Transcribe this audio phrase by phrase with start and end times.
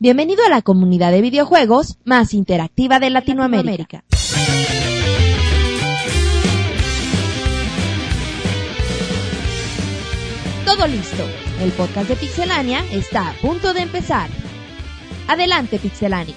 [0.00, 4.04] Bienvenido a la comunidad de videojuegos más interactiva de Latinoamérica.
[10.64, 11.24] Todo listo.
[11.60, 14.30] El podcast de Pixelania está a punto de empezar.
[15.26, 16.36] Adelante, Pixelania.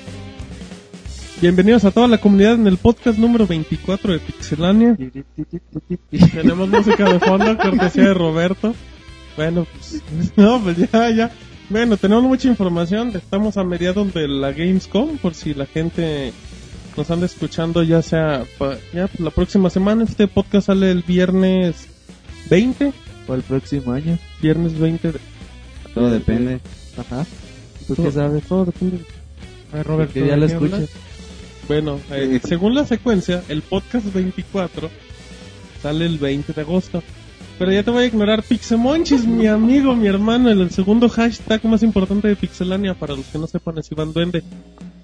[1.40, 4.98] Bienvenidos a toda la comunidad en el podcast número 24 de Pixelania.
[6.34, 8.74] Tenemos música de fondo, cortesía de Roberto.
[9.38, 10.02] Bueno, pues,
[10.36, 11.32] no, pues ya, ya.
[11.72, 13.16] Bueno, tenemos mucha información.
[13.16, 16.34] Estamos a mediados de la Gamescom, por si la gente
[16.98, 20.04] nos anda escuchando, ya sea pa- ya pues, la próxima semana.
[20.04, 21.88] Este podcast sale el viernes
[22.50, 22.92] 20.
[23.28, 24.18] O el próximo año.
[24.42, 25.14] Viernes 20.
[25.14, 25.20] de-
[25.94, 26.60] Todo depende.
[26.98, 27.26] Ajá.
[27.88, 28.44] ¿Tú todo- qué sabes?
[28.44, 29.06] Todo depende.
[29.72, 30.90] Ay, Roberto, Que ya lo escuches.
[31.70, 34.90] Bueno, eh, según la secuencia, el podcast 24
[35.82, 37.02] sale el 20 de agosto.
[37.62, 41.64] Pero ya te voy a ignorar Pixemonchis, mi amigo, mi hermano, el, el segundo hashtag
[41.66, 44.42] más importante de Pixelania para los que no sepan es Iván Duende.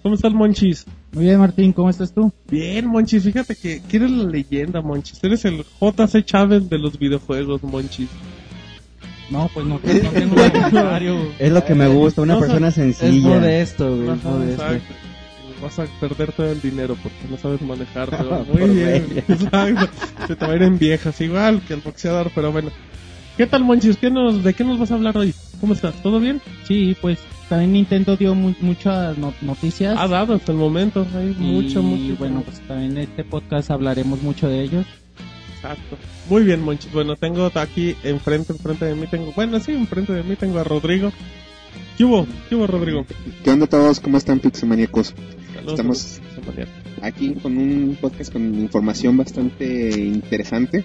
[0.02, 0.84] ¿Cómo estás, Monchis?
[1.12, 2.34] Muy bien, Martín, ¿cómo estás tú?
[2.49, 5.24] Bien, Monchis, fíjate que, que eres la leyenda, Monchis.
[5.24, 8.10] Eres el JC Chávez de los videojuegos, Monchis.
[9.30, 11.16] No, pues no, no tengo un comentario.
[11.38, 13.27] Es lo que me gusta, una No, persona Es sencilla.
[13.38, 14.04] modesto, güey.
[14.04, 14.64] es Ajá, modesto.
[14.64, 14.94] exacto.
[15.62, 18.44] Vas a perder todo el dinero porque no sabes manejarlo.
[18.46, 19.05] Por Muy bien.
[19.27, 19.90] Exacto.
[20.27, 22.70] Se te va a ir en viejas, igual que el boxeador, pero bueno.
[23.38, 23.98] ¿Qué tal, Monchis?
[23.98, 25.34] ¿Qué nos, ¿De qué nos vas a hablar hoy?
[25.60, 25.96] ¿Cómo estás?
[26.04, 26.41] ¿Todo bien?
[26.68, 29.96] Sí, pues también Nintendo dio mu- muchas no- noticias.
[29.98, 31.05] Ha dado hasta el momento.
[31.16, 32.16] Hay y mucho, mucho.
[32.18, 34.86] bueno, pues también en este podcast hablaremos mucho de ellos.
[35.55, 35.98] Exacto.
[36.30, 36.92] Muy bien, Monchis.
[36.92, 39.32] Bueno, tengo aquí enfrente, enfrente de mí tengo...
[39.36, 41.12] Bueno, sí, enfrente de mí tengo a Rodrigo.
[41.98, 42.27] ¿Qué hubo?
[42.49, 43.05] ¿Qué hubo, Rodrigo?
[43.44, 43.99] ¿Qué onda todos?
[43.99, 45.16] ¿Cómo están Pixelmaníacos?
[45.76, 45.79] Saludos.
[45.79, 46.68] Estamos- Saludos.
[47.01, 50.84] Aquí con un podcast con información bastante interesante.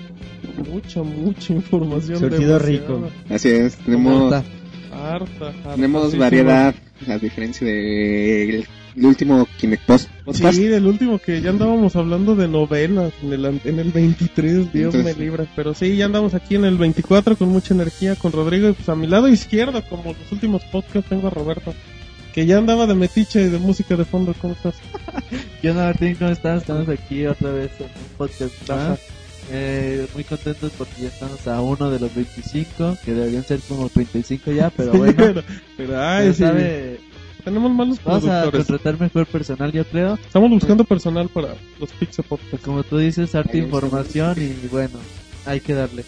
[0.70, 2.18] Mucha, mucha información.
[2.18, 3.08] Surtido rico.
[3.30, 4.48] Así es, tenemos, Harta.
[4.92, 6.74] Harta, harta, tenemos variedad,
[7.08, 10.54] a diferencia del el último Kinect Post podcast.
[10.54, 14.94] Sí, del último que ya andábamos hablando de novelas en el, en el 23, Dios
[14.94, 15.46] Entonces- me libre.
[15.56, 18.88] Pero sí, ya andamos aquí en el 24 con mucha energía con Rodrigo y pues
[18.90, 21.72] a mi lado izquierdo, como los últimos podcasts, tengo a Roberto.
[22.32, 24.74] Que ya andaba de metiche y de música de fondo, ¿cómo estás?
[25.60, 26.14] ¿Qué onda, Martín?
[26.14, 26.62] ¿Cómo estás?
[26.62, 29.00] Estamos aquí otra vez en un podcast más.
[29.50, 33.88] Eh, muy contentos porque ya estamos a uno de los 25, que deberían ser como
[33.88, 35.14] 35 ya, pero bueno.
[35.16, 35.42] pero,
[35.76, 37.00] pero, ay, Pero sí, sabe,
[37.44, 40.14] tenemos malos vamos a contratar mejor personal, yo creo.
[40.14, 42.64] Estamos buscando personal para los Pixel Podcasts.
[42.64, 44.98] Como tú dices, arte Ahí información y bueno,
[45.44, 46.04] hay que darle.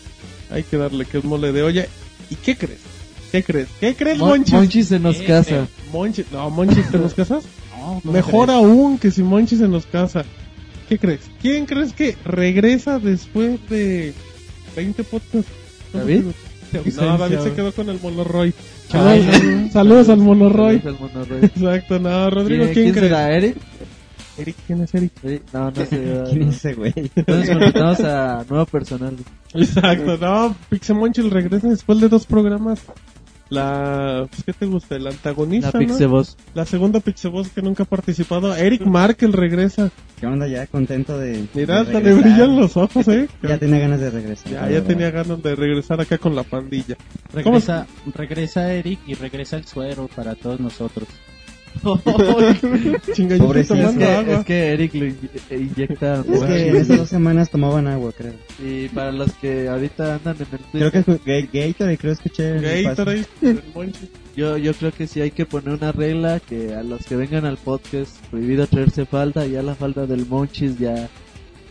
[0.51, 1.87] Hay que darle que es mole de olla.
[2.31, 2.94] ¿Y qué crees?
[3.35, 3.69] ¿Qué crees?
[3.81, 4.53] ¿Qué crees, Mon- Monchis?
[4.55, 5.67] Monchi se nos ¿Qué casa.
[5.93, 7.43] Monchis, no, Monchis, ¿te nos casas?
[7.81, 8.59] No, ¿cómo Mejor crees?
[8.61, 10.25] aún que si Monchi se nos casa.
[10.89, 11.23] ¿Qué crees?
[11.43, 14.15] ¿Quién crees que regresa después de
[14.77, 15.51] 20 podcasts?
[15.93, 16.27] ¿David?
[16.97, 18.55] No, David se quedó con el Monoroy.
[18.93, 20.79] Ay, Saludos, saludos al Monoroy.
[20.81, 21.45] Saludos al Monoroy.
[21.45, 23.09] Exacto, no, Rodrigo, ¿Quién, ¿quién, quién crees?
[23.09, 23.57] será, Eric?
[24.39, 25.13] Eric, ¿quién es Eric?
[25.53, 26.23] No, no sé.
[26.31, 26.93] ¿Quién es ese güey?
[27.17, 29.17] Entonces contratamos a nuevo personal.
[29.55, 32.81] Exacto, no, Pixemonchil regresa después de dos programas.
[33.51, 34.97] La, pues, ¿qué te gusta?
[34.97, 35.79] El La antagonista, ¿no?
[35.79, 36.37] Pixeboss.
[36.55, 38.55] La segunda Pixeboss que nunca ha participado.
[38.55, 39.91] Eric Markel regresa.
[40.19, 40.67] ¿Qué onda ya?
[40.67, 41.47] Contento de.
[41.55, 43.29] Mira, hasta le brillan los ojos, eh.
[43.43, 44.53] Ya tenía ganas de regresar.
[44.53, 46.97] Ya, la ya tenía ganas de regresar acá con la pandilla.
[47.33, 51.09] Regresa, regresa Eric y regresa el suero para todos nosotros.
[53.13, 53.75] Chingadito Pobrecito.
[53.75, 54.35] Es tomando que, agua.
[54.41, 55.15] es que Eric lo eh,
[55.51, 56.25] inyecta.
[56.33, 58.33] Es que en esas dos semanas tomaban agua, creo.
[58.63, 62.17] Y para los que ahorita andan en el Creo Twitter, que escu- Ga- Gatorade, creo
[62.17, 62.83] que escuché.
[62.83, 63.25] Gatorade,
[64.37, 67.45] yo, yo creo que sí hay que poner una regla que a los que vengan
[67.45, 71.09] al podcast prohibido traerse falda, ya la falda del Monchis ya...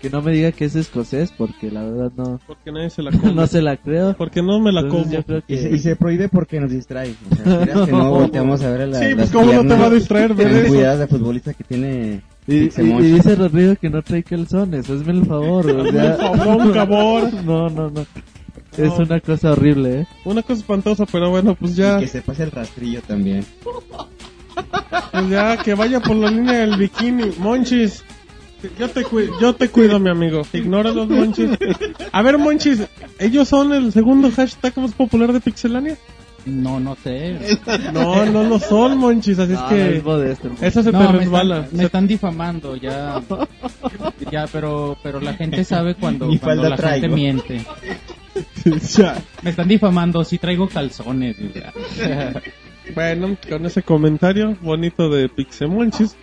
[0.03, 3.09] Que no me diga que es escocés porque la verdad no, Porque nadie se la
[3.11, 3.31] come.
[3.35, 4.13] no se la creo.
[4.17, 5.13] Porque no me la Entonces como.
[5.15, 5.75] yo creo Y se, que...
[5.75, 7.15] y se prohíbe porque nos distrae.
[7.31, 9.79] O sea, que no volteamos a ver a la, Sí, pues las cómo no te
[9.81, 10.67] va a distraer ver tan eso.
[10.67, 15.13] cuidadas de futbolista que tiene Y, y- y dice Rodrigo que no trae calzones, hazme
[15.13, 15.65] el favor.
[15.71, 16.17] o sea-.
[17.45, 18.01] No, no, no.
[18.77, 19.05] Es No.
[19.05, 20.07] una cosa horrible, ¿eh?
[20.25, 23.45] Una cosa espantosa, pero bueno, pues Y ya, que se pase el rastrillo también.
[25.11, 27.31] pues ya que vaya por la línea del bikini.
[27.37, 28.03] Monchis,
[28.79, 30.43] yo te, cuido, yo te cuido, mi amigo.
[30.53, 31.51] Ignora los Monchis.
[32.11, 32.81] A ver, Monchis,
[33.19, 35.97] ¿ellos son el segundo hashtag más popular de Pixelania?
[36.45, 37.37] No, no sé.
[37.93, 39.97] No, no lo son, Monchis, así es No, que...
[39.97, 40.49] es modesto.
[40.61, 41.59] Esa se No, te me resbala.
[41.61, 43.21] están, me están difamando ya.
[44.31, 47.65] Ya, pero, pero la gente sabe cuando, cuando la gente miente.
[48.97, 49.21] Ya.
[49.43, 51.35] Me están difamando si traigo calzones.
[51.53, 52.33] ya.
[52.95, 56.15] Bueno, con ese comentario bonito de Pixemonchis,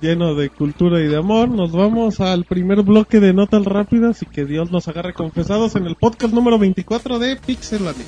[0.00, 1.48] lleno de cultura y de amor.
[1.48, 5.86] Nos vamos al primer bloque de notas rápidas y que Dios nos agarre confesados en
[5.86, 8.04] el podcast número 24 de Pixelania.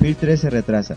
[0.00, 0.96] Fear 3 se retrasa.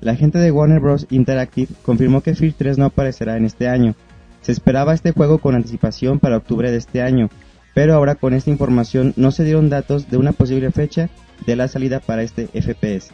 [0.00, 1.06] La gente de Warner Bros.
[1.10, 3.94] Interactive confirmó que Fear 3 no aparecerá en este año.
[4.42, 7.30] Se esperaba este juego con anticipación para octubre de este año,
[7.74, 11.08] pero ahora con esta información no se dieron datos de una posible fecha
[11.46, 13.10] de la salida para este FPS.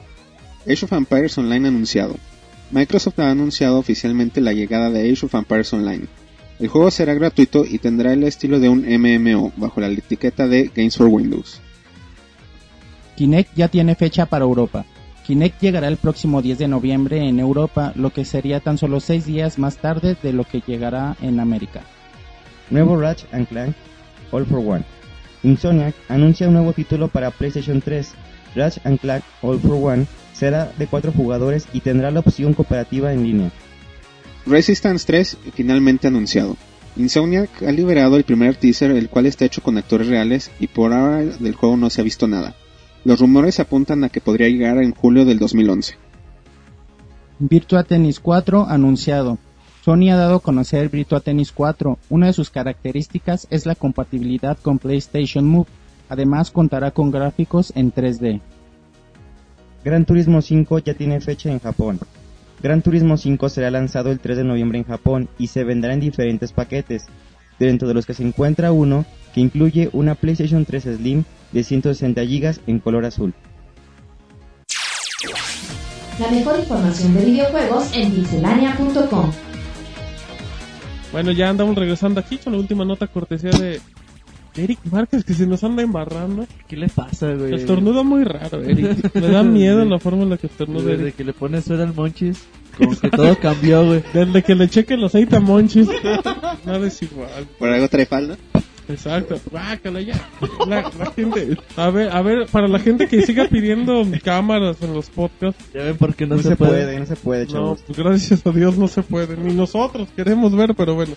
[0.66, 2.16] Age of Empires Online anunciado.
[2.70, 6.06] Microsoft ha anunciado oficialmente la llegada de Age of Empires Online.
[6.60, 10.70] El juego será gratuito y tendrá el estilo de un MMO bajo la etiqueta de
[10.74, 11.60] Games for Windows.
[13.16, 14.84] Kinect ya tiene fecha para Europa.
[15.26, 19.26] Kinect llegará el próximo 10 de noviembre en Europa, lo que sería tan solo 6
[19.26, 21.82] días más tarde de lo que llegará en América.
[22.70, 23.74] Nuevo Ratchet and Clank
[24.30, 24.84] All for One.
[25.42, 28.12] Insomniac anuncia un nuevo título para PlayStation 3.
[28.54, 33.12] Ratchet and Clank All for One será de 4 jugadores y tendrá la opción cooperativa
[33.12, 33.50] en línea.
[34.46, 36.56] Resistance 3 finalmente anunciado.
[36.96, 40.92] Insomniac ha liberado el primer teaser, el cual está hecho con actores reales y por
[40.92, 42.54] ahora del juego no se ha visto nada.
[43.04, 45.94] Los rumores apuntan a que podría llegar en julio del 2011.
[47.38, 49.38] Virtua Tennis 4 anunciado.
[49.82, 51.98] Sony ha dado a conocer Virtua Tennis 4.
[52.10, 55.68] Una de sus características es la compatibilidad con PlayStation Move.
[56.08, 58.40] Además contará con gráficos en 3D.
[59.82, 61.98] Gran Turismo 5 ya tiene fecha en Japón.
[62.62, 66.00] Gran Turismo 5 será lanzado el 3 de noviembre en Japón y se vendrá en
[66.00, 67.06] diferentes paquetes,
[67.58, 72.22] dentro de los que se encuentra uno que incluye una PlayStation 3 Slim de 160
[72.22, 73.32] GB en color azul.
[76.18, 79.30] La mejor información de videojuegos en pixelania.com.
[81.12, 83.80] Bueno, ya andamos regresando aquí con la última nota cortesía de
[84.56, 86.46] Eric Márquez que se nos anda embarrando.
[86.68, 87.54] ¿Qué le pasa, güey?
[87.54, 89.14] Estornuda muy raro, Eric.
[89.14, 91.16] Me da miedo la forma en la que estornuda Desde Eric.
[91.16, 92.44] que le pones suela al Monchis,
[92.76, 94.02] como que todo cambió, güey.
[94.14, 95.88] Desde que le cheque el aceite a Monchis,
[96.64, 97.46] nada es igual.
[97.58, 98.36] ¿Por algo trae falda?
[98.90, 99.38] Exacto.
[99.50, 100.28] Guácala ya.
[100.66, 104.94] La, la gente, a ver, a ver, para la gente que siga pidiendo cámaras en
[104.94, 106.98] los podcasts, Ya ven por qué no, No, se, puede.
[106.98, 107.80] no se puede, no, chavos.
[107.86, 109.36] pues gracias a Dios no se puede.
[109.36, 111.14] Ni nosotros queremos ver, pero bueno.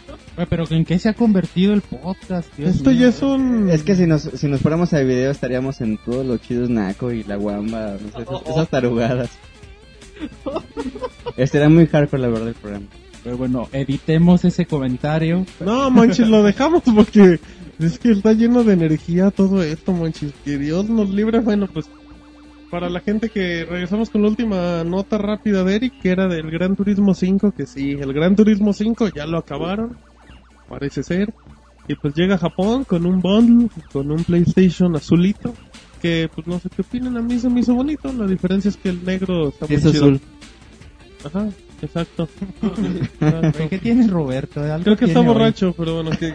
[0.50, 2.48] Pero ¿en qué se ha convertido el podcast?
[2.58, 3.00] Dios Esto mío?
[3.00, 3.70] ya es un...
[3.70, 7.12] Es que si nos, si nos fuéramos a video estaríamos en todos los chidos naco
[7.12, 9.30] y la guamba, no sé, esas, esas tarugadas.
[11.38, 12.86] Este era muy hardcore la verdad el programa.
[13.24, 15.46] Pero bueno, editemos ese comentario.
[15.60, 17.40] No, Monchis, lo dejamos porque
[17.80, 20.34] es que está lleno de energía todo esto, Monchis.
[20.46, 21.40] Que Dios nos libre.
[21.40, 21.88] Bueno, pues
[22.70, 26.50] para la gente que regresamos con la última nota rápida de Eric, que era del
[26.50, 29.98] Gran Turismo 5, que sí, el Gran Turismo 5 ya lo acabaron,
[30.68, 31.34] parece ser.
[31.88, 35.54] Y pues llega a Japón con un bundle, con un PlayStation azulito,
[36.02, 38.78] que pues no sé qué opinan, a mí se me hizo bonito, la diferencia es
[38.78, 39.92] que el negro está muy Es chido.
[40.06, 40.22] azul.
[41.26, 41.50] Ajá,
[41.84, 42.28] exacto.
[43.70, 44.62] ¿Qué tienes, Roberto?
[44.62, 45.34] Algo Creo que está tiene hoy.
[45.38, 46.34] borracho, pero bueno, que,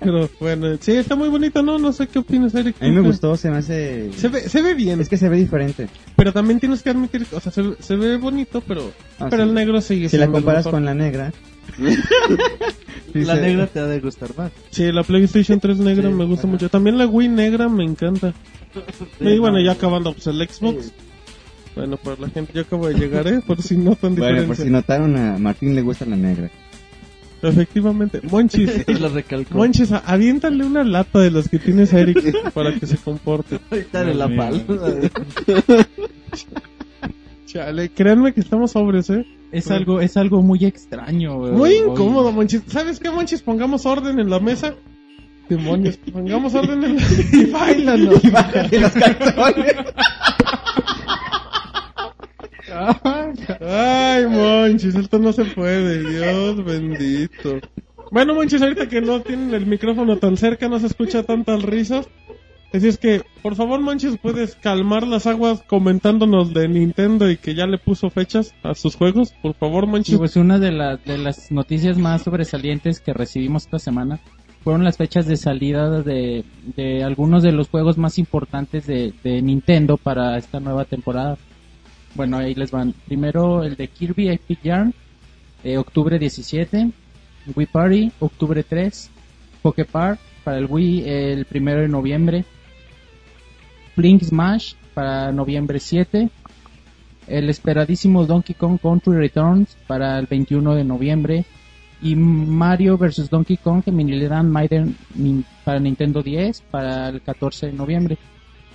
[0.00, 1.78] pero bueno, sí, está muy bonito, ¿no?
[1.78, 2.76] No sé qué opinas, Eric.
[2.80, 4.10] A mí me gustó, se me hace...
[4.16, 5.88] Se ve, se ve bien, Es que se ve diferente.
[6.16, 9.48] pero también tienes que admitir, o sea, se, se ve bonito, pero, Ah, pero sí.
[9.48, 10.72] el negro sigue Si la comparas mejor.
[10.78, 11.32] con la negra...
[11.76, 11.84] sí
[13.24, 14.52] La negra te ha de gustar más.
[14.70, 16.52] Sí, la PlayStation 3 negra Sí, me gusta ajá.
[16.52, 16.68] mucho.
[16.68, 18.32] También la Wii negra me encanta.
[19.20, 20.92] y bueno, ya acabando, pues el Xbox.
[21.74, 23.40] Bueno, para la gente, yo acabo de llegar, ¿eh?
[23.46, 24.46] Por si no tan Bueno, diferencia.
[24.46, 26.50] por si notaron, a Martín le gusta la negra.
[27.42, 28.20] Efectivamente.
[28.30, 29.54] Monchis, Y lo recalcó.
[29.56, 33.58] Monchis, aviéntale una lata de las que tienes a Eric para que se comporte.
[33.70, 34.64] Ahorita de la palma.
[37.46, 39.26] Chale, créanme que estamos sobres, ¿eh?
[39.50, 41.52] Es algo, es algo muy extraño, güey.
[41.52, 42.62] Muy incómodo, Monchis.
[42.68, 43.42] ¿Sabes qué, Monchis?
[43.42, 44.74] Pongamos orden en la mesa.
[45.48, 47.02] Demonios, pongamos orden en la...
[47.32, 48.22] y bailanos.
[48.70, 49.74] Y los cartones.
[53.60, 56.08] Ay, Monchis, esto no se puede.
[56.08, 57.60] Dios bendito.
[58.10, 62.08] Bueno, Monchis, ahorita que no tienen el micrófono tan cerca, no se escucha tantas risas.
[62.72, 67.54] Así es que, por favor, Monchis, puedes calmar las aguas comentándonos de Nintendo y que
[67.54, 69.34] ya le puso fechas a sus juegos.
[69.42, 70.16] Por favor, Monchis.
[70.16, 74.20] pues una de las noticias más sobresalientes que recibimos esta semana
[74.64, 76.44] fueron las fechas de salida de,
[76.76, 81.36] de algunos de los juegos más importantes de, de Nintendo para esta nueva temporada.
[82.14, 82.92] Bueno, ahí les van.
[83.06, 84.94] Primero el de Kirby Epic Yarn,
[85.64, 86.90] eh, octubre 17.
[87.54, 89.10] Wii Party, octubre 3.
[89.62, 92.44] Poképar para el Wii el primero de noviembre.
[93.96, 96.30] Blink Smash para noviembre 7
[97.26, 101.44] el esperadísimo Donkey Kong Country Returns para el 21 de noviembre
[102.00, 104.96] y Mario vs Donkey Kong Mini Land Maiden
[105.64, 108.18] para Nintendo 10 para el 14 de noviembre.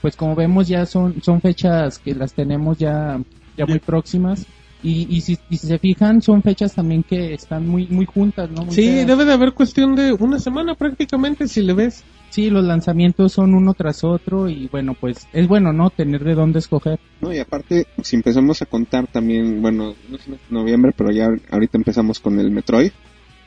[0.08, 3.20] Pues como vemos ya son son fechas que las tenemos ya
[3.58, 4.46] ya muy próximas
[4.82, 8.50] y, y, si, y si se fijan son fechas también que están muy muy juntas,
[8.50, 8.64] ¿no?
[8.64, 12.06] Muy Sí, debe de haber cuestión de una semana prácticamente si le ves.
[12.30, 15.90] Sí, los lanzamientos son uno tras otro y bueno, pues es bueno, ¿no?
[15.90, 17.02] Tener de dónde escoger.
[17.20, 21.78] No, y aparte, si empezamos a contar también, bueno, no es noviembre, pero ya ahorita
[21.78, 22.92] empezamos con el Metroid,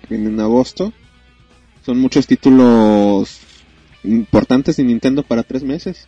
[0.02, 0.92] que viene en agosto.
[1.86, 3.40] Son muchos títulos
[4.04, 6.06] importantes de Nintendo para tres meses.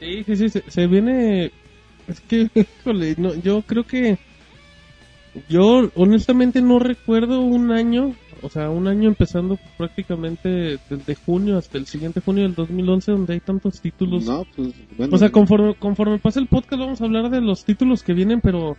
[0.00, 1.50] Sí, sí, sí, se, se viene...
[2.06, 2.48] Es que,
[2.80, 4.18] híjole, no, yo creo que...
[5.48, 11.76] Yo honestamente no recuerdo un año, o sea, un año empezando prácticamente desde junio hasta
[11.76, 14.26] el siguiente junio del 2011 donde hay tantos títulos.
[14.26, 15.12] No, pues bueno.
[15.12, 18.40] O sea, conforme, conforme pase el podcast vamos a hablar de los títulos que vienen,
[18.40, 18.76] pero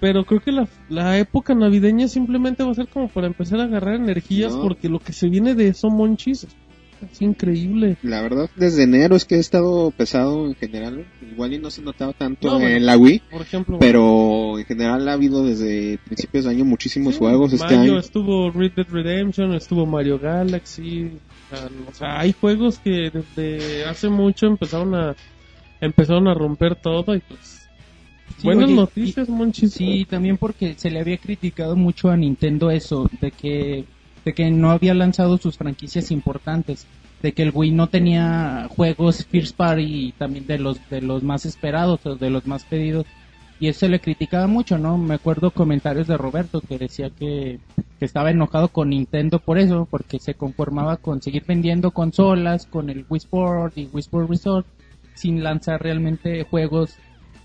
[0.00, 3.64] pero creo que la, la época navideña simplemente va a ser como para empezar a
[3.64, 4.60] agarrar energías No.
[4.60, 6.46] porque lo que se viene de eso, monchis,
[7.12, 7.96] es increíble.
[8.02, 11.06] La verdad, desde enero es que he estado pesado en general.
[11.30, 12.76] Igual y no se notaba tanto No, bueno.
[12.76, 17.14] en la Wii, Por ejemplo, pero en general ha habido desde principios de año muchísimos
[17.14, 17.98] sí, juegos este Mayo año.
[17.98, 21.10] estuvo Red Dead Redemption, estuvo Mario Galaxy,
[21.52, 25.14] o sea, o sea, hay juegos que desde hace mucho empezaron a
[25.80, 27.60] empezaron a romper todo y pues
[28.38, 29.72] Sí, buenas oye, noticias, monchis.
[29.74, 33.84] Sí, también porque se le había criticado mucho a Nintendo eso, de que,
[34.24, 36.86] de que no había lanzado sus franquicias importantes,
[37.22, 41.22] de que el Wii no tenía juegos First Party y también de los, de los
[41.22, 43.06] más esperados o de los más pedidos.
[43.60, 44.98] Y eso le criticaba mucho, ¿no?
[44.98, 47.60] Me acuerdo comentarios de Roberto que decía que,
[47.98, 52.90] que estaba enojado con Nintendo por eso, porque se conformaba con seguir vendiendo consolas, con
[52.90, 54.66] el Wii Sport y Wii Sport Resort,
[55.14, 56.96] sin lanzar realmente juegos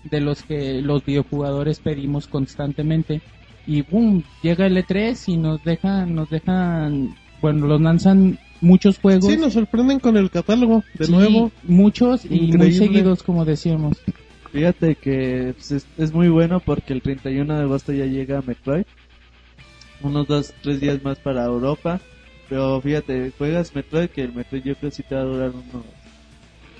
[0.04, 3.22] de los que los videojugadores pedimos constantemente
[3.70, 9.26] y boom llega el E3 y nos dejan nos dejan bueno los lanzan muchos juegos
[9.26, 11.52] Sí, nos sorprenden con el catálogo, de Sí, nuevo.
[11.62, 13.96] muchos y muy seguidos como decíamos
[14.52, 18.82] Fíjate que pues, es, es muy bueno porque el 31 de agosto ya llega Metroid.
[20.02, 22.00] Unos dos, tres días más para Europa.
[22.48, 25.50] Pero fíjate, juegas Metroid que el Metroid yo creo que sí te va a durar
[25.50, 25.84] unos...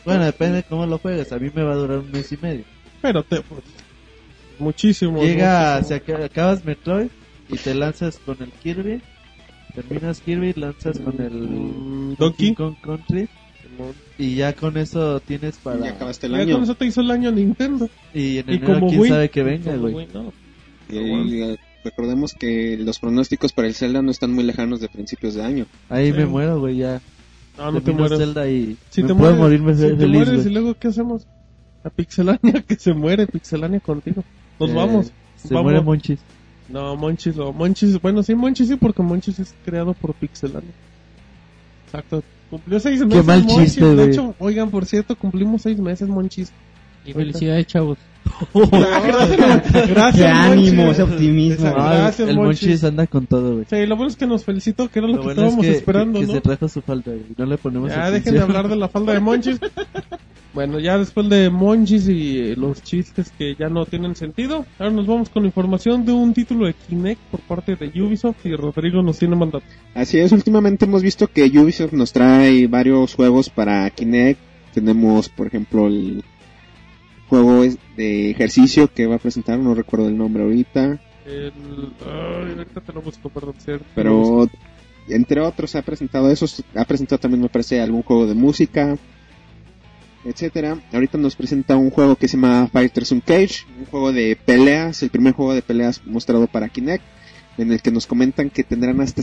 [0.05, 1.31] Bueno, depende de cómo lo juegas.
[1.31, 2.65] A mí me va a durar un mes y medio.
[3.03, 3.41] Pero te,
[4.61, 5.23] muchísimo.
[5.23, 5.89] Llega, muchísimo.
[5.89, 7.09] se aca- acabas Metroid
[7.49, 9.01] y te lanzas con el Kirby.
[9.75, 12.55] Terminas Kirby, lanzas con el Mm, Donkey.
[12.55, 13.29] Kong Country.
[14.19, 15.79] Y ya con eso tienes para...
[15.79, 16.55] Y ya acabaste el Ya año.
[16.55, 17.89] con eso te hizo el año Nintendo.
[18.13, 19.11] Y en Y enero como quién Wii.
[19.11, 20.07] sabe que venga, güey.
[20.13, 20.33] No.
[20.91, 25.35] Y, eh, recordemos que los pronósticos para el Zelda no están muy lejanos de principios
[25.35, 25.67] de año.
[25.89, 26.13] Ahí Sí.
[26.19, 27.01] me muero, güey, ya.
[27.57, 28.19] No, no te mueres.
[28.19, 30.75] Zelda y Si me te puedo mueres, morirme si fe- te feliz, mueres, y luego
[30.75, 31.27] ¿qué hacemos?
[31.85, 34.23] La pixelania que se muere, pixelania contigo.
[34.61, 35.13] Nos Eh, vamos.
[35.37, 35.65] Se Vamos.
[35.65, 36.19] muere Monchis.
[36.69, 37.53] No, Monchis, no.
[37.53, 40.71] Monchis, bueno, sí, Monchis sí, porque Monchis es creado por Pixelania.
[41.87, 42.23] Exacto.
[42.51, 43.25] Cumplió seis meses.
[43.27, 43.75] mal Monchis.
[43.75, 46.53] chiste, De hecho, oigan, por cierto, cumplimos seis meses, Monchis.
[47.05, 47.99] y felicidades chavos
[48.55, 51.67] gracias, gracias, Qué ánimo, ese optimismo.
[51.67, 51.83] Exacto.
[51.83, 52.63] Gracias, el Monchis.
[52.69, 53.65] Monchis anda con todo, güey.
[53.69, 55.65] Sí, lo bueno es que nos felicitó, que era lo, Lo que bueno es estábamos
[55.67, 56.33] que, esperando, que ¿no?
[56.35, 57.25] se trajo su falda, güey.
[57.37, 58.13] No le ponemos Ya atención.
[58.23, 59.59] dejen de hablar de la falda de Monchis.
[60.53, 64.93] Bueno, ya después de Monchis y eh, los chistes que ya no tienen sentido, ahora
[64.93, 69.03] nos vamos con información de un título de Kinect por parte de Ubisoft y Rodrigo
[69.03, 69.65] nos tiene mandato.
[69.95, 74.41] Así es, últimamente hemos visto que Ubisoft nos trae varios juegos para Kinect.
[74.75, 76.25] Tenemos, por ejemplo, el
[77.29, 77.65] juego
[77.97, 81.53] de ejercicio que va a presentar, no recuerdo el nombre ahorita, El...
[82.05, 83.55] Ay, ahorita te lo busco, perdón.
[83.59, 83.87] cierto.
[83.95, 84.49] pero
[85.09, 88.97] entre otros ha presentado esos, ha presentado también me parece algún juego de música,
[90.25, 90.79] etcétera.
[90.93, 95.11] Ahorita nos presenta un juego que se llama Fighters Cage, un juego de peleas, el
[95.11, 97.05] primer juego de peleas mostrado para Kinect,
[97.59, 99.23] en el que nos comentan que tendrán hasta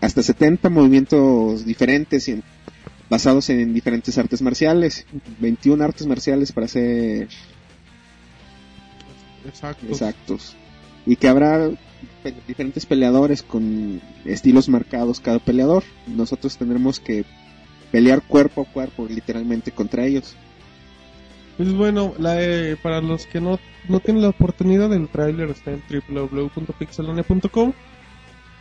[0.00, 2.44] hasta 70 movimientos diferentes y en-
[3.10, 5.06] basados en diferentes artes marciales,
[5.40, 7.28] 21 artes marciales para ser
[9.46, 9.86] Exacto.
[9.88, 10.56] exactos.
[11.06, 11.70] Y que habrá
[12.22, 15.84] pe- diferentes peleadores con estilos marcados cada peleador.
[16.06, 17.24] Nosotros tendremos que
[17.90, 20.36] pelear cuerpo a cuerpo, literalmente, contra ellos.
[21.56, 25.70] Pues bueno, la, eh, para los que no, no tienen la oportunidad, el tráiler está
[25.72, 27.72] en www.pixelania.com.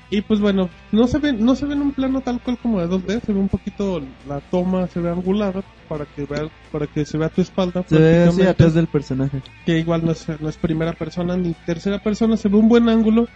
[0.10, 2.80] Y pues bueno, no se ve, no se ve en un plano tal cual como
[2.80, 6.86] de 2D, se ve un poquito la toma, se ve angulada para que vea, para
[6.86, 7.84] que se vea tu espalda.
[7.88, 9.42] Se ve así atrás del personaje.
[9.65, 12.89] que igual no es, no es primera persona ni tercera persona, se ve un buen
[12.89, 13.27] ángulo.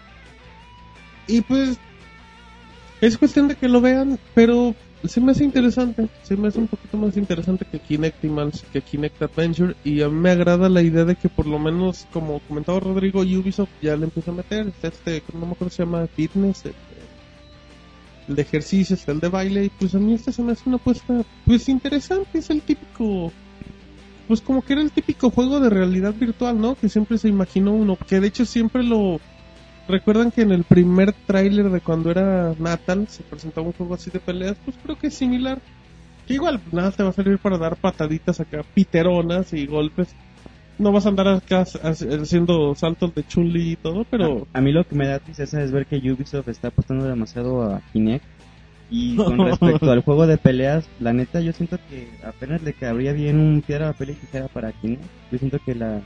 [1.26, 1.80] Y pues
[3.02, 6.68] es cuestión de que lo vean, pero se me hace interesante, se me hace un
[6.68, 10.70] poquito más interesante que Kinect y más que Kinect Adventure y a mí me agrada
[10.70, 14.36] la idea de que por lo menos como comentaba Rodrigo Ubisoft ya le empieza a
[14.36, 16.74] meter está este no me acuerdo se llama fitness el,
[18.28, 20.78] el de ejercicios el de baile y pues a mí este se me hace una
[20.78, 23.32] apuesta pues interesante es el típico
[24.28, 26.76] pues como que era el típico juego de realidad virtual, ¿no?
[26.76, 29.20] Que siempre se imaginó uno, que de hecho siempre lo...
[29.88, 34.12] Recuerdan que en el primer tráiler de cuando era Natal se presentaba un juego así
[34.12, 35.60] de peleas, pues creo que es similar.
[36.28, 40.10] Que igual nada te va a servir para dar pataditas acá, piteronas y golpes.
[40.78, 44.46] No vas a andar acá ha- haciendo saltos de chuli y todo, pero...
[44.54, 47.82] A mí lo que me da tristeza es ver que Ubisoft está apostando demasiado a
[47.94, 48.26] Kinect.
[48.92, 53.14] Y con respecto al juego de peleas, la neta yo siento que apenas le cabría
[53.14, 55.04] bien un piedra, papel y tijera para Kinect.
[55.32, 56.02] Yo siento que la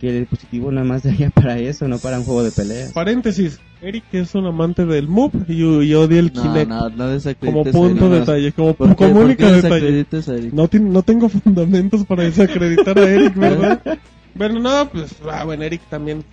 [0.00, 2.92] que el dispositivo nada más daría para eso, no para un juego de peleas.
[2.92, 6.68] Paréntesis, Eric es un amante del Move y, y odia el No, Kinect.
[6.68, 8.20] no, no como punto Eric.
[8.20, 9.62] detalle, como, ¿Por qué- como por único detalle.
[9.62, 10.52] desacreditas a Eric?
[10.52, 13.80] No, no tengo fundamentos para desacreditar a Eric, ¿verdad?
[14.38, 16.24] Pero no, pues, ah, bueno, Eric también,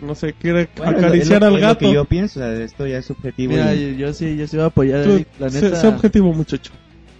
[0.00, 1.78] no sé, quiere Bueno, acariciar lo- al es lo gato.
[1.80, 3.52] que yo pienso, esto ya es subjetivo.
[3.54, 5.28] Mira, y- yo, yo sí, yo sí voy a apoyar a Tú, Eric.
[5.40, 6.70] La neta, sé objetivo, muchacho.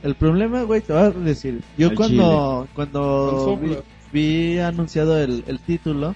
[0.02, 1.62] el problema, güey, te voy a decir.
[1.78, 6.14] Yo Al cuando, cuando vi, Con vi anunciado el, el título,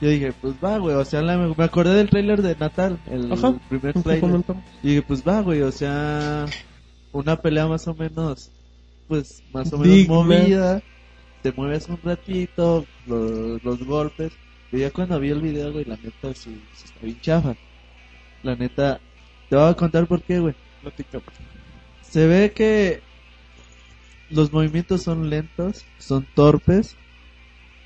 [0.00, 3.32] yo dije, pues va, güey, o sea, la- me acordé del trailer de Natal, el
[3.32, 4.40] Ajá, primer ¿Qué trailer.
[4.82, 6.44] Y dije, pues va, güey, o sea,
[7.12, 8.50] una pelea más o menos,
[9.08, 10.14] pues más o menos Digna.
[10.14, 10.82] movida,
[11.42, 14.32] te mueves un ratito, lo- los golpes.
[14.70, 17.54] Y ya cuando vi el video, güey, la neta sí, sí está bien chafa.
[18.42, 19.00] La neta,
[19.48, 20.54] te voy a contar por qué, güey.
[20.82, 21.20] Platica.
[22.02, 23.00] Se ve que
[24.30, 26.96] los movimientos son lentos, son torpes,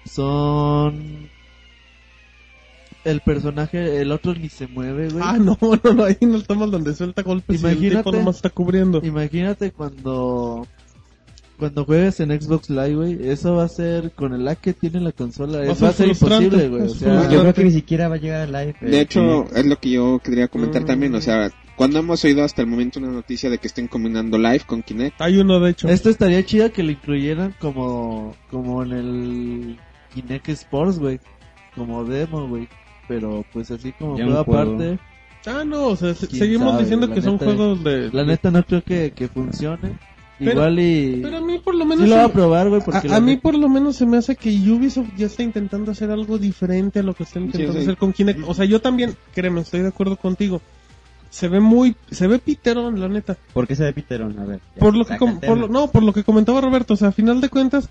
[0.04, 1.28] son...
[3.02, 5.24] El personaje, el otro ni se mueve, güey.
[5.26, 7.96] Ah, no, no, no, ahí no estamos donde suelta golpes y el Imagínate.
[8.04, 9.00] tipo nomás está cubriendo.
[9.02, 10.66] Imagínate cuando
[11.58, 15.00] cuando juegues en Xbox Live, güey, eso va a ser con el lag que tiene
[15.00, 16.82] la consola, Va a es- ser va a ser imposible, güey.
[16.82, 18.74] O sea, yo creo que ni siquiera va a llegar al live.
[18.82, 20.86] De eh, hecho, es lo que yo quería comentar Mm.
[20.86, 21.14] también.
[21.14, 21.50] O sea,
[21.80, 25.18] cuando hemos oído hasta el momento una noticia de que estén combinando live con Kinect.
[25.18, 25.88] Hay uno, de hecho.
[25.88, 29.78] esto estaría chido que lo incluyeran como como en el
[30.14, 31.20] Kinect Sports, güey,
[31.74, 32.68] como demo, güey.
[33.08, 34.98] Pero pues así como Ya juego aparte,
[35.46, 38.10] Ah, no, o sea, se- ¿Quién seguimos sabe, diciendo que son juegos de...
[38.12, 39.98] la neta no creo que, que funcione.
[40.38, 42.04] Pero- Igual y Pero a mí por lo menos...
[42.04, 44.18] sí lo voy a probar, güey, porque a, a mí por lo menos se me
[44.18, 47.78] hace que Ubisoft ya está intentando hacer algo diferente a lo que está intentando sí.
[47.78, 48.40] hacer con Kinect.
[48.46, 50.60] O sea, yo también, créeme, estoy de acuerdo contigo.
[51.30, 53.36] Se ve muy, se ve piterón, la neta.
[53.54, 54.38] ¿Por qué se ve Piterón?
[54.40, 54.60] A ver.
[54.78, 57.40] Por lo que, por lo- no, por lo que comentaba Roberto, o sea, a final
[57.40, 57.88] de cuentas,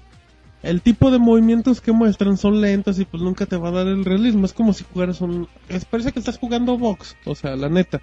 [0.61, 3.87] el tipo de movimientos que muestran son lentos y pues nunca te va a dar
[3.87, 4.45] el realismo.
[4.45, 8.01] Es como si jugaras un, es, parece que estás jugando box, o sea, la neta.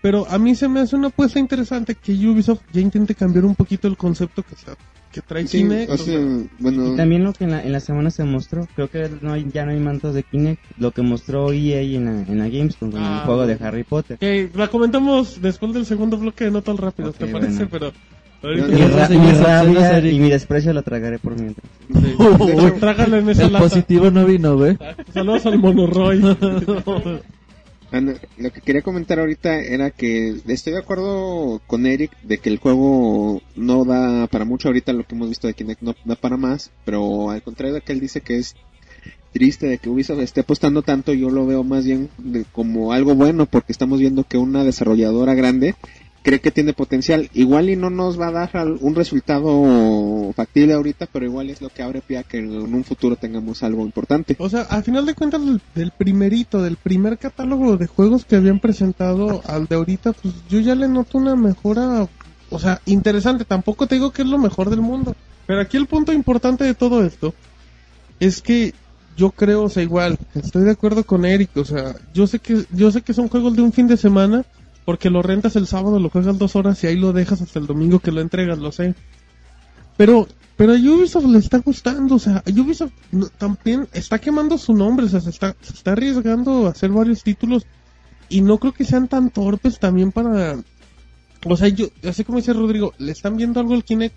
[0.00, 3.54] Pero a mí se me hace una apuesta interesante que Ubisoft ya intente cambiar un
[3.54, 4.72] poquito el concepto que, está,
[5.12, 5.90] que trae Sí, Kinect.
[5.90, 6.18] o sea,
[6.58, 9.32] bueno, Y también lo que en la, en la semana se mostró, creo que no
[9.34, 12.48] hay, ya no hay mantos de Kinect, lo que mostró EA en la, en la
[12.48, 13.56] Gamescom con Ah, el juego de.
[13.60, 14.18] Harry Potter.
[14.18, 17.64] Que la comentamos después del segundo bloque No tan rápido, Ok, ¿te parece?
[17.66, 17.92] bueno.
[18.40, 21.64] Pero ahorita Mi, no, rabia y mi desprecio lo tragaré por mientras.
[21.94, 22.16] sí.
[22.80, 23.64] Trágale en esa el lata.
[23.64, 24.76] positivo no vino, güey.
[25.14, 26.20] Saludos al Monoroy.
[27.92, 32.38] Ah, no, Lo que quería comentar ahorita era que estoy de acuerdo con Eric de
[32.38, 34.68] que el juego no da para mucho.
[34.68, 37.82] Ahorita lo que hemos visto de Kinect no da para más, pero al contrario de
[37.82, 38.54] que él dice que es
[39.32, 43.14] triste de que Ubisoft esté apostando tanto, yo lo veo más bien de- como algo
[43.14, 45.74] bueno porque estamos viendo que una desarrolladora grande
[46.22, 47.28] cree que tiene potencial.
[47.34, 51.68] Igual y no nos va a dar un resultado factible ahorita, pero igual es lo
[51.68, 54.36] que abre pie a que en un futuro tengamos algo importante.
[54.38, 58.36] O sea, al final de cuentas, del, del primerito, del primer catálogo de juegos que
[58.36, 62.08] habían presentado al de ahorita, pues yo ya le noto una mejora,
[62.50, 63.44] o sea, interesante.
[63.44, 65.14] Tampoco te digo que es lo mejor del mundo.
[65.46, 67.34] Pero aquí el punto importante de todo esto
[68.20, 68.74] es que
[69.16, 72.64] yo creo, o sea, igual, estoy de acuerdo con Eric, o sea, yo sé que,
[72.70, 74.44] yo sé que son juegos de un fin de semana,
[74.84, 77.66] porque lo rentas el sábado, lo juegas dos horas y ahí lo dejas hasta el
[77.66, 78.94] domingo que lo entregas, lo sé.
[79.96, 82.92] Pero, pero a Ubisoft le está gustando, o sea, a Ubisoft
[83.38, 87.22] también está quemando su nombre, o sea, se está, se está arriesgando a hacer varios
[87.22, 87.66] títulos
[88.28, 90.56] y no creo que sean tan torpes también para,
[91.44, 94.14] o sea, yo, así como dice Rodrigo, le están viendo algo al Kinect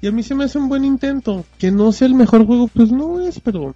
[0.00, 2.68] y a mí se me hace un buen intento, que no sea el mejor juego,
[2.68, 3.74] pues no es, pero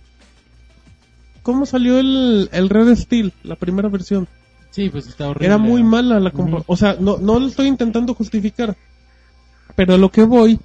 [1.43, 4.29] ¿cómo salió el, el Red Steel, la primera versión?
[4.73, 5.47] Sí, pues está horrible.
[5.47, 6.63] Era muy mala la compra.
[6.67, 8.77] O sea, no, no lo estoy intentando justificar.
[9.77, 10.59] Pero a lo que voy,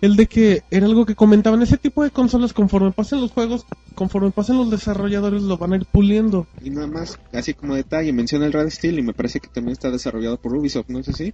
[0.00, 3.66] el de que era algo que comentaban, ese tipo de consolas conforme pasen los juegos,
[3.94, 6.46] conforme pasen los desarrolladores lo van a ir puliendo.
[6.62, 9.72] Y nada más, así como detalle, menciona el Red Steel y me parece que también
[9.72, 11.32] está desarrollado por Ubisoft, ¿no es así?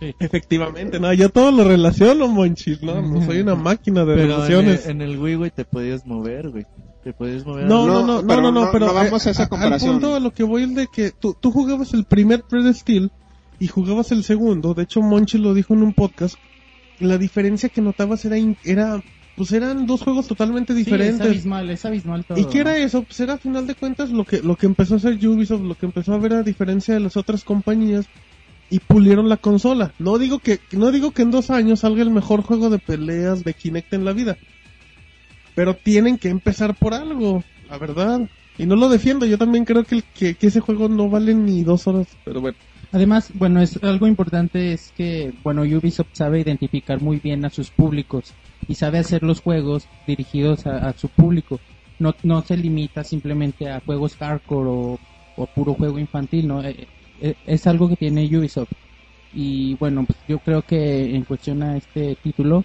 [0.00, 0.14] Sí.
[0.20, 4.30] Efectivamente, no, yo todo lo relaciono, monchis, no, no soy una máquina de Pero en
[4.30, 4.86] el, relaciones.
[4.86, 6.66] en el Wii, güey, te podías mover, güey.
[7.04, 7.66] Te mover.
[7.66, 9.78] No, No, no, no, no, pero no, no, no- pero no vamos a esa al
[9.78, 13.10] punto a lo que voy es de que tú, tú jugabas el primer Red Steel
[13.60, 14.74] y jugabas el segundo.
[14.74, 16.36] De hecho, Monchi lo dijo en un podcast.
[16.98, 19.00] La diferencia que notabas era, era,
[19.36, 21.26] pues eran dos juegos totalmente Sí, es diferentes.
[21.26, 22.38] abismal, es abismal todo.
[22.38, 23.04] ¿Y qué era eso?
[23.04, 25.76] Pues era a final de cuentas lo que, lo que empezó a hacer Ubisoft, lo
[25.76, 28.06] que empezó a ver a diferencia de las otras compañías,
[28.70, 29.94] y pulieron la consola.
[30.00, 33.44] No digo que, no digo que en dos años salga el mejor juego de peleas
[33.44, 34.36] de Kinect en la vida.
[35.58, 38.30] Pero tienen que empezar por algo, la verdad.
[38.56, 41.64] Y no lo defiendo, yo también creo que, el- que, ese juego no vale ni
[41.64, 42.56] dos horas, pero bueno.
[42.92, 47.72] Además, bueno, es algo importante es que, bueno, Ubisoft sabe identificar muy bien a sus
[47.72, 48.34] públicos
[48.68, 51.60] y sabe hacer los juegos dirigidos a, a su público.
[51.98, 55.00] No, no se limita simplemente a juegos hardcore o,
[55.34, 56.62] o puro juego infantil, ¿no?
[56.64, 56.86] Eh,
[57.20, 58.70] eh, es algo que tiene Ubisoft.
[59.32, 62.64] Y bueno, pues yo creo que en cuestión a este título,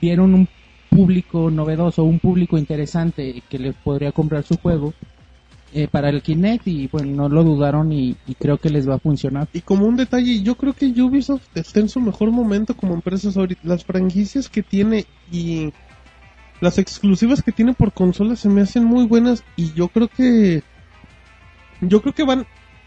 [0.00, 0.48] vieron un
[0.92, 4.92] público novedoso, un público interesante que les podría comprar su juego
[5.74, 8.98] eh, para el Kinect y bueno, no lo dudaron y, creo que les va a
[8.98, 9.48] funcionar.
[9.54, 13.36] Y como un detalle, yo creo que Ubisoft está en su mejor momento como empresas
[13.36, 13.62] ahorita.
[13.64, 15.72] Las franquicias que tiene y
[16.60, 20.62] las exclusivas que tiene por consola se me hacen muy buenas y yo creo que
[21.80, 22.46] yo creo que van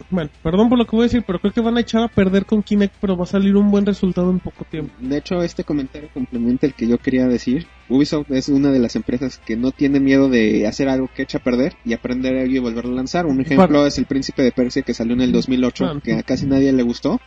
[0.10, 2.08] bueno, perdón por lo que voy a decir, pero creo que van a echar a
[2.08, 4.94] perder con Kinect, pero va a salir un buen resultado en poco tiempo.
[5.00, 7.66] De hecho, este comentario complementa el que yo quería decir.
[7.90, 11.38] Ubisoft es una de las empresas que no tiene miedo de hacer algo que echa
[11.40, 13.26] a perder y aprender a ello y volverlo a lanzar.
[13.26, 16.14] Un ejemplo Para- es el Príncipe de Persia que salió en el 2008, Ah, que
[16.14, 17.20] a casi nadie le gustó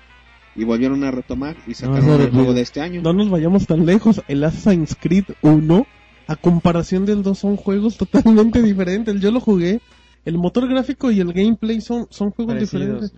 [0.55, 3.01] y volvieron a retomar y sacaron se el juego de este año.
[3.03, 5.87] No nos vayamos tan lejos, el Assassin's Creed 1
[6.27, 9.21] a comparación del 2 son juegos totalmente diferentes.
[9.21, 9.81] Yo lo jugué,
[10.29, 12.87] el motor gráfico y el gameplay son son juegos Parecidos.
[12.87, 13.13] diferentes.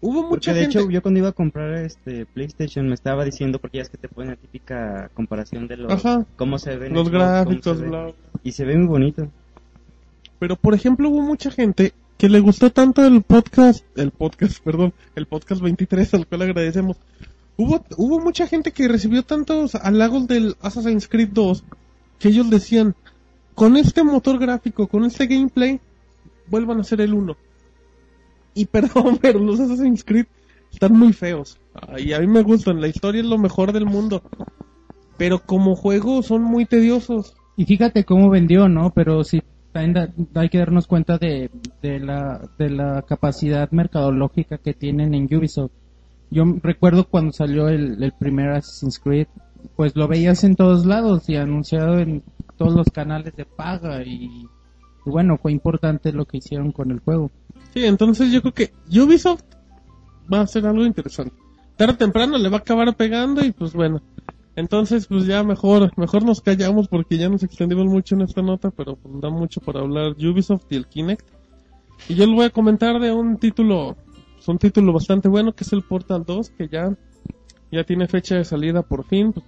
[0.00, 3.24] Hubo Porque mucha de gente hecho yo cuando iba a comprar este PlayStation me estaba
[3.24, 6.26] diciendo porque ya es que te ponen la típica comparación de los Ajá.
[6.36, 9.28] cómo se ven los gráficos, se bla, y se ve muy bonito.
[10.38, 14.94] Pero por ejemplo hubo mucha gente que le gustó tanto el podcast, el podcast, perdón,
[15.16, 16.96] el podcast 23 al cual agradecemos.
[17.56, 21.62] Hubo, hubo mucha gente que recibió tantos halagos del Assassin's Creed 2
[22.18, 22.94] que ellos decían,
[23.54, 25.80] con este motor gráfico, con este gameplay,
[26.48, 27.36] vuelvan a ser el 1.
[28.54, 30.26] Y perdón, pero los Assassin's Creed
[30.72, 31.58] están muy feos.
[31.98, 34.22] Y a mí me gustan, la historia es lo mejor del mundo.
[35.16, 37.34] Pero como juego son muy tediosos.
[37.56, 38.90] Y fíjate cómo vendió, ¿no?
[38.90, 41.50] Pero sí, también hay que darnos cuenta de,
[41.82, 45.72] de, la, de la capacidad mercadológica que tienen en Ubisoft.
[46.30, 49.28] Yo recuerdo cuando salió el, el primer Assassin's Creed,
[49.76, 52.22] pues lo veías en todos lados y anunciado en
[52.56, 54.46] todos los canales de paga y,
[55.06, 57.30] y bueno, fue importante lo que hicieron con el juego.
[57.72, 59.42] Sí, entonces yo creo que Ubisoft
[60.32, 61.34] va a hacer algo interesante.
[61.76, 64.00] Tarde o temprano le va a acabar pegando y pues bueno.
[64.56, 68.70] Entonces pues ya mejor, mejor nos callamos porque ya nos extendimos mucho en esta nota,
[68.70, 71.26] pero pues, da mucho para hablar Ubisoft y el Kinect.
[72.08, 73.96] Y yo les voy a comentar de un título,
[74.38, 76.96] es un título bastante bueno que es el Portal 2 que ya,
[77.72, 79.32] ya tiene fecha de salida por fin.
[79.32, 79.44] Pues,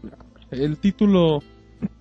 [0.50, 1.40] el título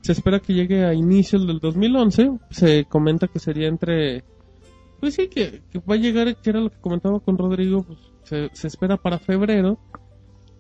[0.06, 2.32] se espera que llegue a inicios del 2011.
[2.52, 4.24] Se comenta que sería entre
[5.00, 8.00] pues sí, que, que va a llegar, que era lo que comentaba con Rodrigo, pues
[8.24, 9.78] se, se espera para febrero.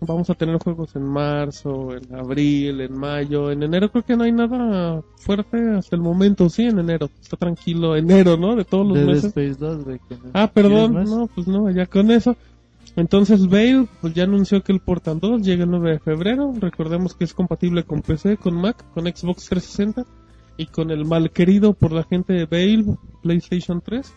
[0.01, 4.23] Vamos a tener juegos en marzo, en abril, en mayo, en enero creo que no
[4.25, 7.09] hay nada fuerte hasta el momento, sí, en enero.
[7.21, 8.55] Está tranquilo, enero, ¿no?
[8.55, 9.25] De todos los Dead meses.
[9.25, 9.99] Space 2, güey.
[10.09, 12.35] que no- Ah, ¿Quieres perdón, no, pues no, ya con eso.
[12.95, 16.53] Entonces Bale, pues ya anunció que el Portal 2 llega el 9 de febrero.
[16.57, 20.05] Recordemos que es compatible con PC, con Mac, con Xbox 360
[20.57, 24.13] y con el mal querido por la gente de Bale, PlayStation 3.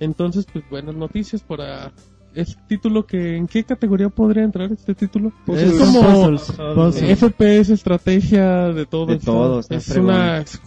[0.00, 1.92] Entonces, pues buenas noticias para
[2.34, 5.32] este título que ¿en qué categoría podría entrar este título?
[5.46, 7.18] Pues Es es como puzzles, puzzles.
[7.18, 9.06] FPS, estrategia, de todo.
[9.06, 10.10] De está- todo, está es fregón.
[10.10, 10.60] una es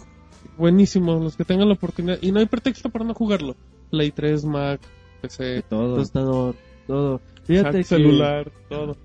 [0.58, 3.54] buenísimo, los que tengan la oportunidad y no hay pretexto para no jugarlo.
[3.90, 5.96] Play 3, Mac, De PC, todo.
[5.96, 6.56] Tostador,
[6.86, 7.20] todo.
[7.44, 8.96] Fíjate que, celular, todo.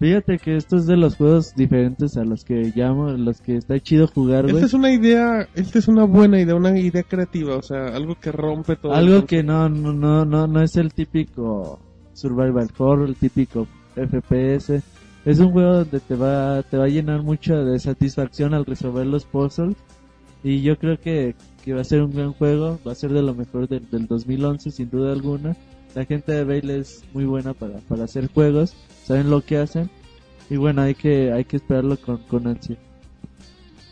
[0.00, 3.78] fíjate que esto es de los juegos diferentes a los que llamo, los que está
[3.80, 4.56] chido jugar, güey.
[4.56, 8.14] Esta es una idea, esta es una buena idea, una idea creativa, o sea, algo
[8.18, 8.94] que rompe todo.
[8.94, 11.80] Algo el que no, no, no, no, no es el típico
[12.14, 14.82] survival horror, el típico FPS.
[15.24, 19.06] Es un juego donde te va, te va a llenar mucho de satisfacción al resolver
[19.06, 19.76] los puzzles.
[20.44, 23.22] Y yo creo que, que va a ser un gran juego, va a ser de
[23.22, 25.56] lo mejor del, del 2011 sin duda alguna.
[25.96, 28.74] La gente de Bale es muy buena para, para hacer juegos,
[29.06, 29.88] saben lo que hacen.
[30.50, 32.76] Y bueno, hay que, hay que esperarlo con, con ansia.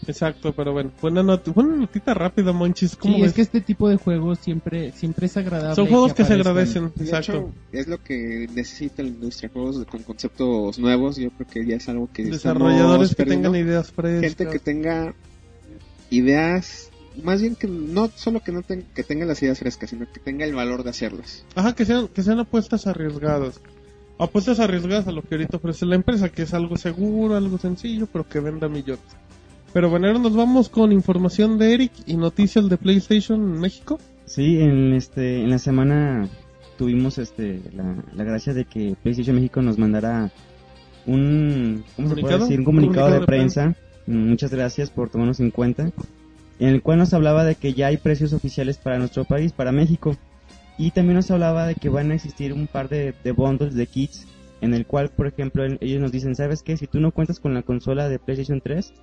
[0.07, 2.95] Exacto, pero bueno, buena, not buena notita rápida, Monchis.
[2.95, 3.31] ¿Cómo Sí, ves?
[3.31, 5.77] es que este tipo de juegos siempre, siempre es agradable.
[5.77, 7.33] Son juegos que, se agradecen, De exacto.
[7.33, 11.77] hecho, es lo que necesita la industria, juegos con conceptos nuevos, yo creo que ya
[11.77, 14.35] es algo que Desarrolladores que tengan ideas frescas.
[14.37, 15.14] gente que tenga
[16.11, 16.90] ideas,
[17.22, 20.20] más bien que no solo que no ten- que tenga las ideas frescas, sino que
[20.20, 21.44] tenga el valor de hacerlas.
[21.55, 23.61] Ajá, que sean, que sean apuestas arriesgadas.
[24.18, 28.07] Apuestas arriesgadas a lo que ahorita ofrece la empresa, que es algo seguro, algo sencillo,
[28.12, 29.03] pero que venda millones.
[29.72, 33.98] Pero bueno, ahora nos vamos con información de Eric y noticias de PlayStation en México.
[34.24, 36.29] Sí, en este en la semana
[36.79, 40.31] tuvimos este la, la gracia de que PlayStation México nos mandara
[41.07, 42.38] un ¿cómo se puede ¿Comunicado?
[42.44, 42.59] decir?
[42.61, 43.74] un comunicado, ¿Comunicado de, de prensa.
[44.07, 45.90] Muchas gracias por tomarnos en cuenta.
[46.59, 49.73] En el cual nos hablaba de que ya hay precios oficiales para nuestro país, para
[49.73, 50.17] México.
[50.79, 53.87] Y también nos hablaba de que van a existir un par de, de bundles de
[53.87, 54.27] kits
[54.61, 56.77] en el cual, por ejemplo, el- ellos nos dicen, ¿sabes qué?
[56.77, 58.95] Si tú no cuentas con la consola de PlayStation 3,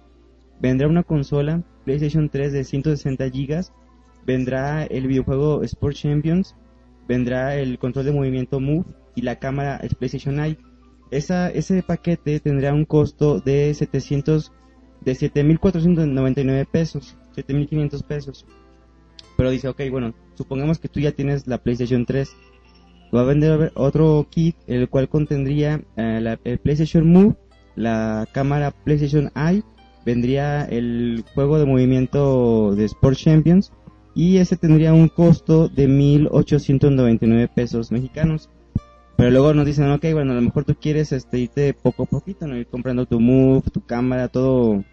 [0.60, 3.72] vendrá una consola PlayStation 3 de 160 gigas,
[4.26, 6.56] vendrá el videojuego Sport Champions,
[7.08, 8.86] vendrá el control de movimiento Move
[9.16, 10.58] y la cámara PlayStation Eye.
[11.12, 14.52] Esa, ese paquete tendrá un costo de 700,
[15.02, 18.46] de 7.499 pesos, 7.500 pesos.
[19.38, 22.36] Pero dice, ok, bueno, supongamos que tú ya tienes la PlayStation 3.
[23.14, 27.36] Va a vender otro kit, el cual contendría eh, el PlayStation Move,
[27.76, 29.64] la cámara PlayStation Eye,
[30.06, 33.72] vendría el juego de movimiento de Sport Champions
[34.14, 38.50] y ese tendría un costo de 1.899 pesos mexicanos.
[39.18, 42.06] Pero luego nos dicen, ok, bueno, a lo mejor tú quieres este, irte poco a
[42.08, 42.58] poquito, ¿no?
[42.58, 44.84] Ir comprando tu Move, tu cámara, todo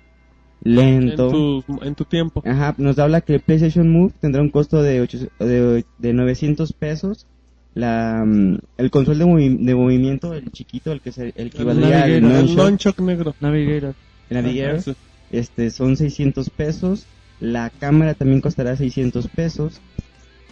[0.69, 1.29] En lento.
[1.31, 2.43] tu, en tu tiempo.
[2.45, 6.73] Ajá, nos habla que el PlayStation Move tendrá un costo de, ocho- de, de 900
[6.73, 7.27] pesos.
[7.75, 11.65] La, mm, el control de, movi- de movimiento, el chiquito, el que se, el que
[11.65, 13.35] Navigator, el Nunchuck, Nunchuck negro.
[13.41, 13.95] Navigator.
[14.31, 14.95] el Navigator, Ajá, sí.
[15.31, 17.07] este, son 600 pesos.
[17.41, 19.81] La cámara también costará 600 pesos.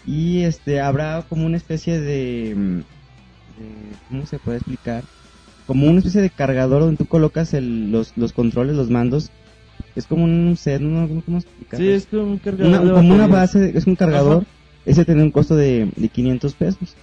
[0.06, 2.84] Y este, habrá como una especie de, mm, de-
[4.08, 5.02] ¿cómo se puede explicar?
[5.66, 9.30] Como una especie de cargador donde tú colocas el, los, los controles, los mandos.
[9.94, 11.08] Es como un set, ¿no?
[11.24, 11.86] ¿Cómo explicarlo?
[11.86, 12.82] Sí, es como un cargador.
[12.82, 14.44] una, como base, es un cargador,
[14.84, 16.94] ese tiene un costo de, de 500 pesos.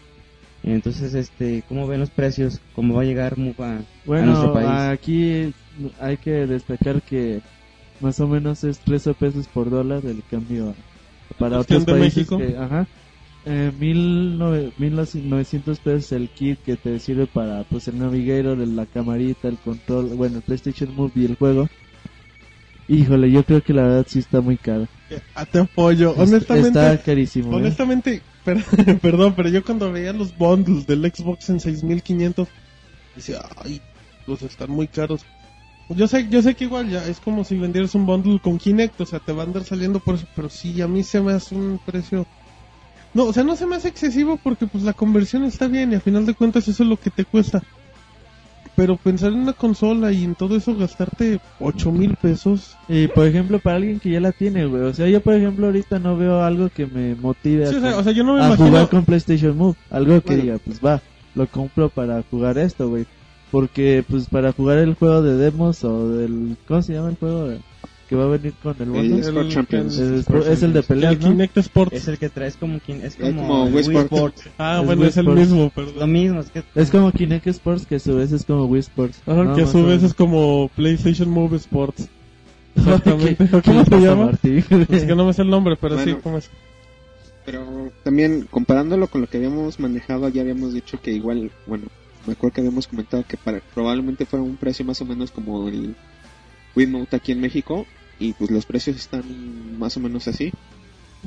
[0.63, 2.61] Entonces, este, ¿cómo ven los precios?
[2.75, 4.69] ¿Cómo va a llegar Move a, a Bueno, nuestro país?
[4.69, 5.53] aquí
[5.99, 7.41] hay que destacar que
[7.99, 10.73] más o menos es 13 pesos por dólar el cambio
[11.37, 12.15] para otros países.
[12.31, 12.37] México.
[12.37, 12.87] Que, ajá.
[13.45, 18.75] Eh, mil nove- 1900 pesos el kit que te sirve para pues el navigator, el-
[18.77, 21.67] la camarita, el control, bueno, el PlayStation Move y el juego.
[22.87, 24.87] Híjole, yo creo que la verdad sí está muy caro.
[25.35, 26.11] Ah, te apoyo.
[26.13, 27.51] Es- Honestamente, Está carísimo.
[27.51, 27.57] ¿eh?
[27.59, 28.21] honestamente,
[29.01, 32.47] perdón, pero yo cuando veía los bundles del Xbox en 6500,
[33.15, 33.81] decía, ay,
[34.25, 35.25] pues están muy caros.
[35.89, 38.99] Yo sé, yo sé que igual ya es como si vendieras un bundle con Kinect,
[39.01, 41.33] o sea, te va a andar saliendo por eso, pero sí, a mí se me
[41.33, 42.25] hace un precio...
[43.13, 45.95] No, o sea, no se me hace excesivo porque pues la conversión está bien y
[45.95, 47.61] a final de cuentas eso es lo que te cuesta.
[48.75, 52.75] Pero pensar en una consola y en todo eso gastarte 8 mil pesos...
[52.89, 54.81] Y por ejemplo, para alguien que ya la tiene, güey.
[54.83, 57.81] O sea, yo por ejemplo ahorita no veo algo que me motive Sí, a, o,
[57.81, 58.67] sea, com- o sea, yo no me a imagino...
[58.69, 59.75] jugar con PlayStation Move.
[59.91, 60.41] Algo que Bueno.
[60.43, 61.01] diga, pues va,
[61.35, 63.05] lo compro para jugar esto, güey.
[63.51, 66.57] Porque pues para jugar el juego de demos o del...
[66.67, 67.49] ¿Cómo se llama el juego?
[68.13, 69.19] Que va a venir con el El bundle?
[69.21, 69.97] Sport Champions.
[69.97, 70.13] El
[70.47, 71.29] es el de el peleas, ¿no?
[71.31, 71.93] Kinect Sports.
[71.95, 74.41] Es el que traes como es como, como el Wii Wii Sports.
[74.41, 74.49] Sports.
[74.59, 75.41] Ah, Es bueno, Wii es el Sports.
[75.41, 76.11] mismo, Lo perdón.
[76.11, 79.19] mismo, es que Es como Kinect Sports, que a su vez es como Wii Sports.
[79.25, 82.07] Ajá, No, que a su vez es como PlayStation Move Sports.
[82.75, 83.47] ¿Qué- Exactamente.
[83.49, 84.31] qué ¿Cómo se llama?
[84.89, 86.19] Es que no me sé el nombre, pero sí, Bueno.
[86.21, 86.49] ¿cómo es?
[87.45, 91.85] Pero también comparándolo con lo que habíamos manejado, ya habíamos dicho que igual, bueno,
[92.27, 95.67] me acuerdo que habíamos comentado que para, probablemente fuera un precio más o menos como
[95.67, 95.93] el
[96.75, 97.85] Wiimote aquí en México
[98.19, 100.51] y pues los precios están más o menos así.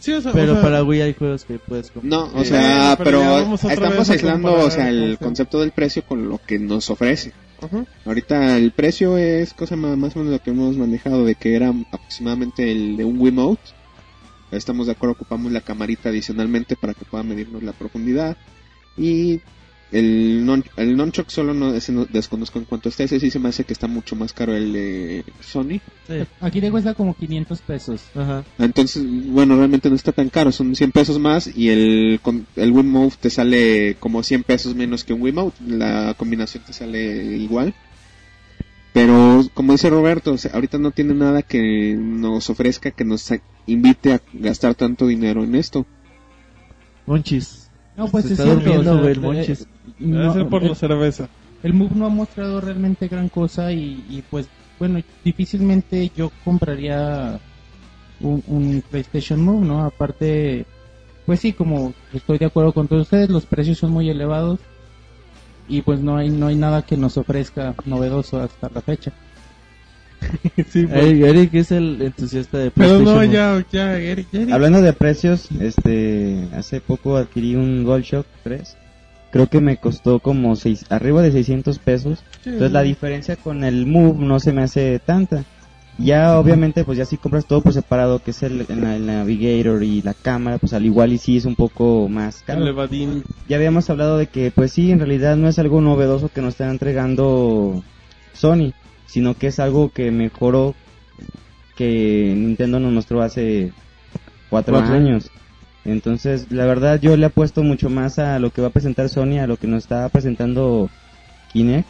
[0.01, 2.11] Sí, o sea, Pero o sea, para Wii hay juegos que puedes comprar.
[2.11, 6.39] No, o Eh, sea, pero estamos aislando, o sea, el concepto del precio con lo
[6.39, 7.33] que nos ofrece.
[7.63, 7.85] ajá.
[8.05, 11.55] Ahorita el precio es cosa ma- más o menos lo que hemos manejado de que
[11.57, 13.63] era aproximadamente el de un Wiimote.
[14.51, 18.37] Estamos de acuerdo, ocupamos la camarita adicionalmente para que pueda medirnos la profundidad.
[18.99, 19.41] Y
[19.93, 23.05] el, non, el Nunchuck solo no, ese no- desconozco en cuánto está.
[23.05, 25.81] Ese sí se me hace que está mucho más caro el de Sony.
[26.09, 26.15] Sí.
[26.41, 28.03] Aquí te cuesta como 500 pesos.
[28.15, 28.45] Ajá.
[28.59, 30.51] Entonces, bueno, realmente no está tan caro.
[30.53, 35.05] Son 100 pesos más y el, con- el Wiimote te sale como 100 pesos menos
[35.05, 35.57] que un Wiimote.
[35.67, 37.73] La combinación te sale igual.
[38.93, 43.31] Pero, como dice Roberto, o sea, ahorita no tiene nada que nos ofrezca, que nos
[43.67, 45.85] invite a gastar tanto dinero en esto.
[47.07, 47.69] Monchis.
[47.97, 48.61] No, pues Se es está cierto.
[48.65, 49.57] durmiendo, o sea, güey, el eh,
[49.99, 51.29] No, ser por el, la cerveza.
[51.63, 57.41] el Move no ha mostrado realmente gran cosa y, y, pues, bueno, difícilmente yo compraría
[58.21, 59.85] un, un PlayStation Move, ¿no?
[59.85, 60.67] Aparte,
[61.25, 64.61] pues sí, como estoy de acuerdo con todos ustedes, los precios son muy elevados
[65.69, 69.13] y pues no hay no hay nada que nos ofrezca novedoso hasta la fecha.
[70.71, 71.05] sí, pues.
[71.05, 73.05] Eric, Eric es el entusiasta de Pero PlayStation.
[73.05, 73.29] no, Move.
[73.31, 74.53] ya, ya, Eric, Eric.
[74.53, 78.77] Hablando de precios, este, hace poco adquirí un DualShock 3.
[79.31, 82.21] Creo que me costó como seis, arriba de 600 pesos.
[82.43, 82.51] Sí.
[82.51, 85.45] Entonces la diferencia con el Move no se me hace tanta.
[85.99, 89.83] Ya obviamente pues ya si compras todo por separado, que es el, el- el Navigator
[89.83, 92.61] y la cámara, pues al igual y sí es un poco más caro.
[92.61, 93.25] El.
[93.49, 96.55] Ya habíamos hablado de que pues sí, en realidad no es algo novedoso que nos
[96.55, 97.83] están entregando
[98.35, 98.73] Sony,
[99.07, 100.75] sino que es algo que mejoró
[101.77, 103.73] que Nintendo nos mostró hace
[104.51, 104.95] cuatro Cuatro.
[104.95, 105.31] años.
[105.87, 109.39] Entonces, la verdad yo le apuesto mucho más a lo que va a presentar Sony,
[109.39, 110.91] a lo que nos está presentando
[111.53, 111.89] Kinect.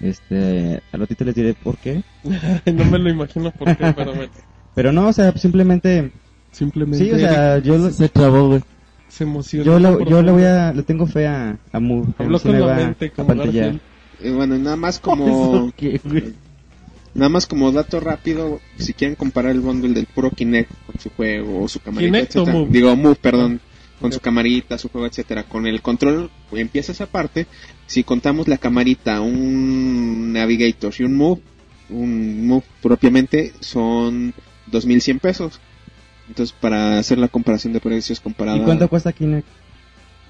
[0.00, 2.02] Este, al ratito les diré por qué.
[2.72, 4.30] no me lo imagino por qué, pero bueno.
[4.74, 6.12] Pero no, o sea, simplemente,
[6.52, 8.60] Simplemente sí, o sea, yo, lo- Se trabó, güey.
[9.08, 9.64] se emociona.
[9.64, 12.14] yo, por yo le voy a, le tengo fe a, a Move.
[12.16, 13.54] que Habló con la va mente a como pantallar.
[13.54, 13.80] Garfield.
[14.22, 15.72] Eh, bueno, nada más como.
[17.14, 21.10] Nada más como dato rápido, si quieren comparar el bundle del puro Kinect con su
[21.10, 22.58] juego o su camarita, ¿Kinect o etcétera.
[22.58, 22.70] Move?
[22.70, 23.60] digo Move, perdón,
[24.00, 27.46] con su camarita, su juego, etcétera, con el control empieza esa parte.
[27.86, 31.40] Si contamos la camarita, un Navigator y un Move,
[31.90, 34.32] un Move propiamente son
[34.68, 35.60] 2100 pesos.
[36.28, 39.46] Entonces, para hacer la comparación de precios comparada ¿Y cuánto cuesta Kinect?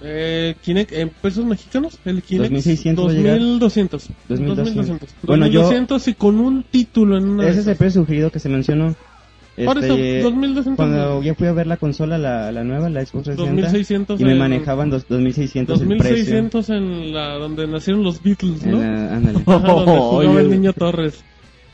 [0.03, 2.51] Eh, Kinect, en pesos mexicanos, el Kinect.
[2.53, 3.39] 2600 va a llegar.
[3.39, 4.09] 2200.
[4.29, 4.57] 2200.
[4.75, 5.09] 2200.
[5.23, 7.45] Bueno, yo- 2200 y con un título en una.
[7.45, 8.95] de Ese es el precio sugerido que se mencionó.
[9.63, 10.77] Por eso, Este, 2200.
[10.77, 14.25] cuando ya fui a ver la consola, la, la nueva, la Xbox 360, 2600 y
[14.25, 16.05] me en- manejaban dos, 2600 el precio.
[16.17, 18.79] 2600 en la donde nacieron los Beatles, ¿no?
[18.79, 19.39] la- ándale.
[19.47, 21.23] Ajá, donde jugaba el niño Torres.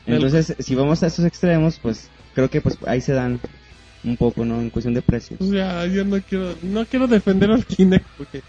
[0.05, 3.39] Entonces, si vamos a esos extremos, pues creo que pues ahí se dan
[4.03, 4.61] un poco, ¿no?
[4.61, 5.39] En cuestión de precios.
[5.39, 8.41] Ya, yo no quiero, no quiero defender al Kinect porque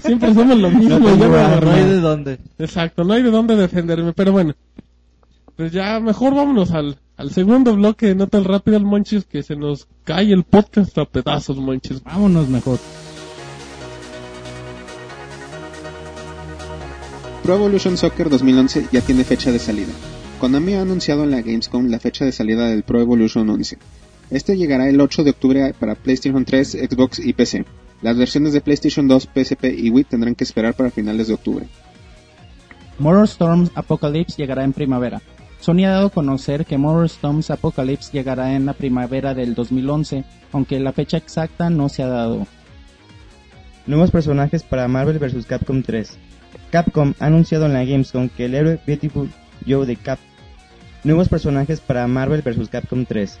[0.00, 0.98] siempre somos lo mismo.
[0.98, 2.38] No hay de dónde.
[2.58, 4.54] Exacto, no hay de dónde defenderme, pero bueno.
[5.56, 9.56] Pues ya mejor vámonos al, al segundo bloque, no tan rápido el Monchis que se
[9.56, 12.02] nos cae el podcast a pedazos, Monchis.
[12.02, 12.78] Vámonos mejor.
[17.42, 19.92] Pro Evolution Soccer 2011 ya tiene fecha de salida.
[20.40, 23.78] Konami ha anunciado en la Gamescom la fecha de salida del Pro Evolution 11.
[24.30, 27.64] Este llegará el 8 de octubre para PlayStation 3, Xbox y PC.
[28.02, 31.66] Las versiones de PlayStation 2, PSP y Wii tendrán que esperar para finales de octubre.
[32.98, 35.22] Motor Storms Apocalypse llegará en primavera.
[35.60, 40.24] Sony ha dado a conocer que Motor Storms Apocalypse llegará en la primavera del 2011,
[40.52, 42.46] aunque la fecha exacta no se ha dado.
[43.86, 45.46] Nuevos personajes para Marvel vs.
[45.46, 46.18] Capcom 3.
[46.70, 49.30] Capcom ha anunciado en la Gamescom que el héroe Beautiful
[49.66, 50.18] Joe de Cap.
[51.04, 52.68] Nuevos personajes para Marvel vs.
[52.68, 53.38] Capcom 3.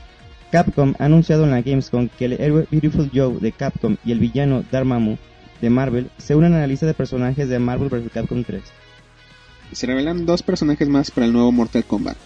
[0.56, 4.20] Capcom ha anunciado en la Gamescom que el héroe Beautiful Joe de Capcom y el
[4.20, 5.18] villano Dormammu
[5.60, 8.10] de Marvel se unen a la lista de personajes de Marvel vs.
[8.10, 8.62] Capcom 3.
[9.72, 12.16] Se revelan dos personajes más para el nuevo Mortal Kombat.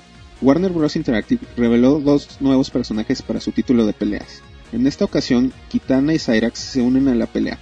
[0.41, 0.95] Warner Bros.
[0.95, 4.43] Interactive reveló dos nuevos personajes para su título de peleas.
[4.71, 7.59] En esta ocasión, Kitana y Cyrax se unen a la pelea.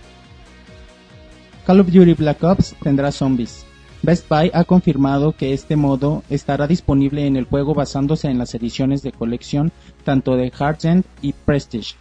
[1.67, 3.65] Call of Duty Black Ops tendrá zombies.
[4.03, 8.55] Best Buy ha confirmado que este modo estará disponible en el juego basándose en las
[8.55, 9.73] ediciones de colección
[10.05, 11.97] tanto de Hardend y Prestige.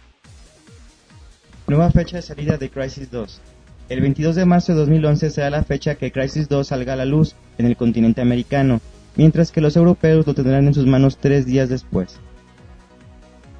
[1.66, 3.40] Nueva fecha de salida de Crisis 2.
[3.88, 7.04] El 22 de marzo de 2011 será la fecha que Crisis 2 salga a la
[7.04, 8.80] luz en el continente americano,
[9.16, 12.20] mientras que los europeos lo tendrán en sus manos tres días después.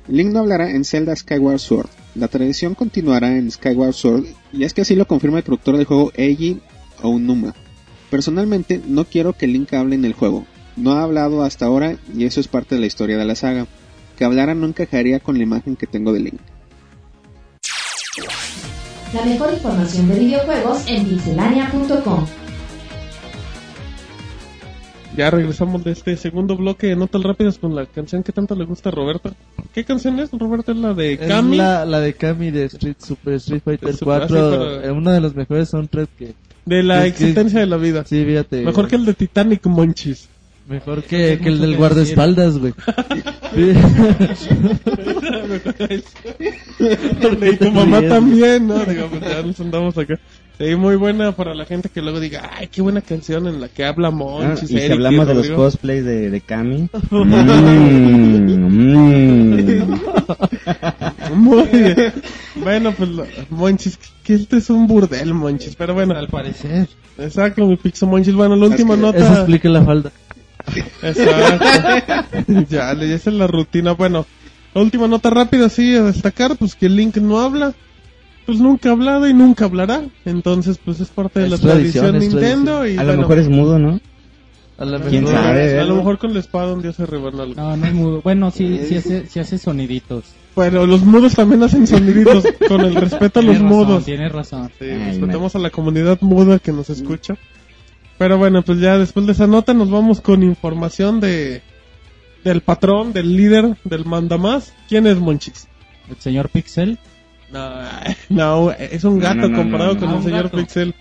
[0.07, 1.89] Link no hablará en Zelda Skyward Sword.
[2.15, 5.87] La tradición continuará en Skyward Sword y es que así lo confirma el productor del
[5.87, 6.61] juego Eiji
[7.03, 7.55] Onuma.
[8.11, 10.47] Personalmente no quiero que Link hable en el juego.
[10.77, 13.67] No ha hablado hasta ahora y eso es parte de la historia de la saga.
[14.17, 16.41] Que hablara no encajaría con la imagen que tengo de Link.
[19.15, 22.27] La mejor información de videojuegos en pixelania.com.
[25.17, 28.65] Ya regresamos de este segundo bloque de Notas Rápidas con la canción que tanto le
[28.65, 29.33] gusta a Roberto.
[29.75, 30.71] ¿Qué canción es, Roberto?
[30.73, 31.57] ¿Es la de Es Kami?
[31.57, 34.25] la, la de Kami de Street Super Street Fighter Super- 4.
[34.25, 36.35] así, pero- eh, uno de los mejores soundtracks que.
[36.69, 38.05] De la es que- existencia de la vida.
[38.07, 38.63] Sí, fíjate.
[38.63, 40.29] Mejor que el de Titanic, Monchis.
[40.69, 42.75] Mejor que, que el del guardaespaldas, güey.
[46.79, 48.85] Y tu mamá también, ¿no?
[48.85, 50.19] Digo, pues ya nos andamos acá.
[50.59, 53.69] Sí, muy buena para la gente que luego diga, ay, qué buena canción en la
[53.69, 54.71] que habla Ah, Monchis.
[54.73, 56.89] y si hablamos de los cosplays de, de Kami.
[57.11, 57.23] mm,
[58.69, 60.01] mm.
[61.35, 62.13] Muy bien.
[62.57, 63.11] Bueno, pues,
[63.51, 65.77] Monchis, que este es un burdel, Monchis.
[65.77, 66.89] Pero bueno, Al parecer.
[67.19, 68.35] exacto, mi pixo Monchis.
[68.35, 69.19] Bueno, la última que- nota.
[69.19, 70.11] Eso explica la falda.
[71.03, 71.65] Exacto.
[72.69, 73.93] ya, le esa es la rutina.
[73.93, 74.27] Bueno,
[74.75, 77.75] la última nota rápida, sí, a destacar, pues que Link no habla.
[78.47, 80.03] Pues nunca ha hablado y nunca hablará.
[80.25, 82.87] Entonces, pues es parte de Es la tradición, Nintendo.
[82.87, 84.01] Y A lo bueno, mejor es mudo, ¿no?
[84.79, 85.79] A la ¿Quién mejor- sabe?
[85.81, 87.55] A lo mejor con la espada un día se rebanó algo.
[87.61, 88.21] No, no es mudo.
[88.23, 90.25] Bueno, sí, sí hace, sí hace soniditos.
[90.55, 92.45] Bueno, los mudos también hacen soniditos.
[92.69, 94.05] con el respeto a los mudos.
[94.07, 94.71] Tienes razón.
[94.79, 97.37] Sí, Ay, respetamos a la comunidad muda que nos escucha.
[98.19, 101.63] Pero bueno, pues ya después de esa nota nos vamos con información de
[102.45, 104.75] del patrón, del líder, del mandamás.
[104.89, 105.69] ¿Quién es Monchis?
[106.11, 106.99] El señor Pixel.
[107.53, 107.81] No,
[108.29, 110.15] no, es un gato no, no, comparado no, con no.
[110.15, 110.57] el Ah, un señor gato.
[110.59, 110.95] Pixel.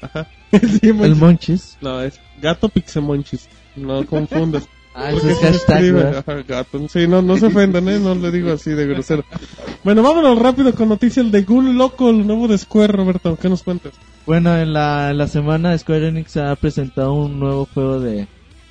[0.00, 0.26] Ajá.
[0.54, 1.18] Sí, El Monchis.
[1.20, 1.78] Monchis.
[1.80, 3.48] No, es gato Pixemonchis.
[3.76, 4.68] No confundas.
[4.96, 6.24] Ah, Porque ese es se hashtag, escribe, ¿verdad?
[6.26, 6.88] ajá, gato.
[6.88, 7.98] Sí, no, no se ofendan, ¿eh?
[7.98, 9.24] No le digo así de grosero.
[9.82, 13.36] Bueno, vámonos rápido con noticias de Gun Loco, el nuevo de Square, Roberto.
[13.36, 13.92] ¿Qué nos cuentas?
[14.24, 18.26] Bueno, en la, en la semana Square Enix ha presentado un nuevo juego de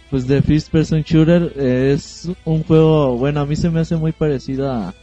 [0.09, 1.53] pues de First Person Shooter.
[1.57, 4.93] Eh, es un juego, bueno, a mí se me hace muy parecido a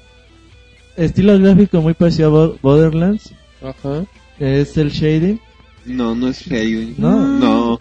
[0.96, 3.32] estilo gráfico muy parecido a Bo- Borderlands.
[3.62, 4.04] Ajá.
[4.38, 5.38] Es el shading.
[5.84, 6.94] No, no es shading.
[6.98, 7.26] No.
[7.38, 7.80] No.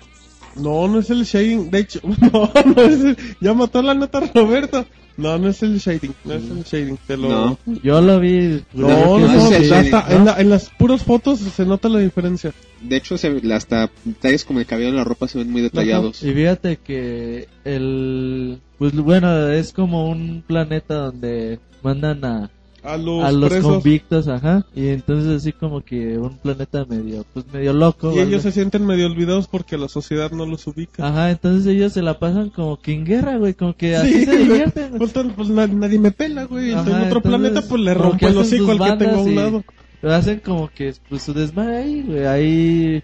[0.59, 1.69] No, no es el shading.
[1.71, 3.17] De hecho, no, no es el...
[3.41, 4.85] Ya mató la nota Roberto.
[5.17, 6.13] No, no es el shading.
[6.23, 6.97] No es el shading.
[7.05, 7.27] Te lo...
[7.29, 7.59] No.
[7.83, 8.63] Yo lo vi.
[8.73, 9.91] No, no, no, shading.
[9.91, 10.03] ¿no?
[10.09, 12.53] En, la- en las puras fotos se nota la diferencia.
[12.81, 16.23] De hecho, se, hasta detalles como el cabello en la ropa se ven muy detallados.
[16.23, 22.49] Y fíjate que el pues bueno, es como un planeta donde mandan a
[22.83, 27.45] A los, a los convictos, ajá, y entonces así como que un planeta medio, pues
[27.51, 28.11] medio loco.
[28.11, 28.29] Y ¿vale?
[28.29, 31.07] ellos se sienten medio olvidados porque la sociedad no los ubica.
[31.07, 34.25] Ajá, entonces ellos se la pasan como que en guerra, güey, como que así Sí,
[34.25, 34.97] se divierten.
[34.97, 36.71] Pues, pues na- nadie me pela, güey.
[36.71, 39.35] Ajá, en otro entonces, planeta, pues le rompo el hocico al que tengo a un
[39.35, 39.63] lado.
[40.01, 43.03] Hacen como que pues su desmadre ahí, güey, ahí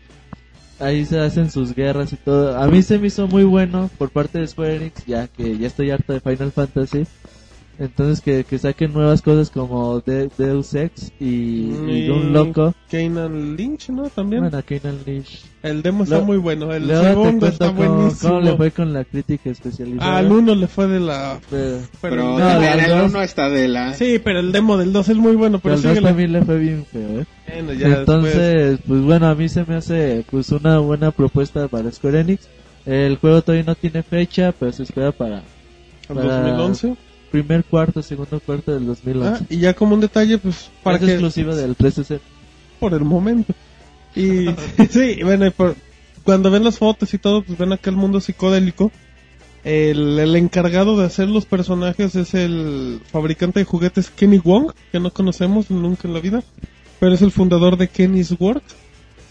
[0.79, 2.57] ahí se hacen sus guerras y todo.
[2.57, 5.67] A mí se me hizo muy bueno por parte de Square Enix, ya que ya
[5.67, 7.05] estoy harto de Final Fantasy.
[7.77, 12.73] Entonces que, que saquen nuevas cosas como De- Deus Ex y, y un loco.
[12.89, 14.03] Kanan Lynch, ¿no?
[14.09, 14.43] También.
[14.43, 15.43] Bueno, Kane Lynch.
[15.61, 16.71] el demo está Lo- muy bueno.
[16.73, 18.29] El segundo está cómo, buenísimo.
[18.29, 20.17] cómo le fue con la crítica especializada.
[20.19, 21.37] Al uno le fue de la...
[21.49, 23.93] Pero, Pero, no, las el dos- 1 está de la...
[23.93, 25.59] Sí, pero el demo del 2 es muy bueno.
[25.59, 26.01] Pero dos síguele.
[26.07, 27.25] también le fue bien feo, ¿eh?
[27.47, 31.67] Bueno, ya después- Entonces, pues bueno, a mí se me hace pues una buena propuesta
[31.67, 32.47] para Square Enix.
[32.85, 35.37] El juego todavía no tiene fecha, pero se espera para
[36.07, 36.95] al para- 2011.
[37.43, 39.43] Primer cuarto, segundo cuarto del 2011.
[39.43, 41.11] Ah, y ya como un detalle, pues, para es que...
[41.11, 42.23] exclusiva del 360.
[42.79, 43.53] por el momento.
[44.15, 44.45] Y
[44.89, 45.75] sí, bueno, y por-
[46.23, 48.91] cuando ven las fotos y todo, pues ven aquel mundo psicodélico.
[49.63, 54.99] El, el encargado de hacer los personajes es el fabricante de juguetes Kenny Wong, que
[54.99, 56.43] no conocemos nunca en la vida,
[56.99, 58.61] pero es el fundador de Kenny's World.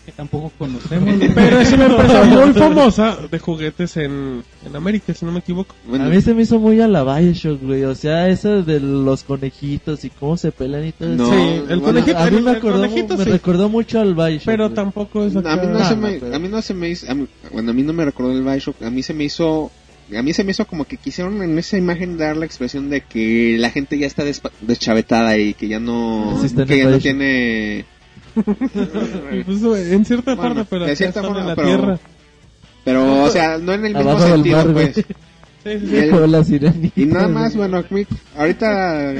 [0.05, 1.15] Que tampoco conocemos.
[1.35, 5.75] Pero es una empresa muy famosa de juguetes en, en América, si no me equivoco.
[5.89, 7.85] Bueno, A mí se me hizo muy a la Bioshock, güey.
[7.85, 11.35] O sea, eso de los conejitos y cómo se pelean y todo No, eso.
[11.35, 13.99] sí, el bueno, conejito, A mí el- me, el acordó, conejito me sí, recordó mucho
[14.01, 14.45] al Bioshock.
[14.45, 14.75] pero güey.
[14.75, 16.91] tampoco es a mí no, Ah, se no, me, pero- a mí no se me
[16.91, 19.25] hizo, a mí- bueno, a mí no me recordó el Bioshock, a mí se me
[19.25, 19.71] hizo,
[20.15, 23.01] a mí se me hizo como que quisieron en esa imagen dar la expresión de
[23.01, 26.39] que la gente ya está despa- deschavetada y que ya no,
[26.69, 27.87] que ya no tiene,
[29.47, 31.99] Pues, en cierta Bueno, parte, pero de cierta forma, en la pero- tierra.
[32.85, 34.95] pero, o sea, no en el mismo Abajo sentido, mar, pues.
[34.97, 35.03] Sí,
[35.65, 35.97] sí, sí.
[35.97, 37.83] El- Y nada más, bueno,
[38.37, 39.13] ahorita,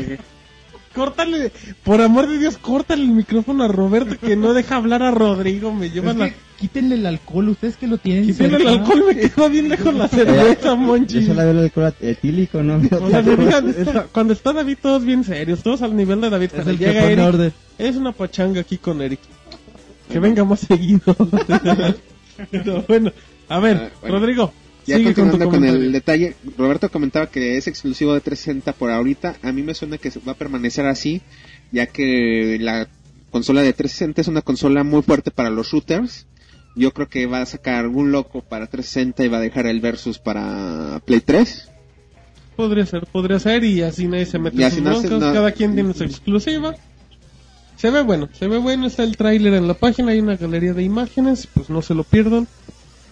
[0.95, 1.51] Córtale,
[1.83, 5.73] por amor de Dios, córtale el micrófono a Roberto que no deja hablar a Rodrigo.
[5.75, 6.29] Me lleva Es la.
[6.31, 8.27] que quítenle el alcohol, ustedes que lo tienen.
[8.27, 11.21] Quítale el alcohol, me quedo bien lejos la cerveza, Monchi.
[11.21, 12.77] Yo solo veo el alcohol etílico, ¿no?
[12.77, 16.31] O sea, se fijan, está- cuando está David, todos bien serios, todos al nivel de
[16.31, 16.47] David.
[16.47, 17.53] Es Cuando el que llega pone Eric, orden.
[17.79, 19.21] es una pachanga aquí con Eric.
[20.09, 21.17] Que venga más seguido.
[22.51, 23.13] Pero bueno,
[23.49, 24.19] a ver, Ah, bueno.
[24.19, 24.53] Rodrigo,
[24.87, 29.37] ya sigue continuando con, el detalle, Roberto comentaba que es exclusivo de 360 por ahorita,
[29.43, 31.23] a mí me suena que va a permanecer así,
[31.73, 32.89] ya que la
[33.31, 36.27] consola de 360 es una consola muy fuerte para los shooters.
[36.77, 39.81] Yo creo que va a sacar algún loco para 360 y va a dejar el
[39.81, 41.71] Versus para Play 3.
[42.57, 45.95] Podría ser, podría ser, y así nadie se mete en broncas, no- cada quien tiene
[45.95, 46.75] su exclusiva.
[47.77, 50.73] Se ve bueno, se ve bueno, está el tráiler en la página, hay una galería
[50.73, 52.47] de imágenes, pues no se lo pierdan.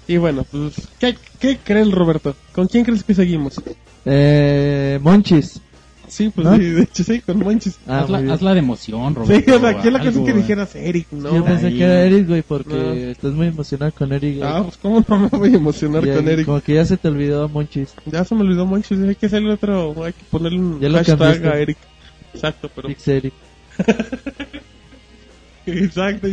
[0.09, 2.35] Y bueno, pues, ¿qué, qué creen, Roberto?
[2.55, 3.61] ¿Con quién crees que seguimos?
[4.05, 5.61] Eh, Monchis.
[6.09, 6.57] Sí, pues ¿No?
[6.57, 7.79] sí, de hecho sí, con Monchis.
[7.87, 9.57] Ah, hazla, hazla de emoción, Sí, Roberto.
[9.57, 10.35] o sea, aquí la cosa que eh.
[10.35, 11.35] dijeras Eric, ¿no?
[11.35, 11.79] Yo pensé ahí.
[11.79, 12.93] que era Eric, güey, porque No.
[12.93, 14.37] estás muy emocionado con Eric.
[14.39, 14.49] güey.
[14.51, 16.45] Ah, pues cómo no me voy a emocionar con Eric.
[16.45, 17.95] Como que ya se te olvidó Monchis.
[18.05, 21.49] Ya se me olvidó Monchis, hay que hacerle otro, hay que ponerle un hashtag cambiaste.
[21.49, 21.79] a Eric.
[22.35, 23.33] Exacto, pero Eric.
[25.67, 26.29] Exacto.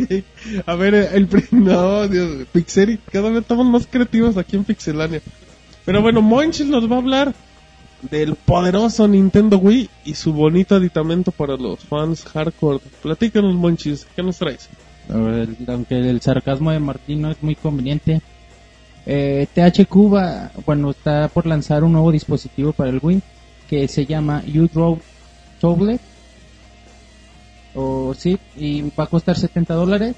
[0.65, 5.21] A ver, el pri- no, Dios, Pixeri, cada vez estamos más creativos aquí en Pixelania.
[5.86, 7.34] Pero bueno, Monchis nos va a hablar
[8.09, 12.80] del poderoso Nintendo Wii y su bonito aditamento para los fans hardcore.
[13.01, 14.69] Platícanos, Monchis, ¿qué nos traes?
[15.67, 18.21] Aunque el sarcasmo de Martín no es muy conveniente.
[19.05, 23.21] Eh, THQ va, bueno, está por lanzar un nuevo dispositivo para el Wii
[23.69, 24.99] que se llama U-Draw
[25.59, 26.01] Tablet.
[27.80, 30.15] O sí, y va a costar 70 dólares.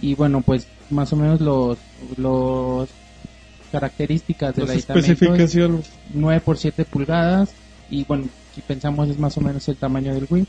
[0.00, 1.78] Y bueno, pues más o menos los,
[2.16, 2.88] los
[3.72, 5.00] características Las aditamento.
[5.00, 5.90] es especificaciones.
[6.14, 7.50] 9 por 7 pulgadas
[7.90, 10.46] y bueno, si pensamos es más o menos el tamaño del Wii.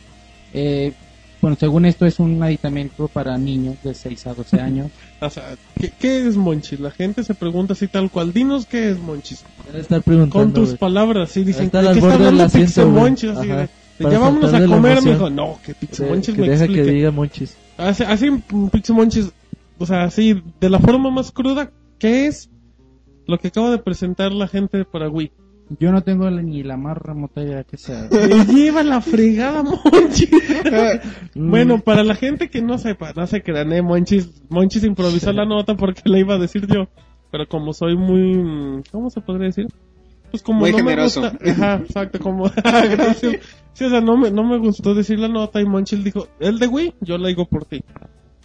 [0.53, 0.93] Eh,
[1.41, 4.91] bueno, según esto es un aditamento para niños de 6 a 12 años.
[5.21, 5.43] O sea,
[5.77, 6.79] ¿qué, qué es Monchis?
[6.79, 8.31] La gente se pregunta así tal cual.
[8.31, 9.43] Dinos qué es Monchis.
[9.75, 10.77] Estar preguntando, Con tus güey.
[10.77, 12.87] palabras, sí, dicen, ¿de qué está hablando.
[12.87, 13.29] Monchis?
[13.31, 13.69] Así de, de,
[13.99, 15.13] Para ya vámonos a comer, emoción.
[15.13, 15.29] mijo.
[15.29, 16.85] No, que Que, Monchis que me deja explique.
[16.85, 17.57] que diga monchis.
[17.77, 19.31] Así, así mm, Pixel Monchis,
[19.77, 22.49] o sea, así, de la forma más cruda, ¿qué es
[23.27, 25.31] lo que acaba de presentar la gente de Paraguay?
[25.79, 28.07] Yo no tengo ni la más remota idea que sea.
[28.11, 30.29] Me lleva la fregada, Monchis.
[31.35, 35.45] Bueno, para la gente que no sepa, no se crean, eh, Monchis, Monchis improvisó la
[35.45, 36.87] nota porque la iba a decir yo.
[37.31, 39.67] Pero como soy muy, ¿cómo se podría decir?
[40.31, 41.21] Pues como Muy no generoso.
[41.21, 43.37] me gusta, ajá, exacto, como, gracias.
[43.73, 46.59] Sí, o sea, no me, no me gustó decir la nota y Monchis dijo, el
[46.59, 47.81] de Wii, yo la digo por ti.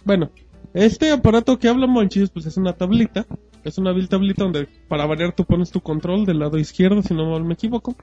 [0.03, 0.31] Bueno,
[0.73, 3.25] este aparato que habla Monchis, pues es una tablita,
[3.63, 7.13] es una vil tablita donde para variar tú pones tu control del lado izquierdo, si
[7.13, 7.95] no me equivoco,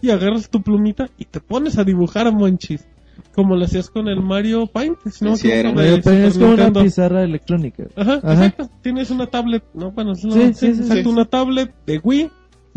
[0.00, 2.86] y agarras tu plumita y te pones a dibujar a Monchis.
[3.34, 6.72] Como lo hacías con el Mario Paint, si no me Así equivoco, es como una
[6.72, 7.84] pizarra electrónica.
[7.96, 8.46] Ajá, Ajá.
[8.46, 8.70] exacto.
[8.80, 11.08] Tienes una tablet, no, bueno, es una, Sí, sí, sí, sí, exacto, sí.
[11.08, 12.30] una tablet de Wii.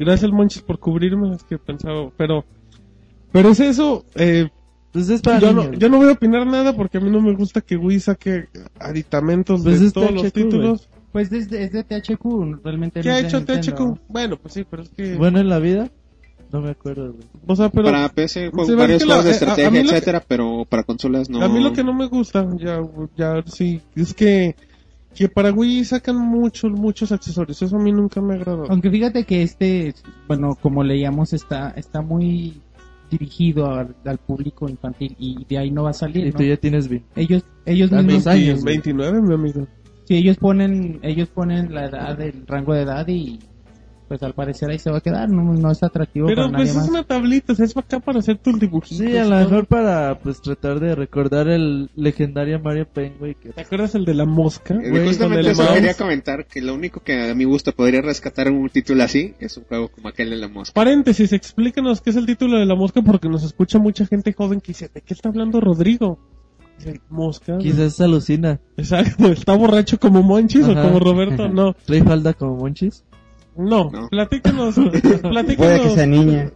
[0.05, 2.43] Gracias Monchis por cubrirme, es que pensaba, pero,
[3.31, 4.49] pero es eso, eh,
[4.91, 5.71] Pues es para yo niños.
[5.71, 7.99] no, yo no voy a opinar nada porque a mí no me gusta que Wii
[7.99, 8.47] saque
[8.79, 10.89] aditamentos Pues de es todos los THQ, títulos.
[11.11, 13.93] Pues desde, es de THQ, realmente ¿Qué no ha es de hecho Nintendo.
[13.95, 13.99] THQ?
[14.07, 15.89] Bueno, pues sí, pero es que, Bueno en la vida,
[16.51, 17.23] no me acuerdo, güey.
[17.47, 19.69] o sea, pero, para PC juego Sí, varios es juegos de eh, a- a estrategia,
[19.69, 21.41] lo que- etcétera, pero para consolas no.
[21.41, 22.81] a mí lo que no me gusta, ya,
[23.17, 24.55] ya, sí, es que,
[25.15, 28.65] que para Wii sacan muchos, muchos accesorios, eso a mí nunca me ha agradado.
[28.69, 29.93] Aunque fíjate que este,
[30.27, 32.61] bueno, como leíamos, está, está muy
[33.09, 36.37] dirigido al, al público infantil y de ahí no va a salir, Y ¿no?
[36.37, 37.05] tú ya tienes 20.
[37.21, 38.75] Ellos, ellos Ah, mismos, mis años, güey.
[38.75, 39.67] 29, mi amigo.
[40.05, 43.39] sí, ellos ponen, ellos ponen la edad, el rango de edad y
[44.11, 46.59] pues al parecer ahí se va a quedar, no, no es atractivo Pero para pues
[46.67, 46.89] nadie es más.
[46.89, 48.97] una tablita, o sea, es para acá para hacer tus dibujitos.
[48.97, 53.35] Sí, a lo mejor para pues tratar de recordar el legendario Mario Paint, güey.
[53.35, 53.53] Que...
[53.53, 54.73] ¿Te acuerdas el de la mosca?
[54.73, 55.75] Eh, güey, Justamente el eso mouse?
[55.75, 59.55] quería comentar, que lo único que a mi gusto podría rescatar un título así es
[59.55, 60.73] un juego como aquel de la mosca.
[60.73, 64.59] Paréntesis, explícanos qué es el título de la mosca porque nos escucha mucha gente joven
[64.59, 66.19] que dice, ¿de qué está hablando Rodrigo?
[67.09, 67.57] Mosca.
[67.59, 68.59] Quizás se alucina.
[68.75, 70.83] Exacto, ¿está borracho como Monchis o Ajá.
[70.83, 71.47] como Roberto?
[71.47, 73.05] No, ¿Trae falda como Monchis?
[73.57, 74.09] No, No.
[74.09, 74.75] platícanos,
[75.21, 75.55] platícanos.
[75.57, 76.51] Puede que sea niña.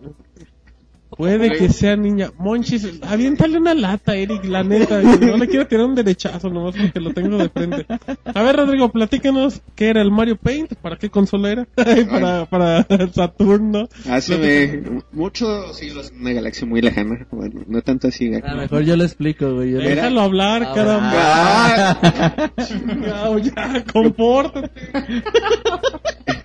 [1.18, 2.32] Puede que sea niña.
[2.38, 5.02] Monchis, aviéntale una lata, Eric, la neta.
[5.02, 7.86] No le quiero tirar un derechazo nomás porque lo tengo de frente.
[8.34, 11.66] A ver, Rodrigo, platícanos qué era el Mario Paint, para qué consola era.
[12.10, 13.88] para, para Saturn, ¿no?
[14.10, 14.84] Hace
[15.14, 17.26] muchos siglos en una galaxia muy lejana.
[17.32, 18.34] Bueno, no tanto así.
[18.34, 19.72] A lo mejor yo le explico, güey.
[19.72, 21.12] yo le- Déjalo hablar, Ah, caramba.
[21.16, 24.70] Ah, Chingao, ya, compórtate.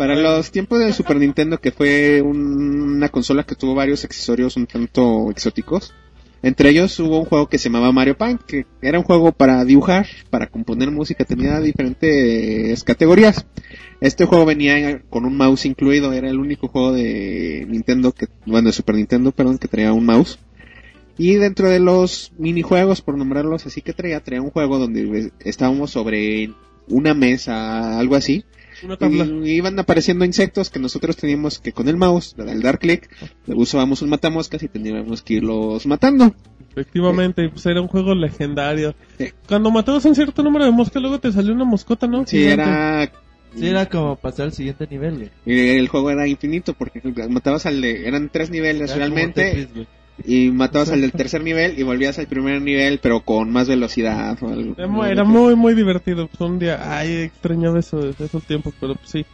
[0.00, 4.56] para los tiempos del Super Nintendo, que fue un- una consola que tuvo varios accesorios
[4.56, 5.92] un tanto exóticos.
[6.42, 9.62] Entre ellos hubo un juego que se llamaba Mario Paint, que era un juego para
[9.62, 13.44] dibujar, para componer música, tenía diferentes categorías.
[14.00, 18.68] Este juego venía con un mouse incluido, era el único juego de Nintendo que, bueno,
[18.68, 20.38] de Super Nintendo, perdón, que traía un mouse.
[21.18, 25.30] Y dentro de los minijuegos, por nombrarlos así que traía, traía un juego donde eh,
[25.40, 26.54] estábamos sobre
[26.88, 28.46] una mesa, algo así.
[28.82, 33.08] Y iban apareciendo insectos que nosotros teníamos que con el mouse, al dar clic,
[33.46, 36.34] usábamos un matamoscas y teníamos que irlos matando.
[36.70, 38.94] Efectivamente, pues era un juego legendario.
[39.18, 39.32] Sí.
[39.48, 42.26] Cuando matabas un cierto número de moscas, luego te salió una moscota, ¿no?
[42.26, 43.10] Sí, era...
[43.54, 45.30] Sí, era como pasar al siguiente nivel, güey.
[45.44, 48.06] y El juego era infinito porque matabas al de...
[48.06, 49.86] Eran tres niveles Era como realmente Tetris, güey.
[50.24, 54.36] Y matabas al del tercer nivel y volvías al primer nivel pero con más velocidad
[54.42, 54.74] o algo.
[55.04, 56.26] Era muy, muy, divertido.
[56.26, 59.26] Pues un día, ay, extrañaba eso, esos tiempos, pero pues sí.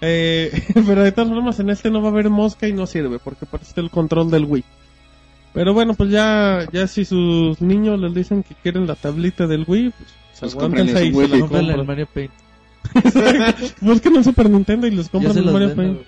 [0.00, 0.50] Eh,
[0.86, 3.46] pero de todas formas, en este no va a haber mosca y no sirve, porque
[3.46, 4.64] parece el control del Wii.
[5.54, 9.64] Pero bueno, pues ya, ya si sus niños les dicen que quieren la tablita del
[9.66, 11.28] Wii, pues, Pues aguántense un se Wii.
[11.28, 11.86] la compran.
[11.86, 12.32] Mario Paint.
[13.80, 15.98] Busquen un Super Nintendo y les compran el Mario Paint.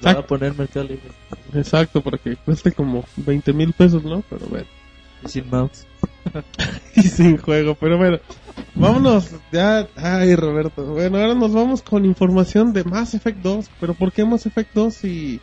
[0.00, 0.20] Lo Exacto.
[0.20, 1.10] a poner Mercado Libre.
[1.54, 4.22] Exacto, para que cueste como 20 mil pesos, ¿no?
[4.28, 4.66] Pero bueno.
[5.24, 5.86] Y sin mouse.
[6.94, 8.18] y sin juego, pero bueno,
[8.74, 13.94] vámonos ya, ay Roberto, bueno, ahora nos vamos con información de Mass Effect 2, pero
[13.94, 15.40] ¿por qué Mass Effect 2 si,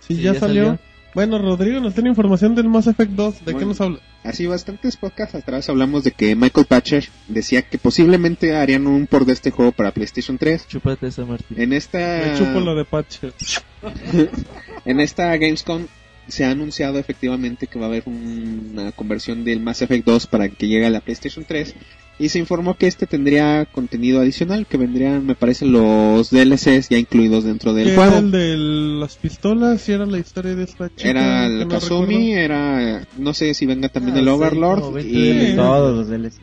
[0.00, 0.64] si Sí, ya, ya salió?
[0.64, 0.78] salió.
[1.16, 3.68] Bueno, Rodrigo nos tiene información del Mass Effect 2, ¿de qué Bueno.
[3.68, 4.00] nos habla?
[4.22, 9.26] Así bastantes podcasts atrás hablamos de que Michael Patcher decía que posiblemente harían un port
[9.26, 10.68] de este juego para PlayStation 3.
[10.68, 11.58] Chúpate esa, Martín.
[11.58, 13.32] En esta Me chupo lo de Patcher.
[14.84, 15.86] En esta Gamescom
[16.28, 20.48] se ha anunciado efectivamente que va a haber una conversión del Mass Effect 2 para
[20.48, 21.74] que llegue a la PlayStation 3
[22.18, 26.96] Y se informó que este tendría contenido adicional, que vendrían, me parece, los DLCs ya
[26.98, 28.02] incluidos dentro del juego.
[28.10, 31.10] era el de las pistolas y era la historia de esta chica.
[31.10, 32.38] Era el no Kazumi, recuerdo.
[32.38, 34.80] era, no sé si venga también Ah, el Overlord.
[34.80, 35.56] como 20 y.
[35.56, 36.40] Todos los DLC.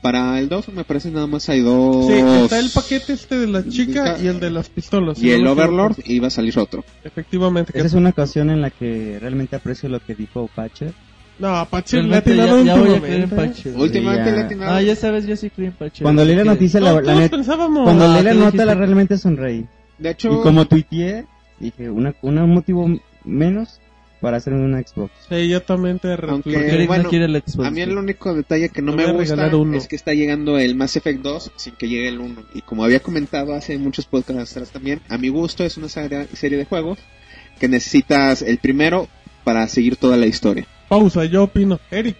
[0.00, 2.06] Para el 2 me parece nada más hay dos.
[2.06, 5.22] Sí, está el paquete este de la chica y el de las pistolas.
[5.22, 6.12] Y el no Overlord equivoco.
[6.12, 6.84] iba a salir otro.
[7.04, 7.72] Efectivamente.
[7.74, 10.92] Esa es una ocasión en la que realmente aprecio lo que dijo Patcher.
[11.38, 13.36] No, Apache le ha tirado ya, voy a creer en últimamente.
[13.36, 14.32] Pache.
[14.32, 14.74] le atinaron.
[14.74, 16.02] Ah, ya sabes, yo sí creo en Pache.
[16.02, 19.66] Cuando leí la noticia, la, la cuando Ah, leí la nota, la realmente sonreí.
[19.98, 21.26] De hecho, Y como tuiteé,
[21.60, 22.88] dije, una, una- un motivo
[23.24, 23.80] menos
[24.20, 25.12] para hacer una Xbox.
[25.28, 27.66] Sí, yo también te Aunque- bueno, no quiere el Xbox.
[27.66, 29.76] a mí el único detalle que no me gusta uno.
[29.76, 32.42] es que está llegando el Mass Effect 2 sin que llegue el 1.
[32.54, 36.58] Y como había comentado hace muchos podcasts atrás también, a mi gusto es una serie
[36.58, 36.98] de juegos
[37.60, 39.08] que necesitas el primero
[39.44, 40.66] para seguir toda la historia.
[40.88, 41.78] Pausa, yo opino.
[41.90, 42.16] Eric,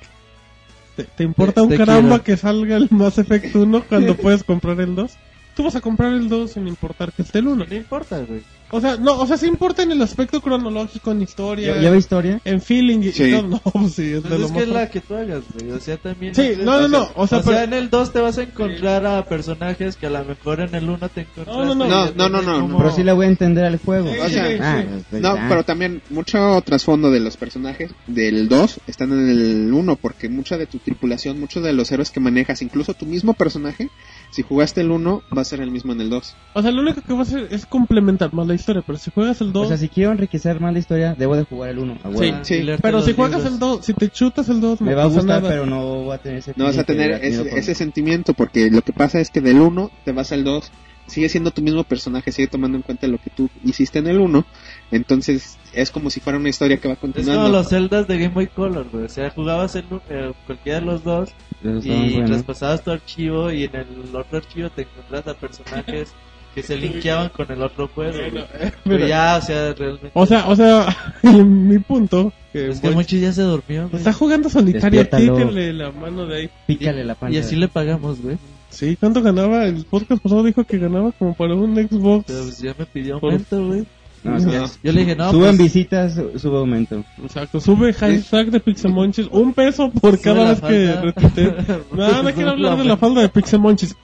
[0.96, 2.24] ¿te, te importa Te- un te caramba quiero.
[2.24, 5.12] que salga el Mass Effect 1 cuando puedes comprar el 2?
[5.56, 7.64] Tú vas a comprar el 2 sin importar que esté el 1.
[7.68, 8.42] No importa, güey.
[8.72, 11.98] O sea, no, o sea, sí importa en el aspecto cronológico, en historia, ¿Ya, ve
[11.98, 12.40] historia?
[12.44, 13.30] en feeling y, Sí.
[13.30, 13.46] todo.
[13.46, 15.70] No, pues sí, es de Pues lo es que es la que tú hagas, güey.
[15.70, 16.34] O sea, también.
[16.34, 19.24] Sí, no, no, no, o sea, pero- en el 2 te vas a encontrar a
[19.24, 21.52] personajes que a lo mejor en el 1 te encontraste.
[21.52, 21.86] No, no, no.
[21.88, 24.10] No, no, no, no, cómo- Pero sí le voy a entender al juego.
[24.12, 25.16] Sí, O sea, sí, Ah, sí.
[25.20, 30.28] No, pero también mucho trasfondo de los personajes del 2 están en el 1 porque
[30.28, 33.88] mucha de tu tripulación, muchos de los héroes que manejas, incluso tu mismo personaje,
[34.32, 36.34] si jugaste el 1 va a ser el mismo en el 2.
[36.54, 39.10] O sea, lo único que va a hacer es complementar más la historia, pero si
[39.10, 39.64] juegas el 2...
[39.64, 41.94] O sea, si quiero enriquecer más la historia, debo de jugar el 1.
[42.18, 43.52] Sí, Ah, sí, leerte pero si juegas libros.
[43.54, 45.48] el 2, si te chutas el 2, no Me va a gustar, nada.
[45.48, 48.70] pero no voy a tener ese No vas a tener ese, con- ese sentimiento porque
[48.70, 50.70] lo que pasa es que del 1 te vas al 2,
[51.06, 54.18] sigue siendo tu mismo personaje, sigue tomando en cuenta lo que tú hiciste en el
[54.18, 54.44] 1,
[54.90, 57.48] entonces es como si fuera una historia que va Es como continuando.
[57.48, 59.04] los celdas de Game Boy Color, güey.
[59.04, 61.30] O sea, jugabas en eh, cualquiera de los dos
[61.62, 66.12] estaban y traspasabas tu archivo y en el otro archivo te encontrabas a personajes
[66.54, 68.16] que se linkeaban con el otro juego.
[68.84, 70.10] Pero Mira, ya, o sea, realmente.
[70.14, 72.32] O sea, o sea, mi punto...
[72.52, 73.98] Que es que Monchis ya se durmió, güey.
[73.98, 76.50] Está jugando solitario, quítenle la mano de ahí.
[76.66, 77.36] Pícale la panza.
[77.36, 78.38] Y así le pagamos, güey.
[78.70, 79.66] Sí, ¿cuánto ganaba?
[79.66, 82.24] El podcast pasado dijo que ganaba como para un Xbox.
[82.26, 83.84] Pero pues ya me pidió aumento, güey.
[84.24, 84.38] No.
[84.82, 87.04] Yo le dije, no, Suben pues, visitas, su- sube aumento.
[87.22, 91.00] Exacto, sube hashtag de Pixemonchis, un peso por cada vez que falda.
[91.02, 91.54] retuitee.
[91.92, 93.94] No, no quiero hablar de la falda de Pixemonchis.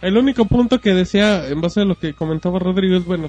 [0.00, 3.28] El único punto que decía, en base a lo que comentaba Rodrigo, es bueno,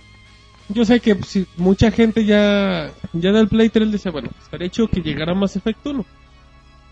[0.69, 4.87] yo sé que si mucha gente ya, ya del Play 3 dice, bueno, estaría chido
[4.87, 6.05] que llegara Mass Effect 1.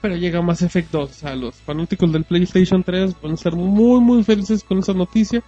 [0.02, 1.10] Pero llega Mass Effect 2.
[1.10, 4.94] O sea, los fanáticos del PlayStation 3 van a estar muy, muy felices con esa
[4.94, 5.42] noticia.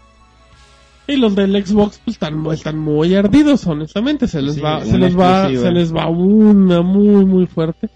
[1.08, 4.28] Y los del Xbox pues están, están muy ardidos, honestamente.
[4.28, 7.90] Se les Sí, va, se les va, se les va una muy, muy fuerte.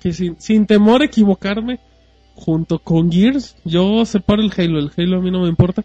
[0.00, 1.78] Que sin, sin temor a equivocarme,
[2.34, 5.84] junto con Gears, yo separo el Halo, el Halo a mí no me importa.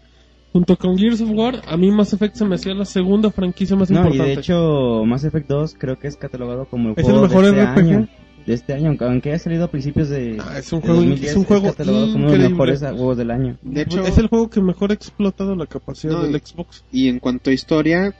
[0.52, 3.76] Junto con Gears of War, a mí Mass Effect se me hacía la segunda franquicia
[3.76, 4.34] más No, y importante.
[4.34, 7.44] de hecho, Mass Effect 2 creo que es catalogado como el ¿Es juego el mejor
[7.44, 7.78] de este RPG?
[7.78, 8.08] año.
[8.46, 11.30] De este año, aunque- haya salido a principios de, Ah, es un de juego- 2010,
[11.30, 13.56] es un juego catalogado como uno de los mejores juegos del año.
[13.62, 16.84] De hecho, es el juego que mejor ha explotado la capacidad No, del y- Xbox.
[16.90, 18.14] y en cuanto a historia,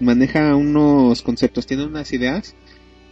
[0.00, 2.54] maneja unos conceptos, tiene unas ideas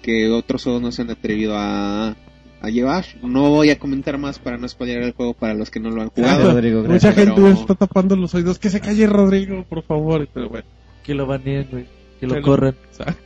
[0.03, 2.17] que otros juegos no se han atrevido a,
[2.61, 3.05] a llevar.
[3.23, 6.03] No voy a comentar más para no spoiler el juego para los que no lo
[6.03, 6.53] han jugado.
[6.53, 7.15] Rodrigo, Mucha gracias.
[7.15, 8.59] gente pero- está tapando los oídos.
[8.59, 10.27] Que se calle Rodrigo, por favor.
[10.33, 10.67] Pero bueno.
[11.05, 11.87] que lo baneen, güey.
[12.21, 12.75] Que lo Pero- corran.
[12.91, 13.17] o sea,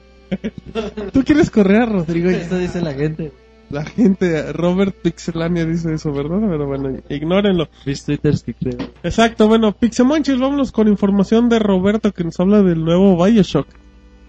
[1.13, 2.31] Tú quieres correr a Rodrigo.
[2.31, 3.33] Esto dice la gente.
[3.71, 6.41] La gente, Robert Pixelania dice eso, ¿verdad?
[6.47, 7.71] Pero bueno, ignórenlo.
[7.87, 8.77] Mis twitters que creo.
[9.03, 13.69] Exacto, bueno, Pixemonchis, vámonos con información de Roberto que nos habla del nuevo Bioshock.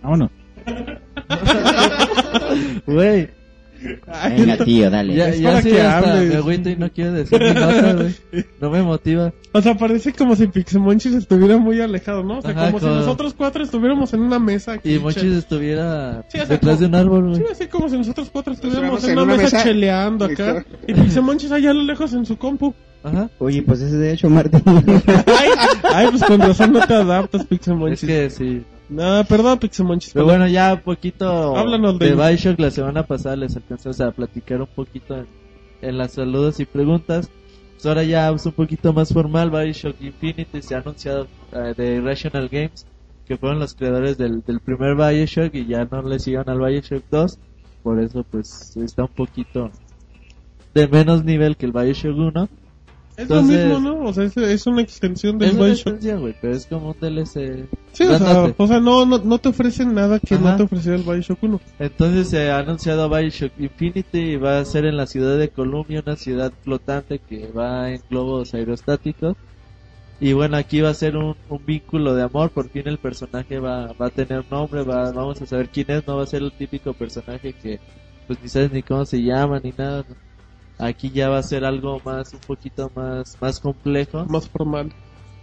[0.01, 0.31] Vámonos.
[2.85, 3.29] Güey,
[4.37, 5.15] Venga, tío, dale.
[5.15, 7.93] ya, Es ya sí que hasta me agüito y no quiero decir mi nota,
[8.31, 8.45] güey.
[8.61, 9.33] No me motiva.
[9.51, 12.39] O sea, parece como si Pixemonchis estuviera muy alejado, ¿no?
[12.39, 14.73] O sea, Ajá, como si como- nosotros cuatro estuviéramos en una mesa.
[14.73, 17.35] aquí, Y Monchis che- estuviera Sí, o sea, detrás de un árbol, güey.
[17.37, 20.65] Sí, así como si nosotros cuatro estuviéramos Estuviéramos en una, mesa, cheleando acá.
[20.87, 22.73] Y Pixemonchis allá a lo lejos en su compu.
[23.03, 23.29] Ajá.
[23.39, 24.61] Oye, pues ese de hecho, Martín.
[24.65, 25.49] Ay,
[25.93, 28.07] ay, pues con razón no te adaptas, Es Pixemonchis.
[28.07, 28.63] que sí.
[28.89, 30.13] No, perdón, Pixemonchis.
[30.13, 32.15] Pero bueno, ya un poquito Háblanos de de.
[32.15, 32.59] Bioshock.
[32.59, 35.27] La semana pasada les alcanzamos a platicar un poquito en,
[35.81, 37.29] en las saludos y preguntas.
[37.73, 39.49] Pues ahora ya es un poquito más formal.
[39.49, 42.85] Bioshock Infinity se ha anunciado eh, de Rational Games,
[43.25, 47.03] que fueron los creadores del, del primer Bioshock y ya no le siguieron al Bioshock
[47.09, 47.39] 2.
[47.83, 49.71] Por eso pues está un poquito
[50.73, 52.49] de menos nivel que el Bioshock 1.
[53.15, 54.09] Es Entonces- lo mismo, ¿no?
[54.09, 56.19] O sea, es, es una extensión del Es una Bioshock.
[56.19, 57.65] güey, pero es como un DLC.
[57.91, 60.43] Sí, o sea, o sea no, no, no te ofrecen nada que Ajá.
[60.51, 61.61] no te ofrecía el Bioshock 1.
[61.79, 66.01] Entonces se ha anunciado Bioshock Infinity y va a ser en la ciudad de Columbia,
[66.05, 69.35] una ciudad flotante que va en globos aerostáticos.
[70.19, 73.59] Y bueno, aquí va a ser un, un vínculo de amor, por fin el personaje
[73.59, 76.41] va, va a tener nombre, va, vamos a saber quién es, no va a ser
[76.43, 77.79] el típico personaje que
[78.25, 80.05] pues ni sabes ni cómo se llama ni nada.
[80.77, 84.25] Aquí ya va a ser algo más, un poquito más, más complejo.
[84.25, 84.91] Más formal.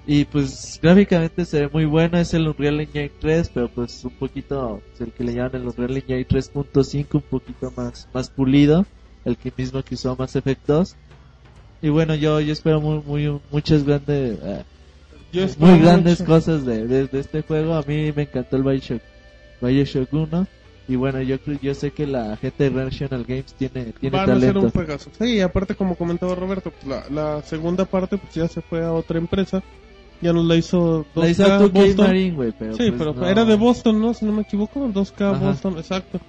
[0.06, 4.10] Y pues gráficamente se ve muy bueno, es el Unreal Engine 3, pero pues un
[4.12, 8.86] poquito, es el que le llaman el Unreal Engine 3.5, un poquito más, más pulido,
[9.24, 10.96] el que mismo que usó Mass Effect 2.
[11.82, 14.64] Y bueno, yo, yo espero muy, muy, muchas grandes, eh,
[15.32, 16.32] Yo espero muy grandes mucho.
[16.32, 17.74] cosas de, de, de este juego.
[17.74, 19.02] A mí me encantó el Bioshock,
[19.60, 20.46] Bioshock 1.
[20.90, 24.32] Y bueno, yo yo sé que la gente de Rational Games tiene, tiene Van a
[24.34, 24.60] ser talento.
[24.60, 25.10] un juegazo.
[25.18, 28.84] Sí, y aparte como comentaba Roberto, pues la, la segunda parte pues ya se fue
[28.84, 29.62] a otra empresa.
[30.20, 32.06] Ya nos la hizo 2K La hizo 2K Boston.
[32.06, 33.26] Marine, güey, pero sí, pues pero no.
[33.26, 34.12] era de Boston, ¿no?
[34.14, 35.46] Si no me equivoco, 2K Ajá.
[35.46, 36.20] Boston, exacto.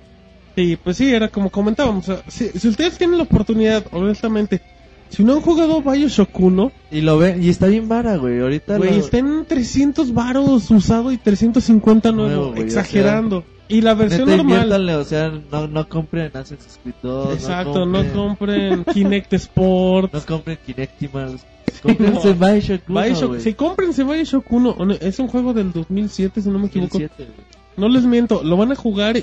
[0.56, 2.08] Y pues sí, era como comentábamos.
[2.08, 4.62] o sea, si, si ustedes tienen la oportunidad, honestamente,
[5.10, 8.40] si no han jugado Bioshock 1, Y lo ven, y está bien vara, güey.
[8.40, 13.44] Ahorita güey, lo- está en 300 varos usado y 350 nuevo, Nuevo, güey, o exagerando.
[13.72, 14.90] Y la versión Neta, normal.
[14.90, 20.14] o sea, no, no compren Assassin's Creed 2, Exacto, no no compren, Kinect Sports.
[20.14, 21.42] no compren Kinectimals,
[21.82, 22.48] comprense No.
[22.48, 23.42] Bioshock 1, Bioshock, güey.
[23.42, 27.00] si cómprense Bioshock 1, o no, es un juego del 2007 si no me equivoco.
[27.00, 27.48] 2007, güey.
[27.78, 29.16] No les miento, lo van a jugar,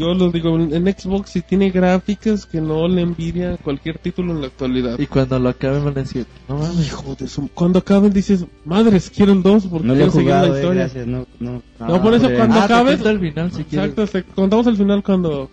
[0.00, 4.40] yo lo digo, en, Xbox y tiene gráficas que no le envidia cualquier título en
[4.40, 4.98] la actualidad.
[4.98, 6.86] Y cuando lo acaben van a decir, no mames.
[6.86, 7.48] Hijo de su...
[7.48, 10.54] Cuando acaben dices, madres, quiero el 2 porque No le he quiero seguir la eh,
[10.54, 10.82] historia.
[10.84, 11.06] gracias.
[11.06, 11.62] No, no.
[11.78, 13.04] No, por eso cuando ah, acabes...
[13.04, 13.90] al final si quieres.
[13.90, 15.50] Exacto, te contamos al final cuando...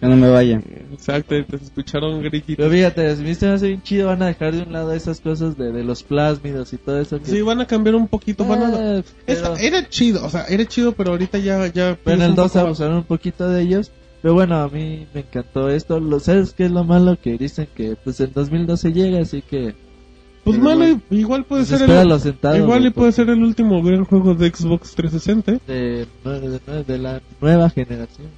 [0.00, 0.60] Que no me vaya.
[0.92, 2.56] Exacto, te escucharon grititos.
[2.56, 5.56] Pero fíjate, si me hace bien chido, van a dejar de un lado esas cosas
[5.56, 7.18] de, de los plásmidos y todo eso.
[7.20, 7.26] Que...
[7.26, 8.66] Sí, van a cambiar un poquito, van a...
[8.98, 11.66] Ah, Esta- pero- era chido, o sea, era chido, pero ahorita ya...
[11.68, 12.64] ya Pero en el un 2 poco más.
[12.66, 13.90] abusaron un poquito de ellos.
[14.20, 16.00] Pero bueno, a mí me encantó esto.
[16.00, 17.16] Lo, ¿Sabes qué es lo malo?
[17.22, 19.74] Que dicen que pues en 2012 llega, así que...
[20.44, 22.20] Pues Pero malo, bueno, igual puede pues ser el...
[22.20, 25.52] sentado, Igual y puede ser el último gran juego de Xbox 360.
[25.52, 25.60] ¿eh?
[25.66, 28.28] de, de, de- de la nueva generación.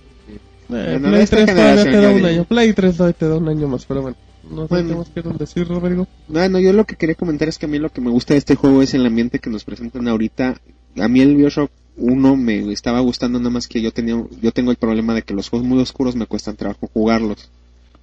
[0.73, 2.45] Eh, Bueno, Play de esta 3 todavía te da un año.
[2.45, 4.17] Play 3 todavía te da un año más, pero bueno.
[4.51, 5.05] No sé Bueno.
[5.15, 6.07] qué más decir, Rodrigo.
[6.29, 8.39] Bueno, yo lo que quería comentar es que a mí lo que me gusta de
[8.39, 10.61] este juego es el ambiente que nos presentan ahorita.
[10.99, 14.71] A mí el Bioshock 1 me estaba gustando nada más que yo tenía yo tengo
[14.71, 17.51] el problema de que los juegos muy oscuros me cuestan trabajo jugarlos.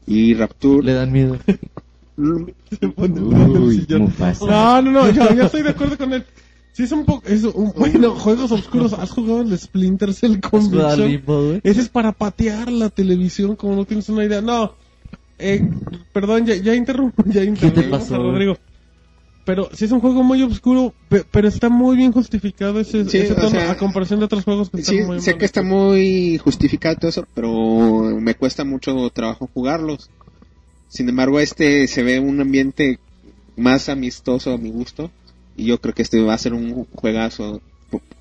[0.05, 1.37] Y Rapture Le dan miedo.
[2.17, 2.55] Uy.
[3.89, 6.23] No, no, no, yo, yo estoy de acuerdo con él.
[6.73, 7.27] Sí, es un poco.
[7.27, 8.93] Es un, bueno, juegos oscuros.
[8.93, 11.09] ¿Has jugado el Splinter Cell Conviction?
[11.09, 11.61] Limbo, güey.
[11.63, 14.41] Ese es para patear la televisión, como no tienes una idea.
[14.41, 14.75] No,
[15.39, 15.61] eh,
[16.11, 18.31] perdón, ya, ya interrumpo, ya interrumpimos pasó, a güey?
[18.31, 18.57] Rodrigo.
[19.45, 23.17] Pero sí es un juego muy oscuro, pe- pero está muy bien justificado ese, Sí,
[23.19, 25.39] ese o tono, sea, a comparación de otros juegos que están Sí, muy sé mal
[25.39, 27.49] que está muy justificado todo eso, pero
[28.19, 30.09] me cuesta mucho trabajo jugarlos.
[30.89, 32.99] Sin embargo, este se ve un ambiente
[33.55, 35.09] más amistoso a mi gusto
[35.65, 37.61] yo creo que este va a ser un juegazo.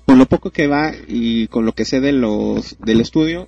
[0.05, 3.47] Con lo poco que va y con lo que sé de los del estudio,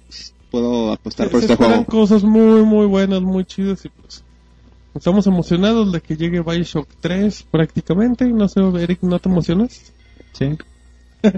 [0.52, 1.86] puedo apostar Se- por se este juego.
[1.86, 4.24] cosas muy, muy buenas, muy chidas y pues
[4.94, 8.26] estamos emocionados de que llegue Bioshock 3 prácticamente.
[8.28, 9.94] No sé, Eric, ¿no te emocionas?
[10.34, 10.58] Sí.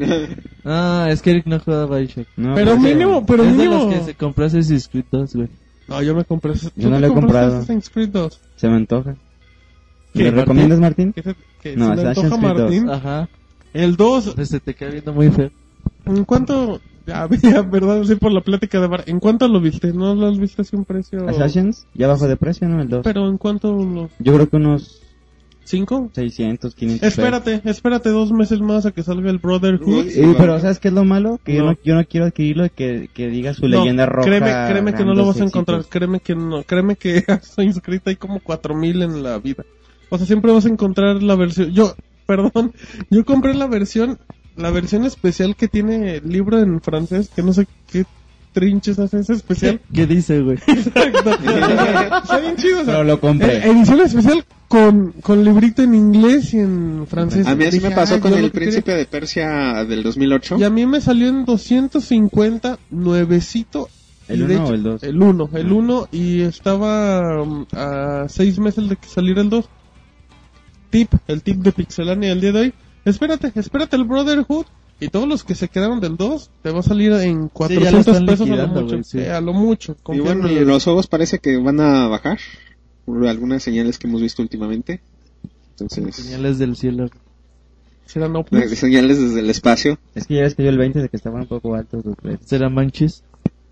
[0.64, 2.28] Ah, es que Eric no juega Bioshock.
[2.38, 3.86] No, pero pues, mínimo, pero es de mínimo.
[3.86, 5.48] los que se compró Assassin's Creed 2, güey.
[5.88, 6.54] No, yo me compré.
[6.54, 7.58] Yo ¿tú no lo he comprado.
[7.58, 8.40] Assassin's Creed 2?
[8.56, 9.16] Se me antoja.
[10.14, 11.14] ¿Qué, ¿Me recomiendas, Martín?
[11.14, 12.90] ¿Qué se, que No, se le Assassin's antoja Martín?
[12.90, 13.30] Ajá.
[13.74, 15.50] El 2, Pues se te queda viendo muy feo.
[16.06, 16.82] ¿en cuánto?
[17.06, 19.04] Ya, ya, perdón, sí, por la plática de bar.
[19.08, 19.94] ¿En cuánto lo viste?
[19.94, 21.28] ¿No lo has visto así un precio?
[21.28, 22.82] Assassins, ya bajó de precio, ¿no?
[22.82, 23.02] El 2.
[23.04, 23.72] Pero ¿en cuánto?
[23.74, 25.00] lo- Yo creo que unos
[25.64, 26.12] ¿Cinco?
[26.14, 27.18] 600, 500 pesos.
[27.18, 30.06] Espérate, espérate dos meses más a que salga el Brotherhood.
[30.06, 31.40] Uy, Sí, pero ¿sabes qué es lo malo?
[31.44, 31.72] Que yo, No.
[31.72, 34.28] no, yo no quiero adquirirlo y que, que diga su No, leyenda roja.
[34.28, 35.86] Créeme, créeme que no lo vas a encontrar.
[35.86, 36.64] Créeme que no.
[36.64, 39.64] Créeme que estoy inscrito hay como 4000 en la vida.
[40.12, 41.72] O sea, siempre vas a encontrar la versión.
[41.72, 41.96] Yo,
[42.28, 42.74] perdón,
[43.10, 44.20] yo compré la versión,
[44.58, 48.06] la versión especial que tiene el libro en francés, que no sé qué
[48.54, 49.80] trinches hace ese especial.
[49.94, 50.58] ¿Qué dice, güey?
[50.68, 51.30] Exacto.
[52.24, 52.82] Está bien chido.
[52.82, 53.58] o sea, Pero lo compré.
[53.60, 57.48] eh, Edición especial con, con librito en inglés y en francés.
[57.48, 58.66] A mí así Dije, me pasó "Ay, con el que quería".
[58.68, 60.58] Príncipe de Persia del 2008.
[60.60, 63.88] Y a mí me salió en 250 nuevecito.
[64.28, 65.04] ¿El de uno o hecho- el dos?
[65.04, 69.66] El 1, el 1 y estaba um, a 6 meses de que saliera el 2.
[70.92, 72.74] Tip, el tip de Pixelania el día de hoy.
[73.06, 74.66] Espérate, espérate el Brotherhood
[75.00, 78.26] y todos los que se quedaron del 2 te va a salir en 400 están
[78.28, 78.86] pesos a lo mucho.
[78.86, 79.20] güey, sí.
[79.20, 79.98] Eh, a lo mucho.
[80.10, 80.66] Y bueno, en mí.
[80.66, 82.38] los juegos parece que van a bajar
[83.06, 85.02] por algunas señales que hemos visto últimamente.
[85.72, 87.10] Entonces, Señales del cielo.
[88.06, 88.78] Serán eh, ovnis.
[88.78, 89.98] señales desde el espacio.
[90.14, 92.16] Es que ya ves que yo el 20 de que estaban un poco altos los
[92.18, 92.48] precios.
[92.48, 93.24] ¿Será manchis?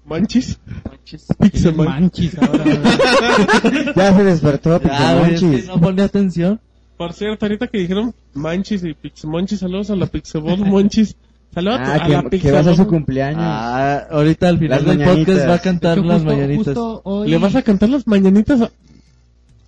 [0.06, 0.58] Manchis.
[0.84, 1.28] Manchis.
[1.40, 1.88] Pixel Man.
[1.88, 2.66] Manchis ahora.
[3.96, 6.60] ya se despertó, Ya, güey, es que no pone atención.
[7.00, 11.16] Por cierto, ahorita que dijeron Manchis y Pixemonchis, saludos a la Pixebol Monchis.
[11.56, 13.42] Saludos Ah, a la que, que va a su cumpleaños.
[13.42, 15.26] Ah, ahorita al final Las del mañanitas.
[15.36, 16.66] podcast va a cantar Que las justo- mañanitas.
[16.66, 18.70] justo hoy, ¿Le vas a cantar las mañanitas a,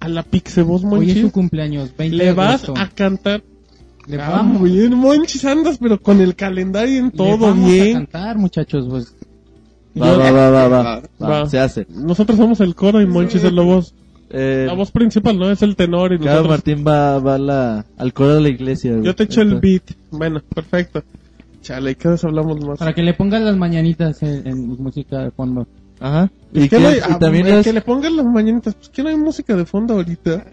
[0.02, 1.32] a la Pixebos hoy es su Monchis?
[1.32, 3.42] cumpleaños, 20 Le de vas a cantar.
[4.08, 7.70] Le Ah, vamos, muy bien, Monchis, andas, pero con el calendario en le todo vamos
[7.70, 7.94] a bien.
[7.94, 9.16] cantar, muchachos, pues.
[10.00, 10.84] Va, va, va, va, va.
[10.84, 11.50] Va, va.
[11.50, 11.88] Se hace.
[11.90, 13.94] Nosotros somos el coro y Monchis es la voz.
[14.34, 15.50] Eh, La voz principal, ¿no?
[15.52, 16.50] Es el tenor y Carlos nosotros...
[16.50, 18.92] Martín va, va la, al coro de la iglesia.
[18.94, 19.04] güey.
[19.06, 19.84] Yo te echo el beat.
[20.12, 21.04] Bueno, perfecto.
[21.62, 22.80] Chale, ¿qué vez hablamos más?
[22.80, 25.68] Para que le pongas las mañanitas en, en música de fondo.
[26.00, 26.32] Ajá.
[26.54, 27.64] ¿Y Y, qué que- no hay- y también las...
[27.64, 28.74] que le pongan las mañanitas.
[28.74, 30.46] Pues que no hay música de fondo ahorita.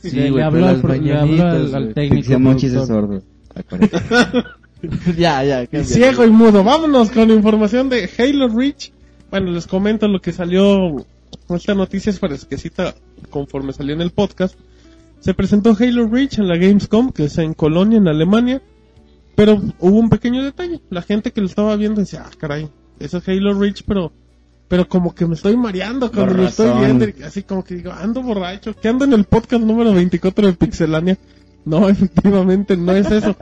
[0.00, 1.94] Sí, le, güey, le hablo pero al, las pro- le hablo al, mañanitas, al güey.
[1.94, 2.14] técnico.
[2.22, 3.22] Pixemonchis es sordo.
[5.16, 5.62] ya, ya.
[5.62, 5.84] Y cambia.
[5.84, 6.64] ciego y mudo.
[6.64, 8.92] Vámonos con información de Halo Reach.
[9.30, 11.04] Bueno, les comento lo que salió.
[11.48, 12.94] Esta noticia es fresquecita
[13.30, 14.56] conforme salió en el podcast.
[15.20, 18.62] Se presentó Halo Reach en la Gamescom, que es en Colonia, en Alemania.
[19.34, 20.80] Pero hubo un pequeño detalle.
[20.90, 22.68] La gente que lo estaba viendo decía, ah, caray,
[22.98, 24.12] eso es Halo Reach, pero
[24.68, 27.06] pero como que me estoy mareando cuando lo estoy viendo.
[27.24, 28.74] Así como que digo, ando borracho.
[28.74, 31.18] que ando en el podcast número 24 de Pixelania?
[31.66, 33.34] No, efectivamente, no es eso.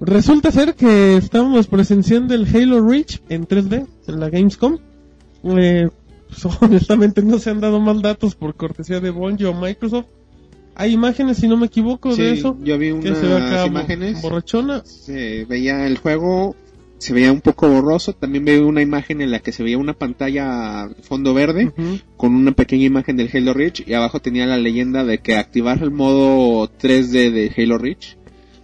[0.00, 4.78] Resulta ser que estamos presenciando el Halo Reach en 3D en la Gamescom.
[5.56, 5.88] Eh,
[6.28, 10.06] pues, honestamente no se han dado mal datos por cortesía de Bungie o Microsoft.
[10.78, 12.56] Hay imágenes, si no me equivoco, de eso.
[12.62, 14.20] yo vi Que se ve acá unas imágenes.
[14.20, 14.84] borrachona.
[14.84, 16.54] Se veía el juego,
[16.98, 18.12] se veía un poco borroso.
[18.12, 21.72] También veo una imagen en la que se veía una pantalla fondo verde
[22.18, 25.82] con una pequeña imagen del Halo Reach y abajo tenía la leyenda de que activar
[25.82, 28.18] el modo 3D de Halo Reach.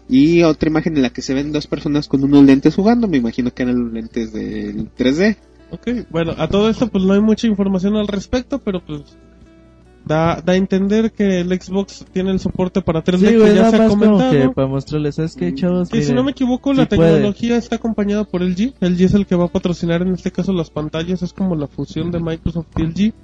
[0.07, 3.17] Y otra imagen en la que se ven dos personas con unos lentes jugando, me
[3.17, 5.37] imagino que eran los lentes del 3D.
[5.73, 9.17] Ok, bueno, a todo esto pues no hay mucha información al respecto, pero pues
[10.05, 13.55] da, da a entender que el Xbox tiene el soporte para 3D Sí, que güey,
[13.55, 14.31] ya se ha comentado.
[14.31, 15.89] que para mostrarles, ¿sabes qué, chavos?
[15.89, 17.13] Que si no me equivoco, sí la puede.
[17.13, 18.75] tecnología está acompañada por LG.
[18.81, 21.67] LG es el que va a patrocinar en este caso las pantallas, es como la
[21.67, 23.15] fusión de Microsoft y LG.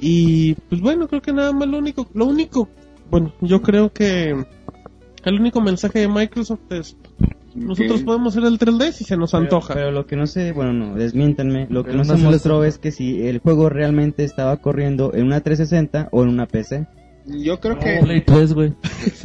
[0.00, 2.68] Y pues bueno, creo que nada más lo único, lo único,
[3.10, 4.44] bueno, yo creo que
[5.24, 6.96] el único mensaje de Microsoft es
[7.54, 9.74] nosotros podemos hacer el 3D si se nos Pero- antoja.
[9.74, 11.66] Pero, lo que no sé, bueno, no, desmiéntanme.
[11.70, 15.26] Lo que Pero no, se mostró es que si el juego realmente estaba corriendo en
[15.26, 16.86] una 360 o en una PC.
[17.26, 18.00] Yo creo que...
[18.02, 18.74] Play 3, güey.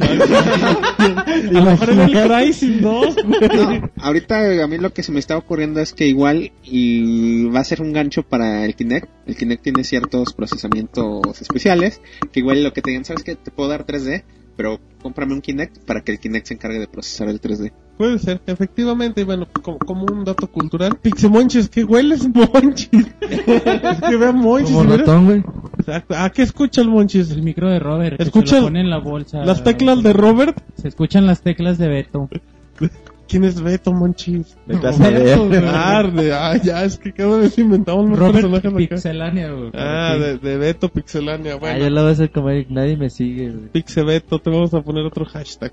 [0.00, 5.18] a lo mejor en el Crysis 2, No, ahorita a mí lo que se me
[5.18, 9.08] está ocurriendo es que igual y va a ser un gancho para el Kinect.
[9.26, 12.00] El Kinect tiene ciertos procesamientos especiales
[12.32, 14.24] que igual lo que te digan, ¿sabes que Te puedo dar 3D,
[14.56, 17.70] pero cómprame un Kinect para que el Kinect se encargue de procesar el 3D.
[18.00, 20.96] Puede ser, efectivamente, y bueno, como, como un dato cultural.
[21.02, 22.88] Pixemonchis, que hueles monchis.
[23.20, 24.74] es que vean monchis.
[24.74, 25.42] Como ratón, güey.
[25.78, 26.14] Exacto.
[26.16, 27.30] ¿A qué escucha el monchis?
[27.30, 29.44] El micro de Robert, que Escucha se lo pone en la bolsa.
[29.44, 30.56] Las teclas de Robert.
[30.76, 32.30] Se escuchan las teclas de Beto.
[33.28, 34.56] ¿Quién es Beto Monchis?
[34.66, 34.72] A.
[35.10, 35.60] Beto, güey.
[35.66, 38.76] Ah, de- ah, ya, es que cada vez inventamos más Robert personajes acá.
[38.78, 39.70] Pixelania, güey.
[39.74, 41.52] Ah, de, de Beto Pixelania.
[41.52, 43.68] Ah, Bueno, yo la voy a hacer como Eric, nadie me sigue, güey.
[43.68, 45.72] Pixebeto, te vamos a poner otro hashtag.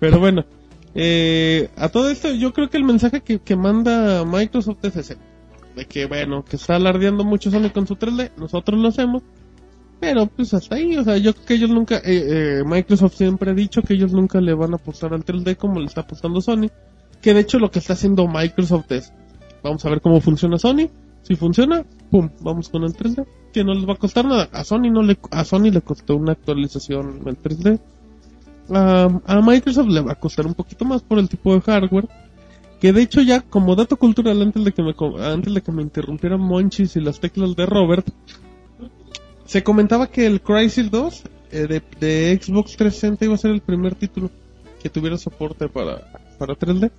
[0.00, 0.44] Pero bueno,
[1.00, 5.16] eh, a todo esto yo creo que el mensaje que, manda Microsoft es ese.
[5.76, 9.22] De que bueno, que está alardeando mucho Sony con su 3D, nosotros lo hacemos.
[10.00, 13.52] Pero pues hasta ahí, o sea, yo creo que ellos nunca, eh, eh, Microsoft siempre
[13.52, 16.40] ha dicho que ellos nunca le van a apostar al 3D como le está apostando
[16.40, 16.68] Sony.
[17.22, 19.12] Que de hecho lo que está haciendo Microsoft es,
[19.62, 20.90] vamos a ver cómo funciona Sony.
[21.22, 23.24] Si funciona, pum, vamos con el 3D.
[23.52, 24.48] Que no les va a costar nada.
[24.50, 27.78] A Sony no le, a Sony le costó una actualización el 3D.
[28.70, 32.08] A, a Microsoft le va a costar un poquito más por el tipo de hardware.
[32.80, 35.82] Que de hecho ya, como dato cultural, antes de que me, antes de que me
[35.82, 38.06] interrumpieran Monchis y las teclas de Robert,
[39.44, 43.60] se comentaba que el Crysis 2 eh, de, de Xbox 360 iba a ser el
[43.62, 44.30] primer título
[44.80, 46.90] que tuviera soporte para, para 3D.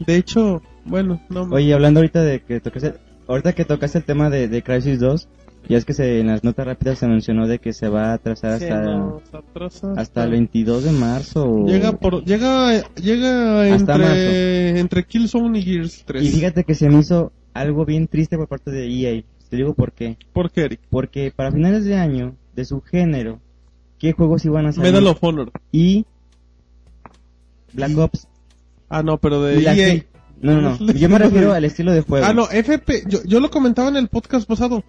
[0.00, 2.94] De hecho, bueno, no Oye, hablando ahorita de que tocaste,
[3.28, 5.28] ahorita que tocaste el tema de, de Crisis 2,
[5.68, 8.14] ya es que se, en las notas rápidas se mencionó de que se va a
[8.14, 11.64] atrasar hasta, nos atrasa hasta el 22 de marzo.
[11.66, 16.24] Llega por llega llega Hasta entre entre Killzone y Gears 3.
[16.24, 19.22] Y fíjate que se me hizo algo bien triste por parte de EA.
[19.48, 20.16] Te digo por qué.
[20.32, 20.80] ¿Por qué, Eric?
[20.90, 23.38] Porque para finales de año, de su género,
[23.98, 24.90] ¿qué juegos iban a salir?
[24.92, 25.52] Medal of Honor.
[25.72, 26.04] Y
[27.72, 28.28] Black Y- Ops.
[28.88, 29.74] Ah, no, pero de EA.
[29.74, 30.06] ge-
[30.40, 30.92] No, no, no.
[30.92, 32.26] Yo me refiero al estilo de juego.
[32.26, 34.84] Ah, no, FP, yo, yo lo comentaba en el podcast pasado.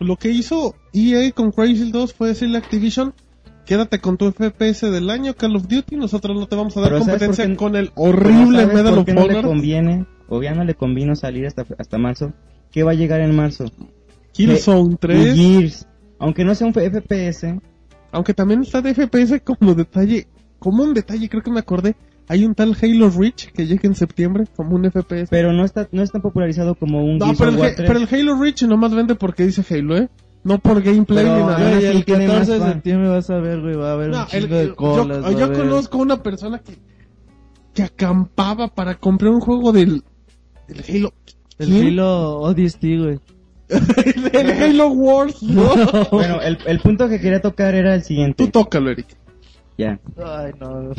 [0.00, 3.14] Lo que hizo EA con Crysis 2 fue decirle a Activision,
[3.64, 6.90] quédate con tu FPS del año Call of Duty, nosotros no te vamos a dar
[6.90, 9.44] Pero ¿sabes competencia qué- con el horrible ¿sabes Medal of qué no le Honor.
[9.46, 12.32] conviene, o ya no le convino salir hasta, hasta marzo?
[12.70, 13.64] ¿Qué va a llegar en marzo?
[14.32, 15.86] Killzone 3, Gears.
[16.18, 17.58] Aunque no sea un FPS,
[18.12, 20.26] aunque también está de FPS como detalle,
[20.58, 21.94] como un detalle, creo que me acordé,
[22.28, 25.28] hay un tal Halo Reach que llega en septiembre como un FPS.
[25.30, 27.88] pero no está, no es tan popularizado como un no, pero el, War Ha- 3.
[27.90, 30.08] pero el Halo Reach nomás vende porque dice Halo, ¿eh?
[30.42, 31.70] No por gameplay Pero ni nada.
[31.70, 32.72] Güey, el tiene 14 de fan.
[32.74, 35.22] septiembre vas a ver, güey, va a haber No, un chingo el- de yo- colas.
[35.24, 36.78] va a yo, haber- conozco una persona que,
[37.72, 40.02] que acampaba para comprar un juego del,
[40.68, 41.12] del Halo.
[41.58, 41.86] El ¿Quién?
[41.88, 43.18] Halo ODST, güey.
[44.32, 45.42] el Halo Wars.
[45.42, 45.64] ¿no?
[46.12, 48.46] Bueno, el, el punto que quería tocar era el Tú siguiente.
[48.48, 49.06] tócalo, Eric.
[49.76, 49.98] Ya.
[50.24, 50.92] Ay, no.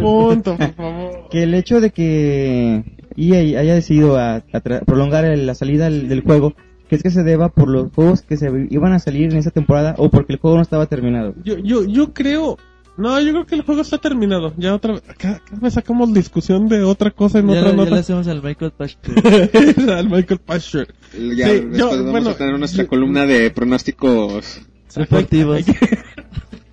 [0.00, 1.28] Punto, por favor.
[1.30, 2.84] Que el hecho de que
[3.16, 6.54] EA haya decidido a, a prolongar el- la salida del, del juego,
[6.88, 9.50] que es que se deba por los juegos que se iban a salir en esa
[9.50, 11.34] temporada o porque el juego no estaba terminado.
[11.44, 12.56] Yo, yo, yo creo.
[12.96, 14.52] No, yo creo que el juego está terminado.
[14.58, 15.02] Ya otra vez.
[15.08, 17.90] Acá, acá me sacamos discusión de otra cosa en ya, otra le- ya nota.
[17.94, 19.10] le hacemos al Michael Pashke.
[19.90, 20.88] Al Michael Pasher.
[21.14, 24.60] Ya Sí, después yo- vamos bueno, a tener nuestra yo- columna de pronósticos.
[24.94, 25.62] Deportivos.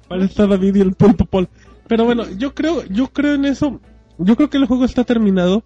[0.08, 1.50] Para estar David y el pulpo Paul.
[1.88, 3.80] Pero bueno, yo creo, yo creo en eso.
[4.18, 5.64] Yo creo que el juego está terminado.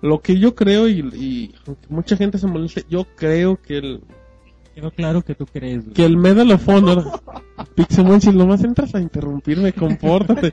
[0.00, 4.00] Lo que yo creo y, y aunque mucha gente se moleste, yo creo que el
[4.78, 5.82] Quedó claro que tú crees.
[5.82, 5.94] güey.
[5.94, 7.04] que el Medal of Honor
[7.74, 10.52] Pixelmon, si nomás entras a interrumpirme, compórtate.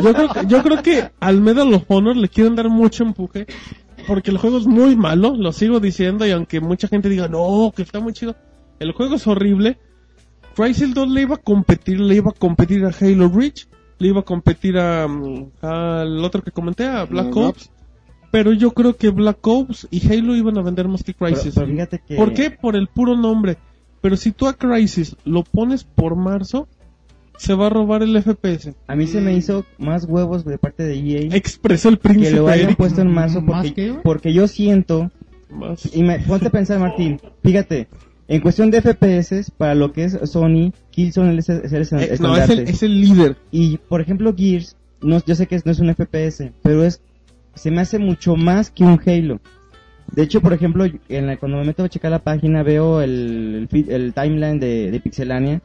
[0.00, 3.46] Yo creo que, yo creo que al Medal of Honor le quieren dar mucho empuje
[4.06, 7.72] porque el juego es muy malo, lo sigo diciendo y aunque mucha gente diga, "No,
[7.74, 8.36] que está muy chido."
[8.78, 9.80] El juego es horrible.
[10.56, 14.20] Crysis 2 le iba a competir, le iba a competir a Halo Reach, le iba
[14.20, 17.70] a competir a mm, al otro que comenté, a Black Black Ops.
[18.30, 21.54] Pero yo creo que Black Ops y Halo iban a vender más que Pero, Crysis.
[21.54, 22.16] pero fíjate que...
[22.16, 22.50] ¿Por qué?
[22.50, 23.56] Por el puro nombre.
[24.00, 26.68] Pero si tú a Crisis lo pones por marzo,
[27.38, 28.74] se va a robar el FPS.
[28.86, 32.36] A mí se me hizo más huevos de parte de EA Expresó el que príncipe
[32.36, 32.78] lo hayan Eric.
[32.78, 33.94] puesto en marzo ¿Más porque, qué?
[34.02, 35.10] porque yo siento
[35.50, 35.94] Más.
[35.94, 37.20] Y me, ponte a pensar, Martín.
[37.42, 37.88] Fíjate,
[38.28, 42.00] en cuestión de FPS, para lo que es Sony, Killzone es el, es el estan-
[42.00, 43.36] Eh, no, es el, es el líder.
[43.52, 47.00] Y, por ejemplo, Gears, no, yo sé que no es un FPS, pero es
[47.54, 49.40] se me hace mucho más que un Halo.
[50.12, 53.54] De hecho, por ejemplo, en la, cuando me meto a checar la página, veo el,
[53.54, 55.62] el, feed- el timeline de, de Pixelania.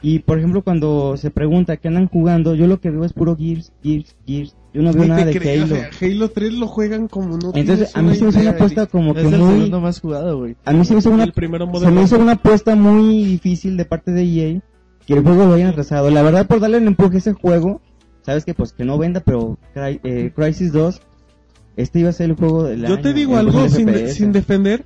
[0.00, 3.36] Y, por ejemplo, cuando se pregunta qué andan jugando, yo lo que veo es puro
[3.36, 4.56] Gears, Gears, Gears.
[4.74, 5.74] Yo no veo nada de creas, Halo.
[5.74, 8.50] o sea, Halo 3 lo juegan como no Entonces, a mí se me hizo una
[8.50, 9.48] apuesta como que Es el muy...
[9.54, 10.56] segundo más jugado, güey.
[10.64, 14.10] A mí se me hizo una, se me hizo una apuesta muy difícil de parte
[14.12, 14.60] de EA
[15.06, 16.10] que el juego lo hayan atrasado.
[16.10, 17.80] La verdad, por darle el empuje a ese juego,
[18.22, 21.00] sabes que pues que no venda, pero Cry- eh, Crisis 2,
[21.76, 24.32] este iba a ser el juego del Yo año te digo algo sin, de sin
[24.32, 24.84] defender.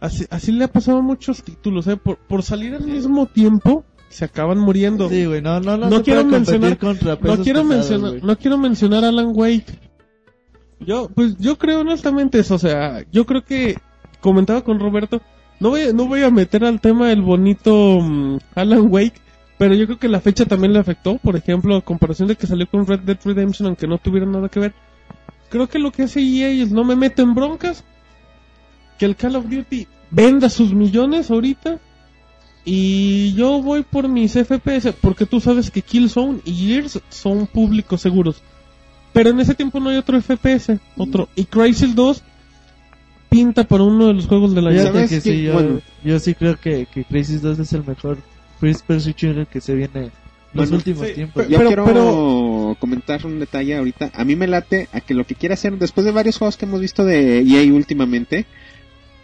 [0.00, 1.96] Así, así le ha pasado a muchos títulos, ¿eh?
[1.96, 5.08] Por, por salir al mismo tiempo, se acaban muriendo.
[5.08, 6.02] Sí, güey, no, no, no.
[6.02, 8.22] Quiero mencionar- contra no quiero pesados, mencionar, güey.
[8.22, 9.78] no quiero mencionar Alan Wake.
[10.80, 13.76] Yo, pues yo creo honestamente eso, o sea, yo creo que
[14.20, 15.22] comentaba con Roberto,
[15.60, 19.20] no voy, a- no voy a meter al tema el bonito mm, Alan Wake,
[19.58, 22.46] pero yo creo que la fecha también le afectó, por ejemplo, a comparación de que
[22.48, 24.74] salió con Red Dead Redemption, aunque no tuviera nada que ver.
[25.50, 27.84] Creo que lo que hace EA es no me meto en broncas,
[28.98, 31.78] que el Call of Duty venda sus millones ahorita
[32.64, 38.00] y yo voy por mis FPS, porque tú sabes que Killzone y Gears son públicos
[38.00, 38.42] seguros.
[39.12, 41.28] Pero en ese tiempo no hay otro FPS, otro.
[41.36, 42.22] Y Crysis 2
[43.28, 44.70] pinta para uno de los juegos año.
[44.70, 45.80] Fíjate ¿Sabes que sí, yo, Bueno.
[46.04, 48.18] yo sí creo que, que Crisis 2 es el mejor
[48.60, 50.12] first person shooter que se viene en los
[50.68, 51.48] Bueno, últimos sí, tiempos.
[51.48, 54.12] Yo Pero- quiero pero- comentar un detalle ahorita.
[54.14, 56.64] A mí me late a que lo que quiere hacer, después de varios juegos que
[56.66, 58.46] hemos visto de EA últimamente,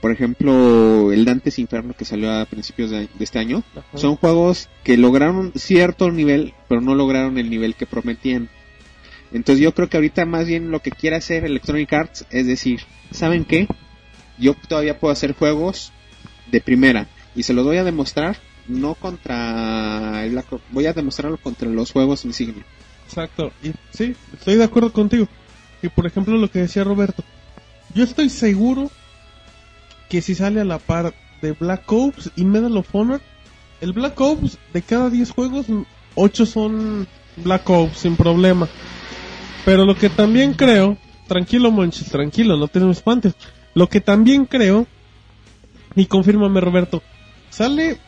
[0.01, 4.69] por ejemplo, el Dantes Inferno que salió a principios de, de este año, son juegos
[4.85, 8.49] que lograron cierto nivel, pero no lograron el nivel que prometían.
[9.33, 12.81] Entonces yo creo que ahorita más bien lo que quiere hacer Electronic Arts es decir,
[13.11, 13.67] ¿saben qué?
[14.39, 15.93] Yo todavía puedo hacer juegos
[16.51, 18.39] de primera y se los voy a demostrar
[18.69, 22.65] no contra el voy a demostrarlo contra los juegos insignia.
[23.07, 23.53] Exacto.
[23.63, 25.27] Y sí, estoy de acuerdo contigo.
[25.83, 27.25] Y por ejemplo lo que decía Roberto,
[27.95, 28.91] yo estoy seguro
[30.09, 33.21] que si sale a la par de Black Ops y Medal of Honor,
[33.81, 35.67] el Black Ops de cada 10 juegos,
[36.15, 37.07] 8 son
[37.37, 38.69] Black Ops sin problema.
[39.65, 40.97] Pero lo que también creo,
[41.27, 43.35] tranquilo Monchis, tranquilo, no tenemos espantes.
[43.75, 44.87] Lo que también creo,
[45.95, 47.03] y confírmame Roberto,
[47.51, 47.99] sale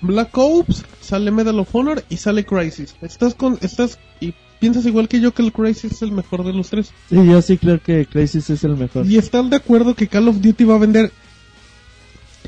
[0.00, 2.96] Black Ops, sale Medal of Honor y sale Crisis.
[3.02, 6.52] Estás con, estás y piensas igual que yo que el Crisis es el mejor de
[6.52, 6.92] los tres.
[7.10, 9.06] Sí, yo sí creo que Crisis es el mejor.
[9.06, 11.12] Y están de acuerdo que Call of Duty va a vender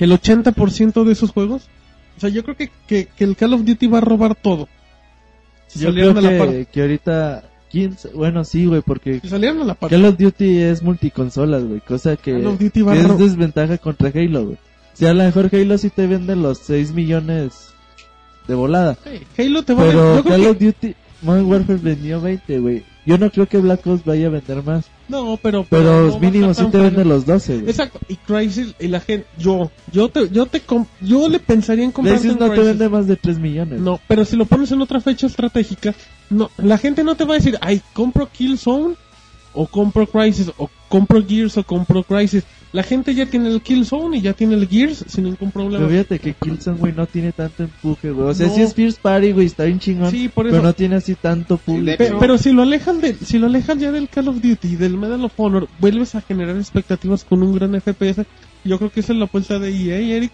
[0.00, 1.68] el 80% de esos juegos.
[2.16, 4.68] O sea, yo creo que, que, que el Call of Duty va a robar todo.
[5.66, 6.48] Si Yo salieron creo a la par.
[6.50, 7.44] que, que ahorita...
[7.70, 9.90] ¿quién sa- Bueno, sí, güey, porque Si salieron a la par.
[9.90, 11.80] Call of Duty es multiconsolas, güey.
[11.80, 14.58] Cosa que, Call of Duty va a es desventaja contra Halo, güey.
[14.92, 17.70] Si a lo mejor Halo sí te vende los 6 millones
[18.46, 18.96] de volada.
[19.02, 22.58] Sí, Halo te va a Pero yo creo Call of Duty Modern Warfare vendió 20,
[22.60, 22.84] güey.
[23.06, 24.84] Yo no creo que Black Ops vaya a vender más.
[25.08, 25.66] No, pero...
[25.68, 27.08] Pero no va a mínimo sí te vende fregado.
[27.08, 27.70] los 12, güey.
[27.70, 30.62] Exacto, y Crisis, y la gente, yo, yo te, yo te,
[31.00, 33.80] yo le pensaría en comprar Crisis no te vende más de 3 millones.
[33.80, 35.94] No, pero si lo pones en otra fecha estratégica,
[36.30, 38.94] no, la gente no te va a decir, ay, compro Killzone,
[39.52, 42.44] o compro Crisis, o compro Gears, o compro Crisis.
[42.74, 45.78] La gente ya tiene el Killzone y ya tiene el Gears sin ningún problema.
[45.78, 48.28] Pero fíjate que Killzone, güey, no tiene tanto empuje, güey.
[48.28, 48.54] O sea, No.
[48.54, 50.10] sí es First Party, güey, está bien chingón.
[50.10, 50.62] Sí, por Pero eso.
[50.66, 51.96] no tiene así tanto público.
[51.98, 54.76] Pe- pero si lo alejas de, si lo alejas ya del Call of Duty y
[54.76, 58.26] del Medal of Honor, vuelves a generar expectativas con un gran FPS.
[58.64, 60.32] Yo creo que esa es la apuesta de EA, Eric.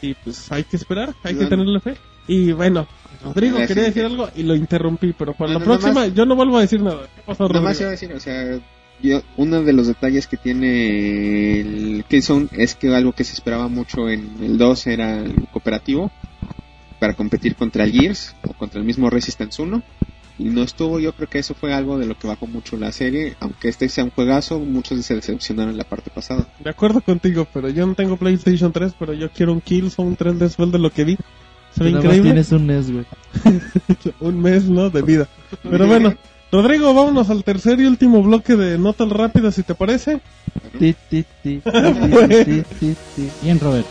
[0.00, 1.48] Y pues hay que esperar, hay que Bueno.
[1.50, 1.96] tenerle fe.
[2.26, 2.86] Y bueno,
[3.22, 6.24] Rodrigo quería decir algo y lo interrumpí, pero para No, la no, nada próxima yo
[6.24, 7.02] no vuelvo a decir nada.
[7.14, 7.80] ¿Qué pasó, Nada más Rodrigo?
[7.82, 8.58] iba a decir, o sea,
[9.02, 13.68] yo, uno de los detalles que tiene el Killzone es que algo que se esperaba
[13.68, 16.10] mucho en el 2 era el cooperativo
[16.98, 19.82] para competir contra el Gears o contra el mismo Resistance 1
[20.38, 22.90] y no estuvo, yo creo que eso fue algo de lo que bajó mucho la
[22.90, 26.48] serie, aunque este sea un juegazo, muchos se decepcionaron en la parte pasada.
[26.58, 30.38] De acuerdo contigo, pero yo no tengo PlayStation 3, pero yo quiero un Killzone 3
[30.38, 31.18] después de lo que vi.
[31.76, 32.22] Se ve increíble.
[32.22, 33.04] tienes un NES, güey.
[34.20, 34.90] un mes, ¿no?
[34.90, 35.28] De vida.
[35.62, 36.14] Pero bueno,
[36.54, 40.20] Rodrigo, vámonos al tercer y último bloque de notas rápidas, si te parece.
[40.78, 41.60] Ti, ti, ti.
[43.42, 43.86] Bien, Robert.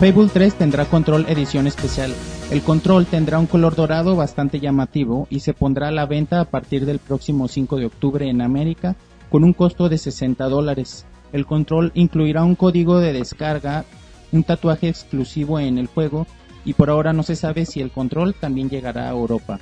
[0.00, 2.12] Fable 3 tendrá control edición especial.
[2.50, 6.46] El control tendrá un color dorado bastante llamativo y se pondrá a la venta a
[6.46, 8.96] partir del próximo 5 de octubre en América
[9.30, 11.06] con un costo de 60 dólares.
[11.32, 13.84] El control incluirá un código de descarga,
[14.32, 16.26] un tatuaje exclusivo en el juego
[16.64, 19.60] y por ahora no se sabe si el control también llegará a Europa.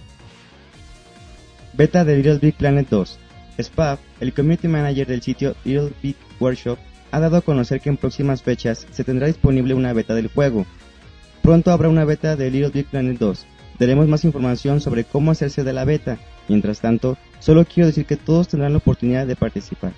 [1.72, 3.18] Beta de Little Big Planet 2.
[3.62, 6.78] Spav, el community manager del sitio Little Big Workshop,
[7.10, 10.66] ha dado a conocer que en próximas fechas se tendrá disponible una beta del juego.
[11.42, 13.46] Pronto habrá una beta de Little Big Planet 2.
[13.78, 16.18] Daremos más información sobre cómo hacerse de la beta.
[16.48, 19.92] Mientras tanto, solo quiero decir que todos tendrán la oportunidad de participar.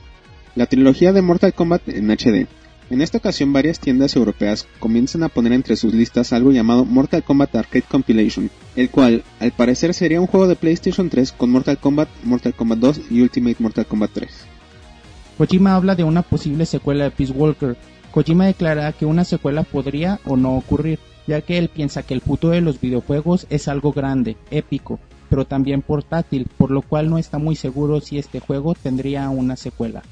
[0.55, 2.47] La trilogía de Mortal Kombat en HD.
[2.93, 7.25] En esta ocasión varias tiendas europeas comienzan a poner entre sus listas algo llamado Mortal
[7.25, 11.79] Kombat Arcade Compilation, el cual al parecer sería un juego de PlayStation 3 con Mortal
[11.79, 14.31] Kombat, Mortal Kombat 2 y Ultimate Mortal Kombat 3.
[15.39, 17.79] Kojima habla de una posible secuela de Peace Walker.
[18.11, 22.21] Kojima declara que una secuela podría o no ocurrir, ya que él piensa que el
[22.21, 27.17] futuro de los videojuegos es algo grande, épico, pero también portátil, por lo cual no
[27.17, 30.03] está muy seguro si este juego tendría una secuela.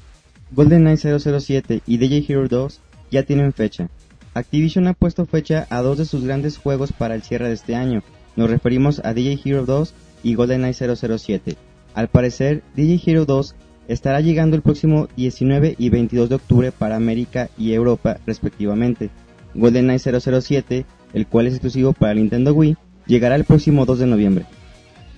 [0.53, 3.89] GoldenEye 007 y DJ Hero 2 ya tienen fecha.
[4.33, 7.75] Activision ha puesto fecha a dos de sus grandes juegos para el cierre de este
[7.75, 8.03] año.
[8.35, 9.93] Nos referimos a DJ Hero 2
[10.23, 11.55] y GoldenEye 007.
[11.93, 13.55] Al parecer, DJ Hero 2
[13.87, 19.09] estará llegando el próximo 19 y 22 de octubre para América y Europa respectivamente.
[19.53, 22.77] GoldenEye 007, el cual es exclusivo para Nintendo Wii,
[23.07, 24.45] llegará el próximo 2 de noviembre.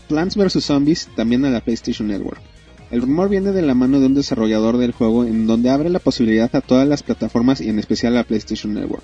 [0.07, 0.63] Plants vs.
[0.63, 2.52] Zombies también a la PlayStation Network.
[2.93, 5.97] El rumor viene de la mano de un desarrollador del juego en donde abre la
[5.97, 9.01] posibilidad a todas las plataformas y en especial a la PlayStation Network.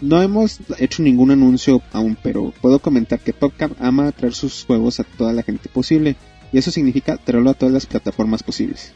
[0.00, 4.98] No hemos hecho ningún anuncio aún, pero puedo comentar que PopCap ama traer sus juegos
[4.98, 6.16] a toda la gente posible,
[6.54, 8.94] y eso significa traerlo a todas las plataformas posibles.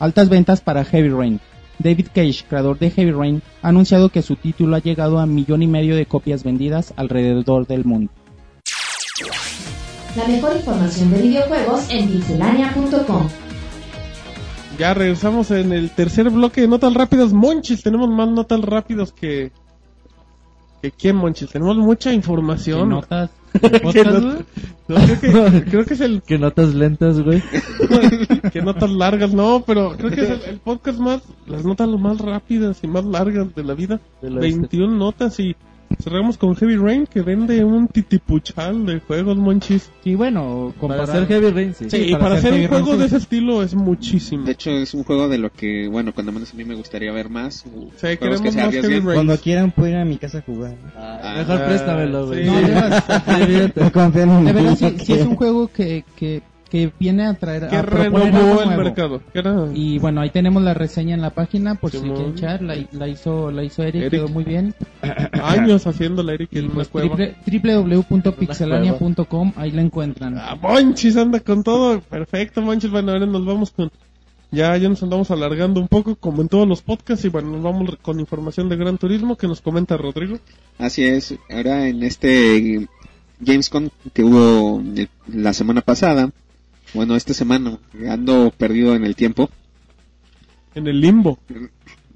[0.00, 1.38] Altas ventas para Heavy Rain.
[1.78, 5.62] David Cage, creador de Heavy Rain, ha anunciado que su título ha llegado a millón
[5.62, 8.10] y medio de copias vendidas alrededor del mundo.
[10.16, 13.28] La mejor información de videojuegos en pixelania.com.
[14.78, 17.32] Ya regresamos en el tercer bloque de notas rápidas.
[17.32, 19.50] Monchis, tenemos más notas rápidas que...
[20.82, 21.50] ¿Que quién, Monchis?
[21.50, 22.88] Tenemos mucha ¿Qué información.
[22.90, 23.30] notas?
[23.60, 24.44] ¿Qué ¿Podcast, not- güey?
[24.88, 27.42] No, creo, que, creo que es el Que notas lentas, güey.
[28.52, 32.18] que notas largas, no, pero creo que es el, el podcast más, las notas más
[32.18, 34.00] rápidas y más largas de la vida.
[34.22, 35.56] De la 21 notas y
[36.02, 39.90] cerramos con Heavy Rain que vende un titipuchal de juegos, monchis.
[40.04, 41.90] Sí, bueno, Para comparar- hacer Heavy Rain, sí.
[41.90, 42.98] Sí, y para para hacer hacer un Rain, juego sí.
[43.00, 44.44] de ese estilo es muchísimo.
[44.44, 47.12] De hecho, es un juego de lo que, bueno, cuando menos a mí me gustaría
[47.12, 47.64] ver más.
[47.96, 48.56] juegos queremos que más.
[48.82, 49.14] Heavy Rain.
[49.14, 50.74] Cuando quieran pueden ir a mi casa a jugar.
[50.96, 52.44] Ah, Mejor Ah, préstamelo, güey.
[52.44, 52.50] sí.
[52.50, 53.80] No.
[53.80, 53.90] No
[54.40, 57.82] en de sí, sí es un juego que, que, que viene a traer que a
[57.82, 58.82] proponer renovó algo el nuevo.
[58.82, 59.20] mercado.
[59.74, 62.16] Y bueno, ahí tenemos la reseña en la página por si Simón.
[62.16, 62.60] quieren echar.
[62.62, 64.10] La, la hizo, la hizo Eric, Eric.
[64.10, 64.74] quedó muy bien.
[65.42, 70.36] años haciéndola Eric Y en pues www.pixelania.com, ahí la encuentran.
[70.38, 72.00] Ah, Monchis anda con todo.
[72.00, 72.90] Perfecto, Monchis.
[72.90, 73.90] Bueno, ahora nos vamos con.
[74.52, 77.24] Ya, ya nos andamos alargando un poco, como en todos los podcasts.
[77.24, 80.38] Y bueno, nos vamos con información de Gran Turismo que nos comenta Rodrigo.
[80.78, 82.86] Así es, ahora en este
[83.40, 86.30] Gamescom que hubo el- la semana pasada,
[86.96, 87.78] bueno, esta semana,
[88.08, 89.50] ando perdido en el tiempo,
[90.74, 91.38] En el limbo.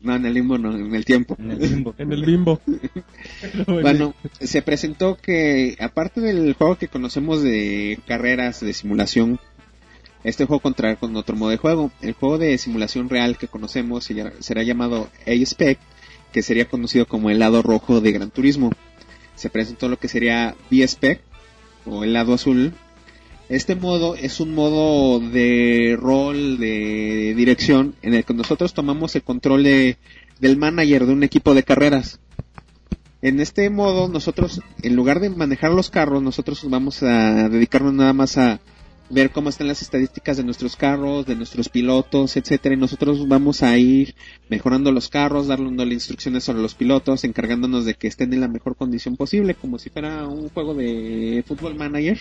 [0.03, 1.37] no en el limbo, no, en el tiempo.
[1.39, 1.95] En el limbo.
[1.99, 2.61] En el limbo.
[3.67, 9.39] Bueno, se presentó que aparte del juego que conocemos de carreras de simulación,
[10.25, 11.91] este juego contrae con otro modo de juego.
[12.03, 14.09] El juego de simulación real que conocemos
[14.41, 15.79] será llamado A-Spec,
[16.33, 18.73] que sería conocido como el lado rojo de Gran Turismo.
[19.35, 21.23] Se presentó lo que sería B-Spec,
[21.87, 22.73] o el lado azul.
[23.51, 29.25] Este modo es un modo de rol, de dirección, en el que nosotros tomamos el
[29.25, 29.97] control de,
[30.39, 32.21] del manager de un equipo de carreras.
[33.23, 38.13] En este modo, nosotros, en lugar de manejar los carros, nosotros vamos a dedicarnos nada
[38.13, 38.61] más a
[39.11, 43.65] ver cómo están las estadísticas de nuestros carros, de nuestros pilotos, etcétera, y nosotros vamos
[43.65, 44.15] a ir
[44.49, 48.77] mejorando los carros, dándole instrucciones sobre los pilotos, encargándonos de que estén en la mejor
[48.77, 52.17] condición posible, como si fuera un juego de fútbol manager,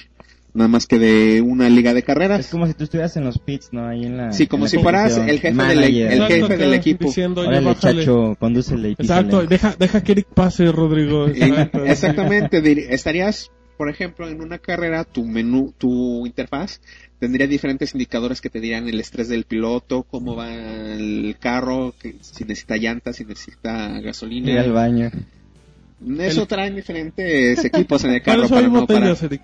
[0.54, 2.48] nada más que de una liga de Es carreras.
[2.48, 3.88] como si tú estuvieras en los pits, ¿no?
[3.88, 4.32] Ahí en la.
[4.34, 7.06] Sí, como la si fueras el jefe del- el Exacto, jefe del equipo.
[7.06, 8.92] Diciendo, Órale, chacho, condúcele.
[8.98, 11.28] Exacto, deja, deja que Eric pase, Rodrigo.
[11.28, 16.82] Exactamente, estarías, por ejemplo, en una carrera, tu menú, tu interfaz
[17.20, 22.16] tendría diferentes indicadores que te dirían el estrés del piloto, cómo va el carro, que,
[22.22, 24.68] si necesita llantas, si necesita Ir al gasolina.
[24.72, 25.12] baño.
[26.18, 29.42] Eso traen diferentes equipos en el Para carro para hay no botellas, Eric.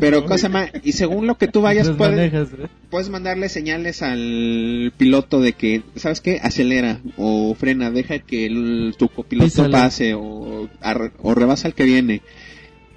[0.00, 2.66] Pero cosa más, y según lo que tú vayas, puedes, manejas, ¿eh?
[2.90, 6.40] puedes mandarle señales al piloto de que, ¿sabes qué?
[6.42, 9.72] Acelera o frena, deja que el- tu copiloto Písale.
[9.72, 12.22] pase o, ar- o rebasa al que viene.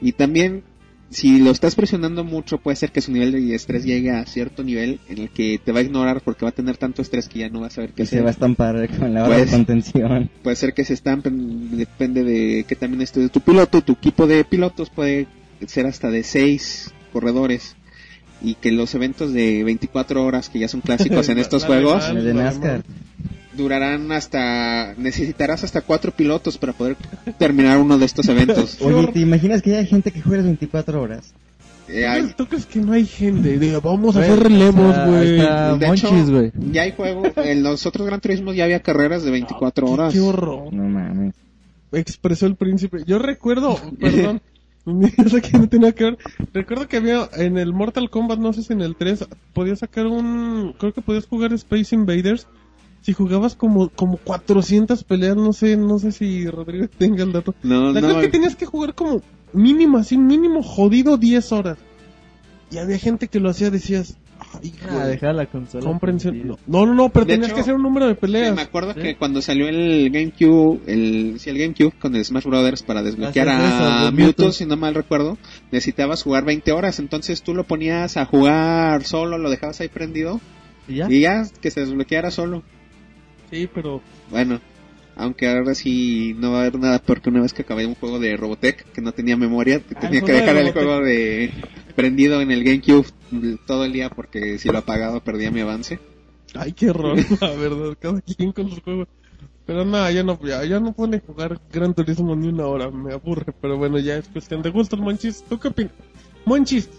[0.01, 0.63] Y también,
[1.11, 4.63] si lo estás presionando mucho, puede ser que su nivel de estrés llegue a cierto
[4.63, 7.39] nivel en el que te va a ignorar porque va a tener tanto estrés que
[7.39, 8.23] ya no va a saber qué Y se hacer.
[8.25, 10.29] va a estampar con la hora Pues- de contención.
[10.41, 13.81] Puede ser que se estampen, depende de que también esté tu piloto.
[13.81, 15.27] Tu equipo de pilotos puede
[15.67, 17.75] ser hasta de 6 corredores.
[18.43, 22.23] Y que los eventos de 24 horas, que ya son clásicos en estos juegos, El
[22.25, 22.83] de NASCAR.
[23.55, 24.95] durarán hasta.
[24.97, 26.97] Necesitarás hasta 4 pilotos para poder
[27.38, 28.77] terminar uno de estos eventos.
[28.81, 31.33] Oye, ¿te imaginas que haya gente que juegue las 24 horas?
[31.88, 33.59] Eh, hay- ¿Tú crees que no hay gente?
[33.59, 35.31] Diga, vamos a hacer relevos, güey.
[35.38, 37.23] de Monchis, hecho, ya hay juego.
[37.43, 40.13] En los otros Gran Turismos ya había carreras de 24 Qué- horas.
[40.13, 40.73] Qué horror.
[40.73, 41.35] No mames.
[41.91, 43.03] expresó el príncipe.
[43.05, 44.41] Yo recuerdo, perdón,
[45.41, 46.17] que no tenía que ver.
[46.53, 50.07] Recuerdo que había en el Mortal Kombat, no sé si en el 3, podías sacar
[50.07, 50.73] un.
[50.79, 52.47] Creo que podías jugar Space Invaders.
[53.01, 57.55] Si jugabas como, como 400 peleas, no sé, no sé si Rodrigo tenga el dato.
[57.63, 58.07] No, La no.
[58.07, 59.21] cosa es que tenías que jugar como
[59.53, 61.77] mínimo, así mínimo jodido 10 horas.
[62.69, 64.17] Y había gente que lo hacía, decías,
[64.63, 65.84] ay, Ah, dejar la consola.
[65.85, 66.47] comprensión.
[66.68, 68.55] No, no, no, pero De tenías hecho, que hacer un número de Sí, peleas.
[68.55, 68.99] me acuerdo ¿Sí?
[69.01, 73.49] que cuando salió el GameCube, el, sí, el GameCube con el Smash Brothers para desbloquear
[73.49, 75.38] a Mewtwo, si no mal recuerdo,
[75.72, 80.39] necesitabas jugar 20 horas, entonces tú lo ponías a jugar solo, lo dejabas ahí prendido
[80.88, 81.07] ¿Y ya?
[81.09, 82.63] y ya que se desbloqueara solo.
[83.49, 84.59] Sí, pero Bueno,
[85.15, 88.18] aunque ahora sí no va a haber nada porque una vez que acabé un juego
[88.19, 90.99] de Robotech que no tenía memoria, que Ah, tenía que juego de dejar el juego
[91.01, 91.51] de
[91.91, 93.07] prendido en el GameCube
[93.65, 95.99] todo el día porque si lo apagaba perdía mi avance.
[96.53, 99.07] Ay, qué horror, la verdad, cada quien con sus juegos.
[99.65, 103.13] Pero nada, ya no, ya, ya no pone jugar Gran Turismo ni una hora, me
[103.13, 103.53] aburre.
[103.61, 105.43] Pero bueno, ya es cuestión de gustos, Monchis.
[105.47, 105.93] ¿Tú qué opinas?
[106.45, 106.89] Monchis,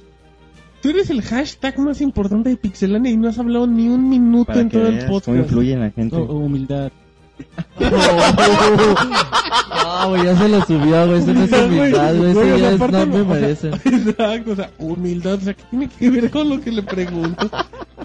[0.80, 4.46] tú eres el hashtag más importante de Pixelania y no has hablado ni un minuto
[4.46, 5.38] Para en que todo el veas cómo podcast.
[5.38, 6.16] influye en la gente.
[6.16, 6.92] Oh, humildad.
[7.80, 7.88] No,
[10.08, 11.18] güey, ya se lo subió, güey.
[11.20, 12.30] Eso no es humildad, güey.
[12.30, 13.74] Eso ya es, no me merecen.
[13.84, 17.50] Exacto, o sea, humildad, o sea, ¿qué tiene que ver con lo que le pregunto?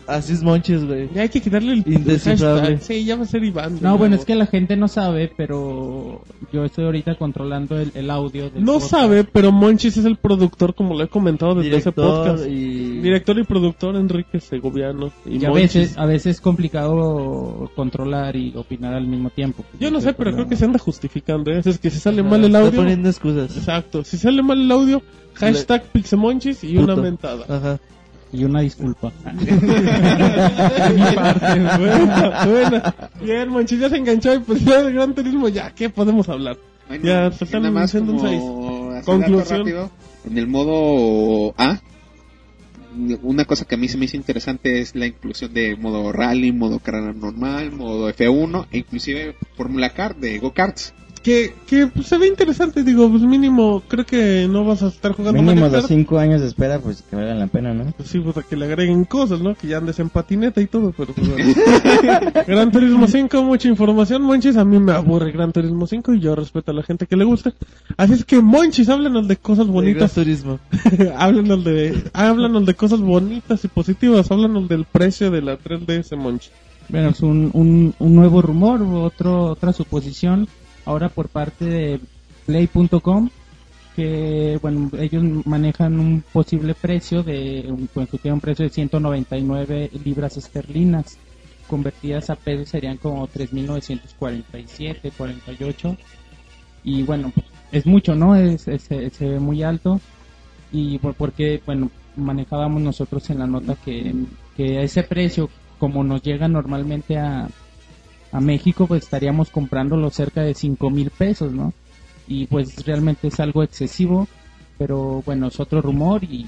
[0.05, 1.09] Así es Monchis, güey.
[1.13, 2.79] Ya hay que quitarle el, Indescifrable.
[2.79, 3.79] Sí, ya va a ser Iván.
[3.81, 6.21] No, bueno, es que la gente no sabe, pero
[6.53, 8.49] yo estoy ahorita controlando el, el audio.
[8.49, 8.91] Del No podcast.
[8.91, 12.45] sabe, pero Monchis es el productor, como lo he comentado desde ese Director podcast.
[12.47, 12.99] y...
[12.99, 15.11] Director y productor Enrique Segoviano.
[15.25, 15.73] Y, Y a Monchis.
[15.73, 19.63] veces, a veces es complicado controlar y opinar al mismo tiempo.
[19.79, 21.51] Yo no sé, pero creo que se anda justificando.
[21.51, 21.61] ¿eh?
[21.63, 22.79] Es que si sale mal el Está audio.
[22.79, 23.55] poniendo excusas.
[23.57, 24.03] Exacto.
[24.03, 25.01] Si sale mal el audio,
[25.35, 27.45] hashtag Pixemonchis y una mentada.
[27.49, 27.79] Ajá.
[28.33, 29.11] Y una disculpa.
[31.15, 31.59] Parte.
[31.77, 32.95] Buena, buena.
[33.21, 36.57] Bien, Monchis ya se enganchó y pues ya del Gran Turismo, ya, ¿qué podemos hablar?
[36.87, 39.37] Bueno, Ya, se están haciendo un como así Conclusión.
[39.39, 39.91] dato rápido,
[40.29, 41.79] en el modo A,
[43.21, 46.51] una cosa que a mí se me hizo interesante es la inclusión de modo rally,
[46.51, 50.93] modo carrera normal, modo F1 e inclusive Fórmula Kart de Go-Karts.
[51.27, 55.11] Que, que pues, se ve interesante, digo, pues mínimo, creo que no vas a estar
[55.11, 55.87] jugando Mínimo Mario los Kart.
[55.87, 57.91] 5 años de espera, pues que valgan la pena, ¿no?
[57.97, 59.53] Pues sí, pues a que le agreguen cosas, ¿no?
[59.53, 61.53] Que ya andes en patineta y todo, pero pues bueno.
[62.47, 64.55] Gran Turismo 5, mucha información, Monchis.
[64.55, 67.25] A mí me aburre Gran Turismo 5 y yo respeto a la gente que le
[67.25, 67.51] gusta.
[67.97, 70.13] Así es que, Monchis, háblanos de cosas De Gran bonitas.
[70.13, 70.61] turismo.
[71.17, 74.31] háblanos de, háblanos de cosas bonitas y positivas.
[74.31, 76.53] Háblanos del precio de la 3DS, Monchis.
[76.87, 80.47] Bueno, es un, un, un nuevo rumor, otro, otra suposición,
[80.87, 81.99] ahora por parte de
[82.45, 83.29] Play.com,
[83.95, 90.37] que bueno, ellos manejan un posible precio de, un, pues, un precio de 199 libras
[90.37, 91.17] esterlinas,
[91.67, 95.97] convertidas a pesos serían como 3.947, 48,
[96.83, 98.35] y bueno, pues, es mucho, ¿no?
[98.35, 99.99] Es, se ve muy alto,
[100.71, 104.13] y por- porque, bueno, manejábamos nosotros en la nota que,
[104.55, 105.49] que ese precio,
[105.79, 107.47] como nos llega normalmente a,
[108.31, 111.73] a México, pues estaríamos comprándolo cerca de 5 mil pesos, ¿no?
[112.27, 114.27] Y pues realmente es algo excesivo,
[114.77, 116.47] pero bueno, es otro rumor y,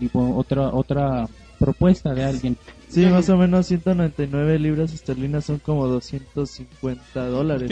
[0.00, 1.26] y, otra, otra
[1.58, 2.56] propuesta de alguien.
[2.88, 7.68] Sí, más o menos 199 libras esterlinas son como 250 dólares.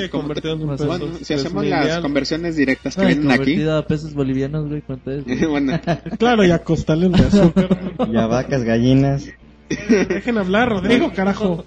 [0.81, 3.39] O Bueno, si hacemos las conversiones directas que Ay, vienen aquí.
[3.39, 5.25] convertido a pesos bolivianos, güey, ¿cuánto es?
[5.25, 5.45] güey?
[5.47, 5.79] bueno,
[6.19, 7.95] Claro, y a costales de azúcar.
[8.11, 9.29] Y a vacas, gallinas.
[9.69, 11.65] Dejen hablar, Rodrigo, carajo.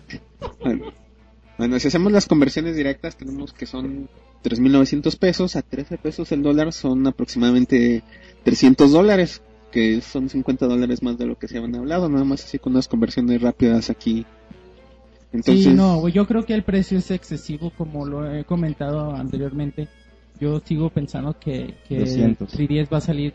[1.58, 1.80] Bueno.
[1.80, 4.10] Si hacemos las conversiones directas, tenemos que son
[4.44, 5.56] 3.900 pesos.
[5.56, 8.04] A 13 pesos el dólar son aproximadamente
[8.44, 9.42] 300 dólares.
[9.72, 12.08] Que son 50 dólares más de lo que se habían hablado.
[12.08, 14.26] Nada más así con unas conversiones rápidas aquí.
[15.34, 19.90] Entonces, sí, no, yo creo que el precio es excesivo, como lo he comentado anteriormente.
[20.40, 22.58] Yo sigo pensando que, que 200.
[22.58, 23.34] 3DS va a salir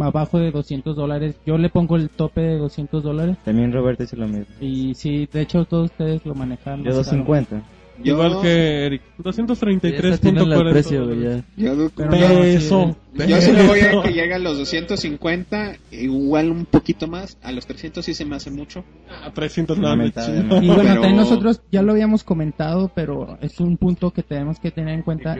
[0.00, 1.36] abajo de 200 dólares.
[1.46, 3.36] Yo le pongo el tope de 200 dólares.
[3.44, 4.46] También Roberto dice lo mismo.
[4.60, 6.82] Y sí, de hecho todos ustedes lo manejan.
[6.84, 7.24] Yo más caro.
[7.24, 7.62] 250.
[8.02, 9.02] yo, Igual que Eric.
[9.24, 11.44] Ya tienen el 233.40 precio, güey, ya.
[11.56, 12.96] yo, Pero Peso.
[13.14, 15.76] Yo sí le voy a que llegue a los 250.
[15.90, 17.36] Igual un poquito más.
[17.42, 18.84] A los 300 sí se me hace mucho.
[19.24, 20.28] A 300 Una nada más.
[20.28, 24.58] Y bueno, Pero- también nosotros ya lo habíamos comentado, pero es un punto que tenemos
[24.58, 25.36] que tener en cuenta.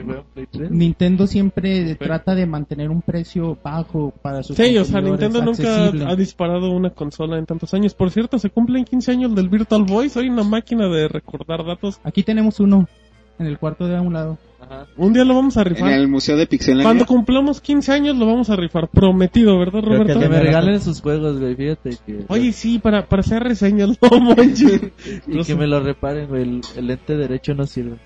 [0.69, 5.63] Nintendo siempre trata de mantener un precio bajo para sus Sí, o sea, Nintendo nunca
[5.75, 6.05] accesible.
[6.05, 7.93] ha disparado una consola en tantos años.
[7.93, 10.09] Por cierto, se cumplen 15 años del Virtual Boy.
[10.09, 11.99] Soy una máquina de recordar datos.
[12.03, 12.87] Aquí tenemos uno
[13.39, 14.37] en el cuarto de a un lado.
[14.97, 15.93] Un día lo vamos a En rifar.
[15.93, 16.83] el Museo de Pixelania.
[16.83, 18.87] Cuando cumplamos 15 años lo vamos a rifar.
[18.89, 20.19] Prometido, ¿verdad, que Roberto?
[20.19, 22.25] Que el me regalen sus juegos, güey, fíjate que...
[22.27, 24.81] Oye, sí, para, para hacer reseñas, no manches.
[25.27, 27.97] y que me lo reparen, güey, el, el lente derecho no sirve.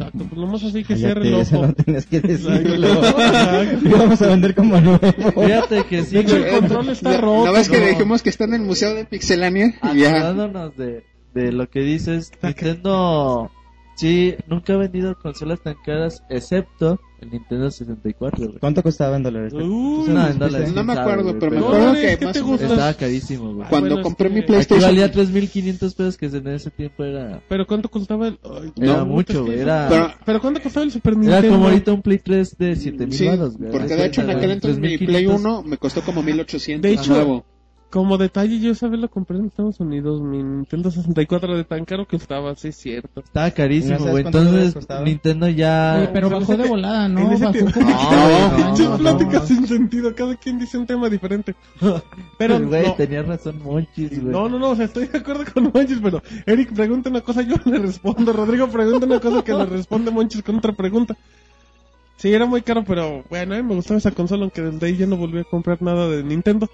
[0.00, 1.66] Exacto, pues nomás así que cierre el eso ojo.
[1.66, 2.88] no tienes que decirlo.
[3.98, 5.00] Vamos a vender como nuevo.
[5.00, 6.50] Fíjate que sí, De hecho, güey.
[6.54, 7.46] el control está ¿No, roto.
[7.46, 7.86] ¿no ves que no.
[7.86, 9.74] dijimos que está en el Museo de Pixelania?
[9.82, 11.02] Acordándonos de,
[11.34, 13.50] de lo que dices, Nintendo
[13.98, 18.58] sí nunca ha vendido consolas tan caras, excepto el Nintendo 64, güey.
[18.60, 19.52] ¿Cuánto costaba en dólares?
[19.52, 19.60] Uy,
[20.08, 22.66] No, en dólares, No me acuerdo, pero me acuerdo ¿qué que te más o gusta?
[22.66, 23.68] Estaba carísimo, güey.
[23.68, 24.88] cuando bueno, compré es mi que- Aquí PlayStation.
[24.90, 27.42] valía 3.500 pesos, que en ese tiempo era...
[27.48, 28.38] Pero ¿cuánto costaba el...?
[28.44, 31.38] Ay, Era no, mucho, es que güey, era- Pero, Pero ¿cuánto costaba el Super Nintendo?
[31.38, 33.70] Era como ahorita un Play 3 de 7.000 sí, baros, güey.
[33.72, 35.06] porque de hecho en aquel entonces mi 3.500.
[35.06, 37.44] Play 1 me costó como 1800 De hecho, nuevo.
[37.90, 40.20] Como detalle, yo esa vez lo compré en Estados Unidos.
[40.20, 43.20] Mi Nintendo 64 de tan caro que estaba, sí es cierto.
[43.20, 44.26] Estaba ¿No carísimo, güey.
[44.26, 44.76] Entonces?
[45.02, 46.10] Nintendo ya...
[46.12, 47.32] Pero bajó de volada, en ¿no?
[47.32, 47.88] ese Bajó tiempo- como...
[47.88, 49.46] No, Muchas no, pláticas no.
[49.56, 51.54] sin sentido, cada quien dice un tema diferente.
[52.38, 54.32] Pero güey, no, tenía razón Monchis, güey.
[54.34, 57.40] no, no, no, o sea, estoy de acuerdo con Monchis, pero Eric pregunta una cosa,
[57.40, 58.34] yo le respondo.
[58.34, 61.16] Rodrigo pregunta una cosa que le responde Monchis con otra pregunta.
[62.16, 64.96] Sí, era muy caro, pero bueno, a mí me gustaba esa consola, aunque desde ahí
[64.98, 66.68] ya no volví a comprar nada de Nintendo.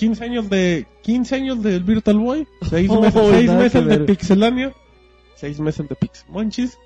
[0.00, 3.00] 15 años de 15 años del Virtual Boy, 6 Oh,
[3.58, 3.98] meses, de.
[4.00, 4.72] Pixelania,
[5.36, 6.76] 6 meses de Pix Monchis.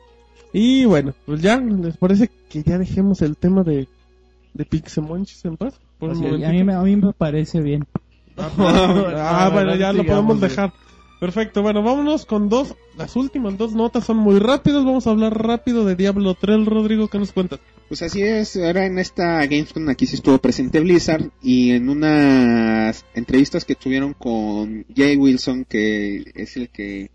[0.53, 3.89] Y bueno, pues ya, ¿les parece que ya dejemos el tema de,
[4.53, 5.81] de Pixel Monchis en paz?
[5.99, 7.87] Por un a, mí, me- a mí me parece bien.
[8.37, 10.73] ah, no, bueno, no ya lo podemos dejar.
[11.21, 15.33] Perfecto, bueno, vámonos con dos, las últimas dos notas son muy rápidas, vamos a hablar
[15.43, 17.61] rápido de Diablo 3, Rodrigo, ¿qué nos cuentas?
[17.89, 23.05] Pues así es, ahora en esta Gamescom aquí sí estuvo presente Blizzard y en unas
[23.15, 27.11] entrevistas que tuvieron con Jay Wilson, que es el que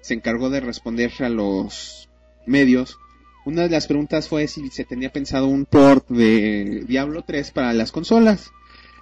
[0.00, 2.08] se encargó de responder a los
[2.46, 2.98] medios,
[3.44, 7.74] una de las preguntas fue si se tenía pensado un port de Diablo 3 para
[7.74, 8.50] las consolas.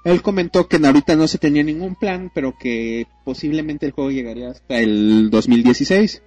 [0.04, 4.50] Él comentó que ahorita no se tenía ningún plan, pero que posiblemente el juego llegaría
[4.50, 6.22] hasta el 2016.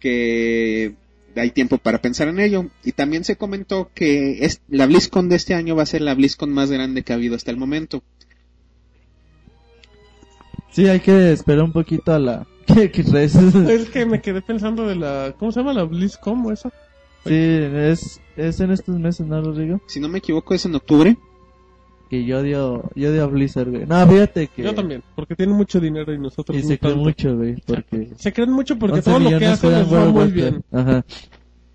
[0.00, 0.96] Que
[1.36, 2.66] hay tiempo para pensar en ello.
[2.84, 6.14] Y también se comentó que es, la BlizzCon de este año va a ser la
[6.14, 8.02] BlizzCon más grande que ha habido hasta el momento.
[10.72, 12.46] Sí, hay que esperar un poquito a la...
[12.66, 13.34] ¿Qué, qué res?
[13.68, 16.70] Es que me quedé pensando de la, ¿cómo se llama la BlizzCon o eso?
[17.24, 19.80] Sí, es, es en estos meses, ¿no, Rodrigo?
[19.86, 21.16] Si no me equivoco es en octubre.
[22.08, 23.86] Que yo odio, yo odio a Blizzard, güey.
[23.86, 24.62] No, fíjate que...
[24.62, 27.04] Yo también, porque tiene mucho dinero y nosotros Y no se cree tanto.
[27.04, 28.10] mucho, güey, porque...
[28.16, 30.62] Se creen mucho porque 11 todo lo que hacen les va muy bien.
[30.70, 31.04] Ajá.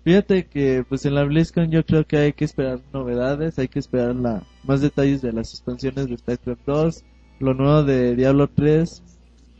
[0.04, 3.78] Fíjate que pues en la BlizzCon yo creo que hay que esperar novedades, hay que
[3.78, 7.04] esperar la, más detalles de las expansiones de StarCraft 2,
[7.38, 9.00] lo nuevo de Diablo 3,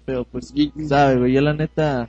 [0.04, 0.52] pero pues
[0.88, 2.08] sabe, güey, yo la neta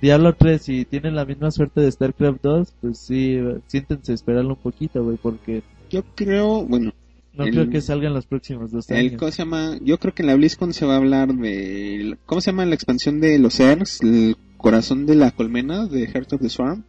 [0.00, 4.54] Diablo 3 si tienen la misma suerte de StarCraft 2, pues sí, siéntense a esperarlo
[4.54, 6.94] un poquito, güey, porque Yo creo, bueno,
[7.36, 9.16] no El- creo que salgan los próximos dos el.
[9.16, 9.78] ¿cómo se llama?
[9.82, 12.74] Yo creo que en la BlizzCon se va a hablar de, ¿cómo se llama la
[12.74, 14.00] expansión de los Earths?
[14.02, 16.84] El corazón de la colmena de Heart of the Swarm.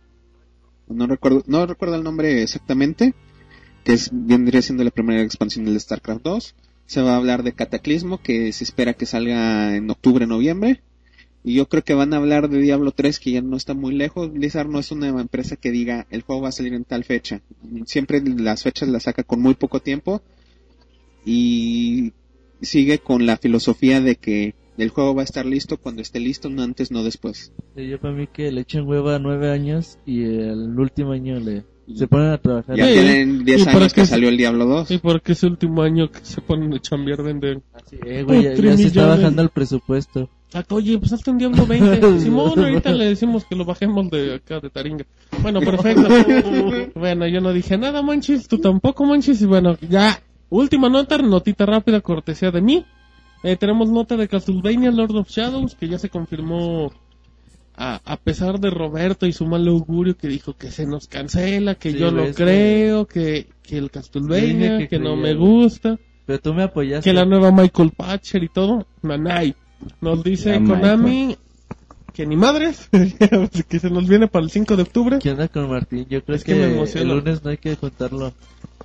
[0.88, 3.16] No recuerdo, no recuerdo el nombre exactamente,
[3.84, 6.56] que es, vendría siendo la primera expansión del StarCraft 2.
[6.86, 10.82] Se va a hablar de Cataclismo, que se espera que salga en octubre, noviembre.
[11.44, 13.94] Y yo creo que van a hablar de Diablo 3, que ya no está muy
[13.96, 14.32] lejos.
[14.32, 17.42] Blizzard no es una empresa que diga el juego va a salir en tal fecha.
[17.86, 20.22] Siempre las fechas las saca con muy poco tiempo.
[21.26, 22.14] Y
[22.62, 26.50] sigue con la filosofía de que el juego va a estar listo cuando esté listo,
[26.50, 27.52] no antes, no después.
[27.76, 31.64] Sí, yo para mí que le echen hueva nueve años y el último año le
[31.94, 32.76] se ponen a trabajar.
[32.76, 34.90] Ya Sí, tienen y 10 para años que que- salió el Diablo 2.
[34.92, 37.62] Y porque es el último año que se ponen a chambear vender.
[37.74, 40.30] Así es, güey, ya, ya se está bajando el presupuesto.
[40.70, 42.20] Oye, pues hazte un Diablo 20.
[42.22, 45.06] Simón, ahorita le decimos que lo bajemos de acá de Taringa.
[45.42, 46.08] Bueno, perfecto.
[47.00, 48.48] bueno, yo no dije nada, manchis.
[48.48, 49.42] Tú tampoco, manchis.
[49.42, 50.20] Y bueno, ya.
[50.50, 52.86] Última nota, notita rápida, cortesía de mí.
[53.44, 56.92] Eh, tenemos nota de Castlevania Lord of Shadows, que ya se confirmó
[57.76, 61.76] a, a pesar de Roberto y su mal augurio que dijo que se nos cancela,
[61.76, 66.40] que Sí, yo no creo, que, que el Castlevania, que, que no me gusta, Pero
[66.40, 67.10] tú me apoyaste.
[67.10, 68.86] que la nueva Michael Patcher y todo.
[69.02, 69.54] Nanay.
[70.02, 71.38] Nos dice La Konami
[72.14, 72.90] que ni madres,
[73.70, 75.20] que se nos viene para el 5 de octubre.
[75.22, 76.08] ¿Qué onda con Martín?
[76.10, 77.12] Yo creo Es que que, me emociona.
[77.12, 78.34] el lunes no hay que contarlo.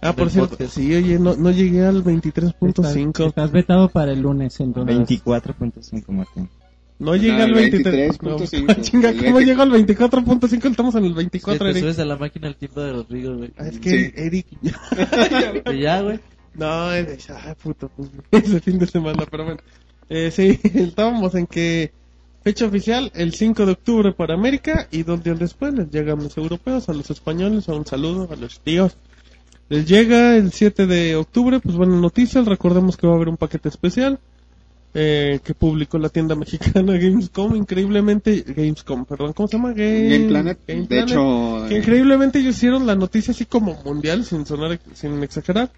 [0.02, 0.74] Ah, por cierto, podcast.
[0.74, 3.26] sí, oye, no, no llegué al Estás, 23.5.
[3.28, 4.96] estás vetado para el lunes, entonces.
[5.24, 6.48] 24.5, Martín.
[6.98, 8.18] No llegué No, al el 23.
[8.18, 8.66] 23.5.
[8.76, 9.44] No, chinga, ¿cómo 20.
[9.44, 10.70] llego al 24.5?
[10.70, 11.82] Estamos en el Es que 24, te Eric.
[11.82, 13.50] subes a la máquina el tiempo de Rodrigo, güey.
[13.58, 14.12] Ah, es que Sí.
[14.16, 14.46] Eric...
[15.80, 16.20] Ya, güey.
[16.54, 18.10] No, es, ay, puto, pues,
[18.44, 19.60] ese fin de semana, pero bueno.
[20.08, 21.92] Eh, sí, estábamos en que
[22.42, 26.36] fecha oficial el 5 de octubre para América y dos días después les llegan los
[26.36, 28.96] europeos, a los españoles, un saludo a los tíos.
[29.70, 33.36] Les llega el 7 de octubre, pues buenas noticias, recordemos que va a haber un
[33.36, 34.18] paquete especial
[34.94, 39.72] eh, que publicó la tienda mexicana Gamescom, increíblemente, Gamescom, perdón, ¿cómo se llama?
[39.72, 41.08] Game, Game Planet, Game de Planet.
[41.08, 45.70] hecho, Que eh, increíblemente ellos hicieron la noticia así como mundial, sin sonar, sin exagerar.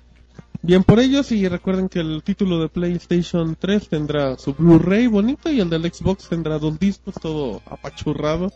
[0.63, 5.51] Bien por ellos y recuerden que el título de PlayStation 3 tendrá su Blu-ray bonito
[5.51, 8.51] y el del Xbox tendrá dos discos, todo apachurrado,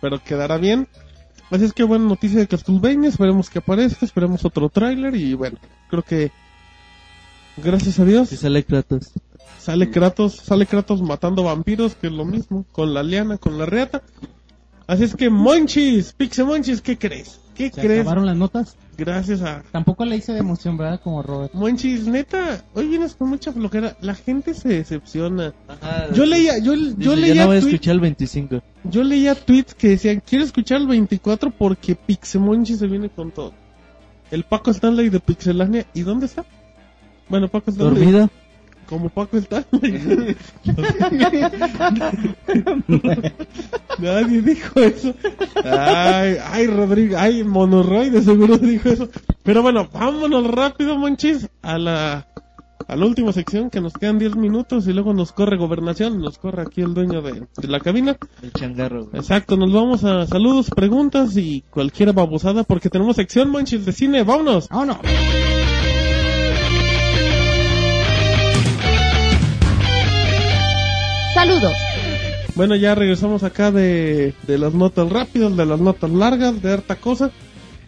[0.00, 0.88] pero quedará bien.
[1.50, 5.58] Así es que buena noticia de Castlevania, esperemos que aparezca, esperemos otro tráiler y bueno,
[5.88, 6.30] creo que
[7.56, 9.10] gracias a Dios Si sale Kratos.
[9.58, 13.66] sale Kratos, sale Kratos matando vampiros, que es lo mismo, con la liana, con la
[13.66, 14.02] reata.
[14.86, 17.40] Así es que Monchis, Pixe Monchis, ¿qué crees?
[17.54, 18.00] ¿Qué ¿Se crees?
[18.00, 18.76] acabaron las notas?
[19.00, 21.00] Gracias a Tampoco le hice de emoción, ¿verdad?
[21.02, 21.54] Como Robert.
[21.54, 25.54] Monchis, neta, hoy vienes con mucha flojera, la gente se decepciona.
[25.66, 28.62] Ajá, Yo leía, yo, yo leía ya no voy a escuchar el 25.
[28.84, 33.54] yo leía tweets que decían, quiero escuchar el 24 porque Pixemonchi se viene con todo.
[34.30, 36.44] El Paco Stanley de Pixelania, ¿y dónde está?
[37.30, 37.94] Bueno, Paco Stanley.
[37.94, 38.30] ¿Dormido?
[38.90, 40.36] Como Paco Stanley.
[44.00, 45.14] Nadie dijo eso.
[45.64, 49.08] Ay, ay, Rodrigo, ay, Monoroy de seguro dijo eso.
[49.44, 52.26] Pero bueno, vámonos rápido, Monchis, a la,
[52.88, 56.38] a la última sección que nos quedan 10 minutos y luego nos corre gobernación, nos
[56.38, 58.16] corre aquí el dueño de, de la cabina.
[58.42, 59.20] El changarro, güey.
[59.20, 64.24] Exacto, nos vamos a saludos, preguntas y cualquier babosada porque tenemos sección, Monchis, de cine,
[64.24, 64.68] vámonos.
[64.68, 64.98] ¡Vámonos!
[71.40, 71.72] Saludos.
[72.54, 76.96] Bueno, ya regresamos acá de, de las notas rápidas, de las notas largas, de harta
[76.96, 77.30] cosa.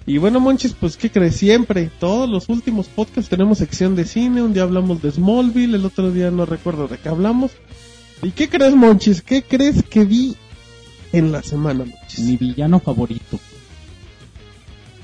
[0.07, 1.37] Y bueno, Monchis, pues ¿qué crees?
[1.37, 4.41] Siempre, todos los últimos podcasts tenemos sección de cine.
[4.43, 7.51] Un día hablamos de Smallville, el otro día no recuerdo de qué hablamos.
[8.23, 9.21] ¿Y qué crees, Monchis?
[9.21, 10.35] ¿Qué crees que vi
[11.13, 12.21] en la semana, Monchis?
[12.21, 13.39] Mi villano favorito.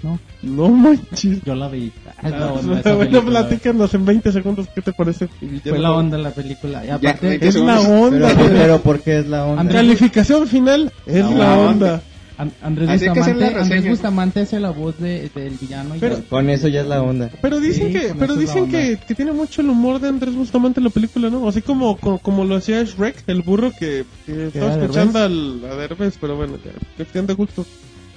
[0.02, 0.18] ¿No?
[0.42, 1.42] No, Monchis.
[1.44, 1.92] Yo la vi.
[2.22, 5.28] Es la Ah, onda esa bueno, platícanos en 20 segundos qué te parece.
[5.64, 6.84] Fue la onda la película.
[6.86, 8.28] Y aparte, veinte Es la onda.
[8.36, 9.62] Pero, pero ¿por qué es la onda?
[9.62, 11.68] Andrés- Calificación final es La la onda.
[11.70, 12.02] onda.
[12.38, 13.90] An- Andrés, Así que Bustamante, Andrés reseña.
[13.90, 15.96] Bustamante hace la voz de, del villano.
[15.96, 17.30] y Pero- Con eso ya es la onda.
[17.42, 20.36] Pero dicen Sí, que, pero es dicen que, que tiene mucho el humor de Andrés
[20.36, 21.48] Bustamante en la película, ¿no?
[21.48, 25.74] Así como, como, como lo hacía Shrek, el burro que, que estaba escuchando al, a
[25.74, 27.66] Derbez, pero bueno, ya, cuestión de gusto.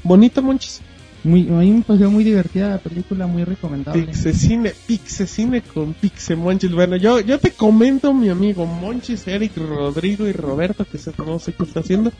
[0.04, 0.82] Bonita, Monchis.
[1.24, 4.06] Muy, a mí me pareció muy divertida la película, muy recomendable.
[4.08, 6.72] Pixecine, Pixecine con Pixe Monchis.
[6.72, 11.38] Bueno, yo, yo te comento, mi amigo Monchis, Eric, Rodrigo y Roberto, que se- no
[11.38, 12.12] sé qué está haciendo.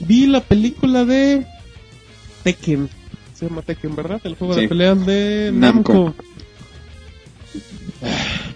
[0.00, 1.46] Vi la película de
[2.42, 2.88] Tekken.
[3.34, 4.20] Se llama Tekken, ¿verdad?
[4.24, 4.62] El juego Sí.
[4.62, 5.92] de peleas de Namco.
[5.92, 6.14] Namco.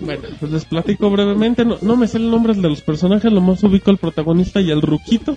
[0.00, 1.64] Bueno, pues les platico brevemente.
[1.64, 4.70] No, no me sé el nombre de los personajes, lo más ubico al protagonista y
[4.70, 5.36] al ruquito.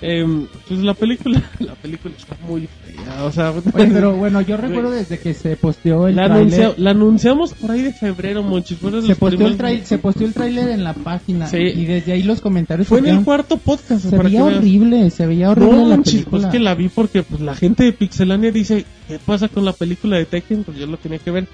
[0.00, 4.56] Em, pues la película, la película está muy fea, o sea, Oye, pero bueno, yo
[4.56, 8.62] recuerdo desde que se posteó el la, anuncia- la anunciamos por ahí de febrero, de
[9.06, 11.58] se posteó el se posteó el tráiler en la página Sí.
[11.58, 14.06] y desde ahí los comentarios Fue en el cuarto podcast.
[14.10, 16.40] se veía horrible, se veía No, horrible la Monchis, película.
[16.42, 19.72] pues que la vi porque pues, la gente de Pixelania dice, ¿qué pasa con la
[19.72, 20.64] película de Tekken?
[20.64, 21.46] Pues yo lo tenía que ver.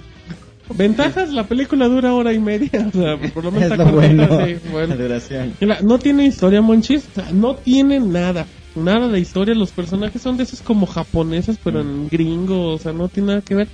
[0.75, 3.93] Ventajas, la película dura hora y media, o sea, por lo menos Es está lo
[3.93, 4.47] bueno.
[4.47, 4.95] sí, bueno.
[4.95, 5.53] La duración.
[5.61, 7.05] Mira, no tiene historia, Monchis.
[7.11, 8.47] O sea, no tiene nada.
[8.75, 9.55] Nada de historia.
[9.55, 12.71] Los personajes son de esos como japoneses, pero en gringo.
[12.75, 13.69] O sea, no tiene nada que ver.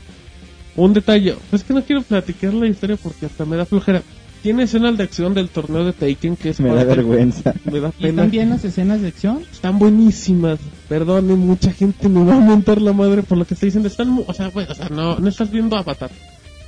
[0.76, 1.34] Un detalle.
[1.50, 4.02] Pues que no quiero platicar la historia porque hasta me da flojera.
[4.42, 7.54] Tiene escenas de acción del torneo de Taken que es Me da vergüenza.
[7.64, 8.22] Me da ¿Y pena.
[8.22, 9.40] también las escenas de acción?
[9.50, 10.58] Están buenísimas.
[10.88, 13.88] Perdonen, mucha gente me va a montar la madre por lo que estoy diciendo.
[13.88, 16.10] Están, mu- o sea, bueno, o sea, no, no estás viendo Avatar.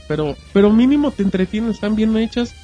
[0.09, 2.55] Pero, pero mínimo te entretienen, están bien hechas.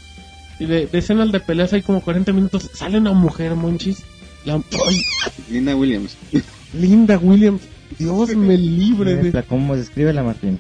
[0.59, 2.70] Y de, de escenas de peleas hay como 40 minutos.
[2.74, 4.05] Sale una mujer, monchis.
[4.44, 5.02] La, ay,
[5.51, 6.16] Linda Williams.
[6.73, 7.62] Linda Williams.
[7.98, 9.43] Dios me libre de...
[9.44, 10.59] ¿Cómo se escribe la Martín?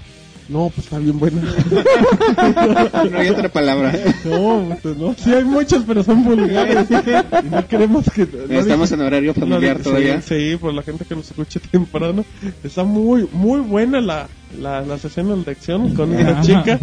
[0.48, 1.40] No, pues está bien buena.
[3.10, 3.92] No hay otra palabra.
[4.24, 5.14] No, pues no.
[5.14, 6.88] Sí hay muchas, pero son vulgares.
[6.90, 8.26] Y no queremos que...
[8.48, 10.20] no Estamos en horario familiar Sí, todavía.
[10.20, 12.24] Sí, por la gente que nos escuche temprano.
[12.62, 16.78] Está muy, muy buena la, la, las escenas de acción con una chica.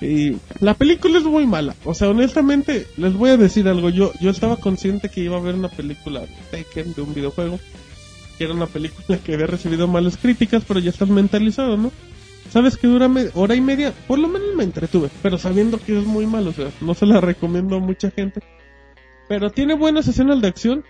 [0.00, 1.74] Y la película es muy mala.
[1.84, 3.88] O sea, honestamente, les voy a decir algo.
[3.88, 7.58] Yo, yo estaba consciente que iba a ver una película de Tekken, de un videojuego.
[8.36, 11.90] Que era una película que había recibido malas críticas, pero ya estás mentalizado, ¿no?
[12.50, 16.04] Sabes que dura hora y media, por lo menos me entretuve, pero sabiendo que es
[16.04, 18.40] muy malo, o sea, no se la recomiendo a mucha gente.
[19.28, 20.84] Pero tiene buenas escenas de acción,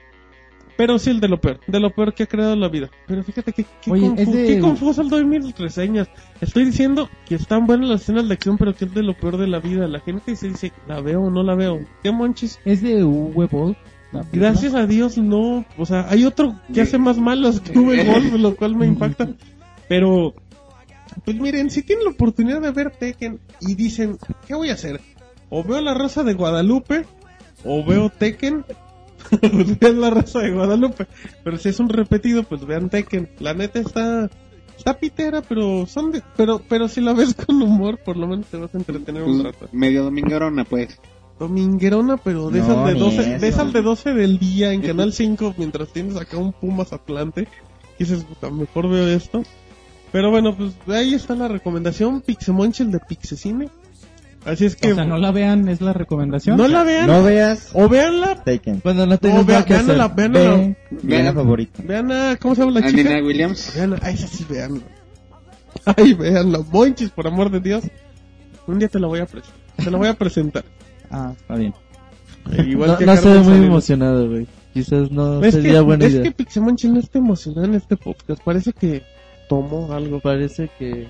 [0.77, 2.90] pero sí el de lo peor, de lo peor que ha creado la vida.
[3.07, 6.09] Pero fíjate que qué, Oye, confu- es de- qué confuso doy mis reseñas.
[6.40, 9.36] Estoy diciendo que están buenas las escenas de acción, pero que es de lo peor
[9.39, 9.86] de la vida.
[9.89, 11.81] La gente se dice, la veo o no la veo.
[12.03, 12.59] ¿Qué monchis?
[12.65, 13.74] Es de película.
[14.32, 17.73] Gracias a Dios no, o sea, hay otro que hace más malos que
[18.39, 19.28] lo cual me impacta.
[19.89, 20.35] Pero,
[21.24, 24.16] pues miren, si tienen la oportunidad de ver Tekken y dicen,
[24.47, 25.01] ¿qué voy a hacer?
[25.51, 27.05] O veo la Rosa de Guadalupe,
[27.65, 28.65] o veo Tekken,
[29.40, 31.07] pues vean la Rosa de Guadalupe.
[31.44, 33.31] Pero si es un repetido, pues vean Tekken.
[33.40, 34.28] La neta está,
[34.77, 38.47] está pitera, pero son de- pero, pero si la ves con humor, por lo menos
[38.47, 39.69] te vas a entretener un Pues, rato.
[39.73, 40.98] medio dominguerona, pues.
[41.39, 43.40] Dominguerona, pero de No, esas de ni 12, eso.
[43.40, 47.47] de esas de 12 del día en Canal 5 mientras tienes acá un Pumas Atlante.
[47.98, 49.43] Y dices, puta, mejor veo esto.
[50.12, 53.69] Pero bueno, pues ahí está la recomendación Pixemonchel de Pixecine.
[54.47, 56.56] Así es que O sea, no la vean, es la recomendación.
[56.56, 58.43] no la vean No veas o veanla.
[58.44, 58.81] Taken.
[58.81, 59.97] Cuando no O tengas nada que hacer.
[59.97, 61.82] la, vean a la, Ve, ve la favorita.
[61.85, 63.02] vean a, ¿cómo se llama la chica?
[63.10, 63.73] Nina Williams.
[63.74, 64.81] Vean a, esa sí, veanla.
[65.85, 67.85] Ay, veanla, Monchis, por amor de Dios.
[68.66, 69.60] Un día te la voy a presentar.
[69.85, 70.64] Te la voy a presentar.
[71.10, 71.73] Ah, está bien.
[72.66, 74.47] Igual No, que no a se ve Carmen muy emocionado, güey.
[74.74, 76.23] Quizás no Es sería que, buena es idea.
[76.24, 78.43] que Pixemonchis no está emocionado en este podcast.
[78.43, 79.02] Parece que
[79.48, 80.18] tomó algo.
[80.20, 81.06] Parece que,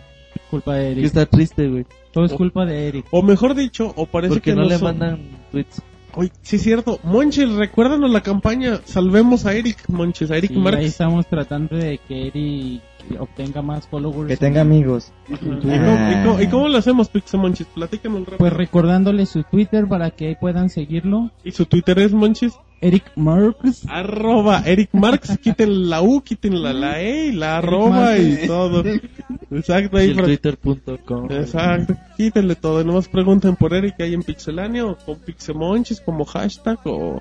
[0.57, 1.05] Culpa de que Eric.
[1.05, 1.87] está triste, güey.
[2.13, 3.07] Todo es culpa de Eric.
[3.11, 5.21] O mejor dicho, o parece Porque que no no le son- mandan
[5.53, 5.83] tweets.
[6.19, 6.99] Oye, sí es cierto.
[7.05, 8.81] Monchis, recuérdanos la campaña.
[8.85, 10.83] Salvemos a Eric, Monchis, a Eric ahí Marx.
[10.85, 12.83] estamos tratando de que Eric
[13.21, 14.27] obtenga más followers.
[14.29, 15.13] Que tenga amigos.
[15.29, 17.67] ¿Y cómo, y cómo- y cómo lo hacemos, Pixemonchis?
[17.67, 18.39] Platícanos rápido.
[18.39, 21.31] Pues recordándole su Twitter para que ahí puedan seguirlo.
[21.45, 22.55] ¿Y su Twitter es Monchis?
[22.81, 23.87] Eric Marx.
[23.89, 25.37] Arroba Eric Marx.
[25.43, 28.85] quiten la U, quiten la, la E la arroba y todo.
[29.51, 31.33] Exacto, Y ahí el para- twitter.com.
[31.33, 32.81] Exacto, quítenle todo.
[32.81, 37.21] Y nomás pregunten por Eric ahí en Pixelania o con Pixemonchis como hashtag o...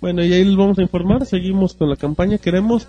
[0.00, 1.24] Bueno, y ahí les vamos a informar.
[1.24, 2.36] Seguimos con la campaña.
[2.38, 2.86] Queremos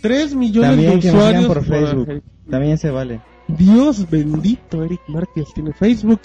[0.00, 1.46] 3 millones También de que usuarios.
[1.46, 2.22] por Facebook.
[2.48, 3.20] También se vale.
[3.48, 6.20] Dios bendito, Eric Márquez tiene Facebook.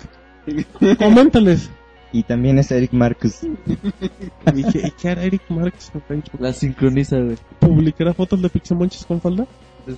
[0.98, 1.70] Coméntales.
[2.14, 3.40] Y también es Eric Marcus.
[4.54, 6.42] ¿Y qué, y qué hará Eric Márquez en Facebook?
[6.42, 7.38] La sincroniza, güey.
[7.60, 9.46] ¿Publicará fotos de Pixemonchis con falda?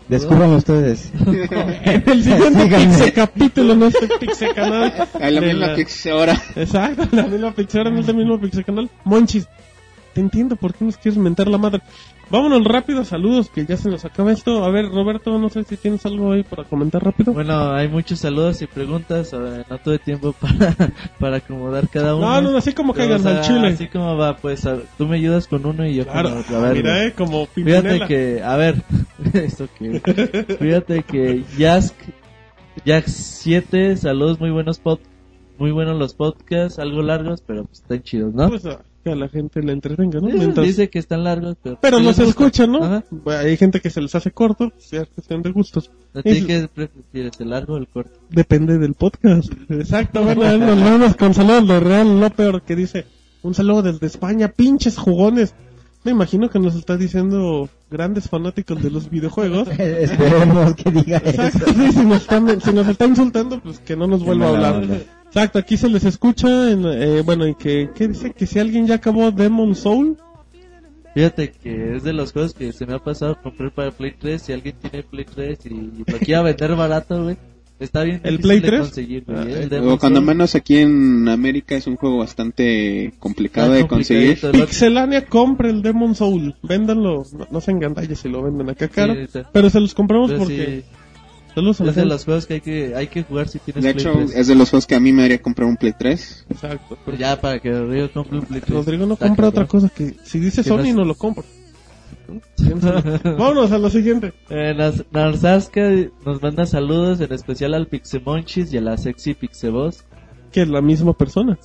[0.08, 1.12] Descubran ustedes.
[1.26, 2.68] En el siguiente.
[2.68, 4.94] Pixe capítulo, no este Pixe canal.
[5.20, 6.42] A la misma la- Pix ahora.
[6.56, 8.90] Exacto, la misma pixera no es el mismo pixel canal.
[9.04, 9.48] Monchis,
[10.14, 11.82] te entiendo por qué nos quieres mentar la madre.
[12.30, 14.64] Vámonos rápido, saludos, que ya se nos acaba esto.
[14.64, 17.32] A ver, Roberto, no sé si tienes algo ahí para comentar rápido.
[17.32, 19.32] Bueno, hay muchos saludos y preguntas.
[19.34, 20.76] eh, no tuve tiempo para,
[21.20, 22.42] para acomodar cada uno.
[22.42, 23.68] no, no, así como caigan o sea, al chile.
[23.68, 26.58] Así como va, pues a- tú me ayudas con uno y yo Claro, con otro.
[26.58, 28.82] A ver, mira, eh, como Fíjate que, a ver,
[29.34, 30.00] Eso que.
[30.60, 31.94] Fíjate que Jask,
[32.84, 35.00] Jack 7, saludos, muy buenos pod,
[35.60, 38.50] muy buenos los podcasts, algo largos, pero pues están chidos, ¿no?
[38.50, 38.64] Pues,
[39.04, 40.28] que a la gente le entretenga, ¿no?
[40.30, 41.78] Sí, Mientras- Dice que están largos, pero.
[41.82, 42.44] Pero sí no se gusta.
[42.44, 42.84] escucha, ¿no?
[42.84, 43.04] Ajá.
[43.12, 45.92] Bueno, Hay gente que se les hace corto, pues, ya es cuestión de gustos.
[46.14, 48.20] ¿A ti Es- qué prefieres, el largo o el corto?
[48.30, 49.52] Depende del podcast.
[49.70, 53.06] Exacto, bueno, nos vamos con saludos lo real, lo peor que dice.
[53.42, 55.54] Un saludo desde España, pinches jugones.
[56.06, 59.68] Me imagino que nos está diciendo grandes fanáticos de los videojuegos.
[59.80, 61.74] Esperemos que diga Exacto, eso.
[61.74, 64.88] sí, si, nos está, si nos está insultando, pues que no nos vuelva a hablar.
[65.34, 68.32] Exacto, aquí se les escucha, en, eh, bueno, y que, ¿qué dice?
[68.34, 70.16] Que si alguien ya acabó Demon Soul,
[71.16, 74.42] Fíjate que es de los juegos que se me ha pasado comprar para Play 3.
[74.42, 75.70] Si alguien tiene Play 3 y
[76.12, 77.38] lo quiera vender barato, güey,
[77.80, 78.22] está bien.
[78.24, 78.82] ¿El Play de 3?
[78.82, 83.74] conseguir, güey, Ah, eh, O cuando menos aquí en América es un juego bastante complicado
[83.74, 84.40] Está de conseguir.
[84.52, 89.14] Pixelania compre el Demon Soul, véndanlo, no, no se engandalle si lo venden acá caro,
[89.14, 90.84] Sí, pero se los compramos Pero porque...
[90.88, 90.98] sí,
[91.56, 92.14] Saludos a la es de gente.
[92.16, 94.36] los juegos que hay que, hay que jugar si tienes De Play hecho, 3.
[94.36, 96.46] es de los juegos que a mí me haría comprar un Play 3.
[96.50, 96.98] Exacto.
[97.06, 98.74] Pues ya para que Rodrigo compre un Play 3.
[98.74, 99.64] Rodrigo no Está compra cabrón.
[99.64, 101.44] otra cosa que si dice ¿Qué Sony no lo compra.
[103.24, 104.34] Vámonos a lo siguiente.
[104.50, 104.74] Eh,
[105.12, 105.82] Narzaska
[106.26, 110.04] nos manda saludos, en especial al Pixemonchis y a la sexy Pixeboss.
[110.52, 111.58] Que es la misma persona.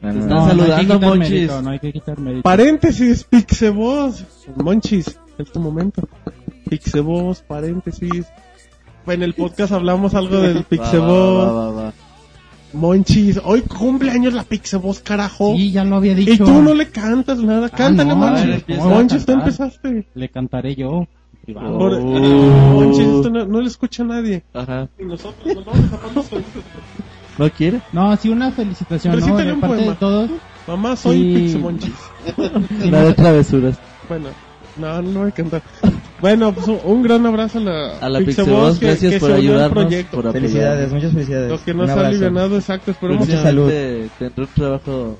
[0.00, 1.30] Te están No, no hay que saludando, quitar Monchis.
[1.30, 2.42] mérito, no hay que quitar mérito.
[2.42, 4.24] Paréntesis, Pixeboss.
[4.56, 6.08] Monchis, en este momento.
[6.68, 8.26] Pixeboss, paréntesis.
[9.06, 11.92] En el podcast hablamos algo del va.
[12.72, 15.54] Monchis, hoy cumpleaños la Pixeboss, carajo.
[15.54, 16.32] Sí, ya lo había dicho.
[16.32, 17.68] y tú no le cantas nada.
[17.68, 18.66] Cántale, no, Monchis.
[18.66, 20.06] ver, Monchis, tú empezaste.
[20.14, 21.06] Le cantaré yo.
[21.44, 21.78] privado.
[21.78, 22.00] Por- Oh.
[22.80, 24.42] Monchis, esto no, no le escucha a nadie.
[24.52, 24.88] Ajá.
[24.98, 26.48] Y nosotros nos vamos a tapar los oídos.
[27.38, 27.80] ¿No quiere?
[27.92, 29.36] No, sí, una felicitación, ¿no?
[29.36, 29.92] De un parte poema.
[29.92, 30.30] de todos.
[30.66, 31.34] Mamá, soy Sí.
[31.42, 31.94] Pixemonchis.
[32.82, 33.78] Sí, La de travesuras.
[34.08, 34.28] Bueno,
[34.76, 35.62] no, no voy a cantar.
[36.20, 39.94] Bueno, pues un, gran abrazo a la, A la Pixeboss, que, gracias que por ayudarnos.
[40.10, 41.50] Por Felicidades, muchas felicidades.
[41.50, 42.08] Lo que nos ha abrazo.
[42.08, 43.42] alivianado, exacto, esperemos Mucha que...
[43.42, 43.72] salud.
[44.18, 45.18] Tendrá un trabajo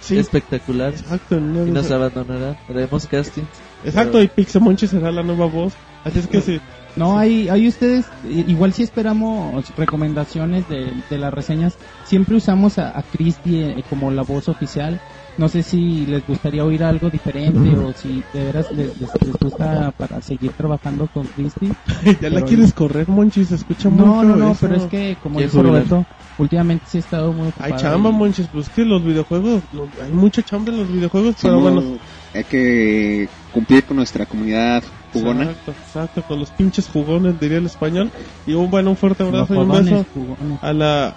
[0.00, 1.94] Sí, espectacular exacto, no, y no nos sé.
[1.94, 2.58] abandonará.
[2.68, 3.46] Haremos castings.
[3.84, 5.74] exacto, y Pixemonchis será la nueva voz.
[6.04, 6.60] Así es que sí.
[6.96, 12.96] No, hay, hay ustedes, igual si esperamos recomendaciones de, de las reseñas, siempre usamos a,
[12.96, 15.00] a Christy eh, como la voz oficial.
[15.36, 19.36] No sé si les gustaría oír algo diferente o si de veras les, les- les
[19.36, 21.66] gusta para seguir trabajando con Christy.
[22.20, 24.58] ya la Pero- quieres correr, Monchis, se escucha muy No, no, no, eso.
[24.60, 25.64] pero es que como ¿Quieres dijo?
[25.64, 26.06] Roberto,
[26.38, 27.76] últimamente sí he estado muy Hay ocupado.
[27.78, 31.54] chamba, y- Monchis, pues que los videojuegos, lo- hay mucha chamba en los videojuegos, pero
[31.60, 31.98] Somos- bueno.
[32.32, 34.82] Hay que cumplir con nuestra comunidad
[35.12, 35.44] jugona.
[35.44, 38.10] Exacto, exacto, con los pinches jugones, diría el español.
[38.46, 40.62] Y un, bueno, un fuerte Los abrazo y un beso jugones.
[40.62, 41.14] a la...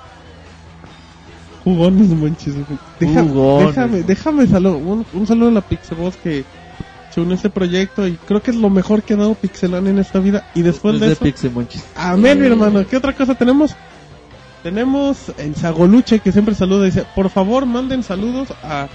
[1.76, 2.54] Jugones, Monchis.
[3.00, 3.76] Deja- Jugones.
[3.76, 6.46] Déjame, déjame saludo, un, un saludo a la Pixeboss que
[7.14, 9.90] se unió a este proyecto y creo que es lo mejor que ha dado Pixelania
[9.92, 10.50] en esta vida.
[10.56, 11.24] Y después Es de de eso...
[11.96, 12.86] Amén, mi hermano.
[12.88, 13.76] ¿Qué otra cosa tenemos?
[14.64, 16.86] Tenemos el Sagoluche que siempre saluda.
[16.86, 18.88] Dice, por favor, manden saludos a...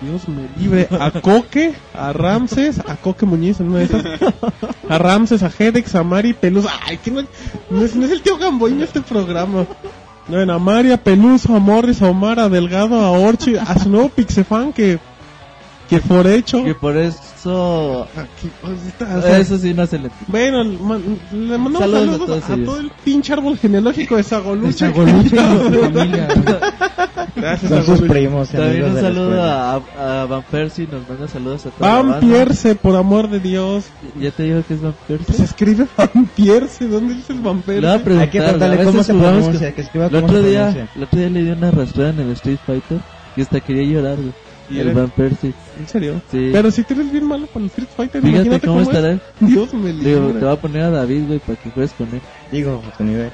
[0.00, 0.88] Dios me libre.
[1.00, 4.04] A Coque, a Ramses, a Coque Muñiz, en una de esas.
[4.88, 6.68] A Ramses, a Hedex, a Mari Peluso.
[6.84, 7.22] Ay, que no,
[7.70, 9.66] no es, no es el tío Gamboín este programa.
[10.26, 14.08] Bueno, a Mari, a Peluso, a Morris, a Omar, a Delgado, a Orchi, a nuevo
[14.08, 14.98] Pixefan que...
[15.88, 16.64] Que por hecho...
[16.64, 18.06] Que por eso...
[18.62, 20.10] Pues, Eso sí no se le...
[20.28, 24.22] bueno, man- le mandamos Saludos a todos todo el pinche árbol genealógico de
[25.82, 26.28] familia.
[27.36, 28.48] Gracias, Son sus primos.
[28.48, 32.20] También un saludo a, a Van Persie, nos manda saludos a toda la Van.
[32.20, 33.84] Pierce, por amor de Dios.
[34.18, 35.44] Ya te digo que es Van Se Persie.
[35.44, 36.86] escribe Van Pierce.
[36.88, 40.42] ¿Dónde dice el Van Hay que preguntarle cómo se pronuncia, que escriba El cómo otro
[40.42, 40.88] se día, pronuncia.
[40.96, 42.98] el otro día le di una arrastrada en el Street Fighter
[43.36, 44.32] y hasta quería llorar, güey.
[44.70, 45.52] ¿Y El Van Persie.
[45.78, 46.20] ¿En serio?
[46.30, 46.50] Sí.
[46.52, 49.12] Pero si tú eres bien malo para el Street Fighter, Fíjate imagínate cómo cómo, estará.
[49.12, 49.20] es.
[49.40, 50.32] Dios me Digo, libre.
[50.40, 52.20] te voy a poner a David, güey, para que juegues con él.
[52.50, 53.30] Digo, a su nivel.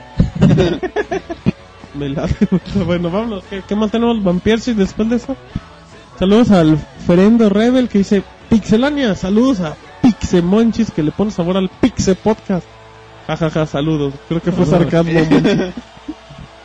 [1.95, 2.49] Me late.
[2.85, 3.45] bueno, vámonos.
[3.51, 4.23] ¿Qué, qué más tenemos?
[4.23, 5.37] Van y después de eso.
[6.19, 9.15] Saludos al Ferendo Rebel que dice Pixelania.
[9.15, 12.67] Saludos a Pixemonchis que le pone sabor al Pixe Podcast.
[13.27, 14.15] Jajaja, saludos.
[14.29, 15.21] Creo que fue sarcasmo.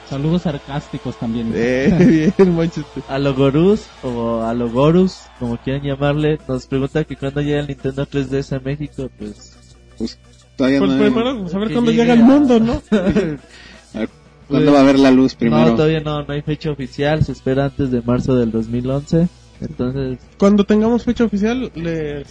[0.09, 1.51] Saludos sarcásticos también.
[1.55, 2.85] Eh, bien, Monchis.
[3.07, 8.05] A Logorus o a Logorus, como quieran llamarle, nos pregunta que cuando llega el Nintendo
[8.07, 9.57] 3DS a México, pues...
[9.97, 10.19] Pues
[10.55, 10.97] todavía Pues no.
[11.03, 12.81] primero, pues, a ver cuándo llega el a- mundo, ¿no?
[12.91, 14.09] A ver,
[14.47, 15.65] ¿Cuándo va a ver la luz primero?
[15.69, 19.27] No, todavía no, no hay fecha oficial, se espera antes de marzo del 2011.
[19.61, 22.25] Entonces, Cuando tengamos fecha oficial, le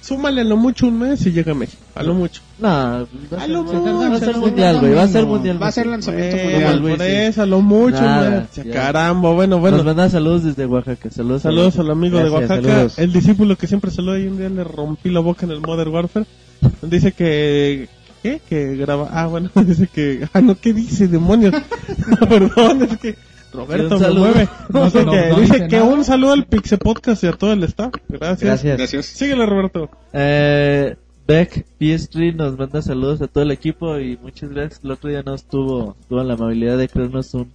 [0.00, 1.82] súmale a lo mucho un mes y llega a México.
[1.94, 2.40] A lo mucho.
[2.58, 2.98] no, va
[3.42, 5.34] a lo va a ser mucho, a lo mundial, güey, va a ser mucho.
[5.34, 5.62] mundial.
[5.62, 5.92] Va a ser güey.
[5.92, 6.80] lanzamiento mundial.
[6.80, 8.48] güey, por eso, a lo mucho, ya.
[8.72, 9.76] Caramba, bueno, bueno.
[9.78, 11.40] Nos manda saludos desde Oaxaca, saludos.
[11.40, 12.98] a- Saludos al amigo de Oaxaca, saludos.
[12.98, 15.90] el discípulo que siempre saluda y un día le rompí la boca en el Modern
[15.90, 16.26] Warfare.
[16.82, 17.88] Dice que...
[18.22, 18.38] ¿Qué?
[18.46, 19.08] Que graba...
[19.12, 20.28] Ah, bueno, dice que...
[20.34, 21.54] Ah, no, ¿qué dice, demonios?
[22.20, 23.16] No, perdón, es que...
[23.52, 24.48] Roberto me mueve.
[24.70, 25.88] No, Dice no, que, no dice dice que nada.
[25.88, 27.92] un saludo al Pixe Podcast y a todo el staff.
[28.08, 28.40] Gracias.
[28.40, 28.78] Gracias.
[28.78, 29.06] Gracias.
[29.06, 29.90] Síguele, Roberto.
[30.12, 30.96] Eh,
[31.26, 34.80] Beck PS3 nos manda saludos a todo el equipo y muchas gracias.
[34.84, 37.50] El otro día nos tuvo, tuvo la amabilidad de crearnos un,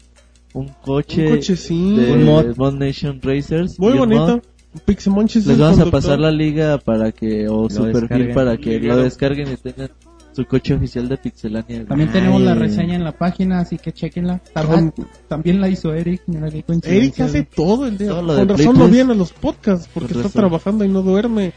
[0.54, 1.96] un coche, Un coche, sí.
[1.98, 2.56] de Un mod.
[2.58, 3.78] Mod Nation Racers.
[3.80, 4.42] Muy bonito.
[4.86, 8.34] Pixemonchis Les vamos a pasar la liga para que, o su perfil descarguen.
[8.36, 8.96] para que Liga.
[8.96, 9.90] lo descarguen y tengan
[10.36, 11.86] su coche oficial de Pixelania.
[11.86, 12.14] También Ay.
[12.14, 14.42] tenemos la reseña en la página, así que chequenla.
[14.54, 18.10] Tam- Con- También la hizo Eric, mira qué Eric hace todo el día.
[18.10, 18.92] Todo lo Con razón Play no 3.
[18.92, 20.40] viene a los podcasts porque está razón.
[20.42, 21.54] trabajando y no duerme.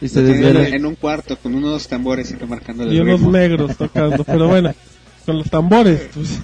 [0.00, 0.66] Y se Lo desvela.
[0.68, 3.32] en un cuarto con unos tambores y marcando el Y unos ritmo.
[3.32, 4.24] negros tocando.
[4.24, 4.72] Pero bueno,
[5.26, 6.08] con los tambores.
[6.14, 6.40] pues.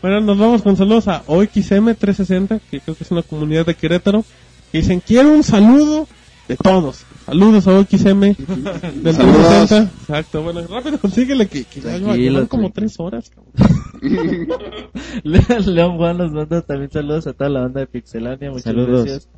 [0.00, 4.24] Bueno, nos vamos con saludos a OXM360, que creo que es una comunidad de Querétaro.
[4.70, 6.06] Que dicen, quiero un saludo
[6.48, 7.04] de todos.
[7.26, 8.36] Saludos a OXM del
[9.14, 9.68] Saludos.
[9.68, 9.82] 360.
[10.00, 12.72] Exacto, bueno, rápido, consíguele que, que ya Tranquilo, llevan como tranquilo.
[12.74, 13.30] tres horas.
[13.30, 14.48] cabrón.
[15.74, 18.50] León Juan nos manda también saludos a toda la banda de Pixelania.
[18.50, 19.04] Muchas Saludos.
[19.04, 19.28] gracias.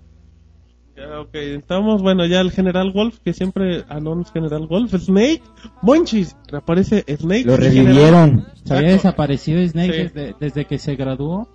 [0.97, 4.65] Ya, ok, estamos, bueno, ya el General Wolf, que siempre, ah, no, no es General
[4.69, 5.43] Wolf, Snake,
[5.83, 7.45] Monchis, reaparece Snake.
[7.45, 7.85] Lo el general.
[7.85, 8.47] revivieron.
[8.65, 9.09] Se había Exacto.
[9.09, 9.99] desaparecido Snake Sí.
[10.15, 11.49] desde, desde que se graduó,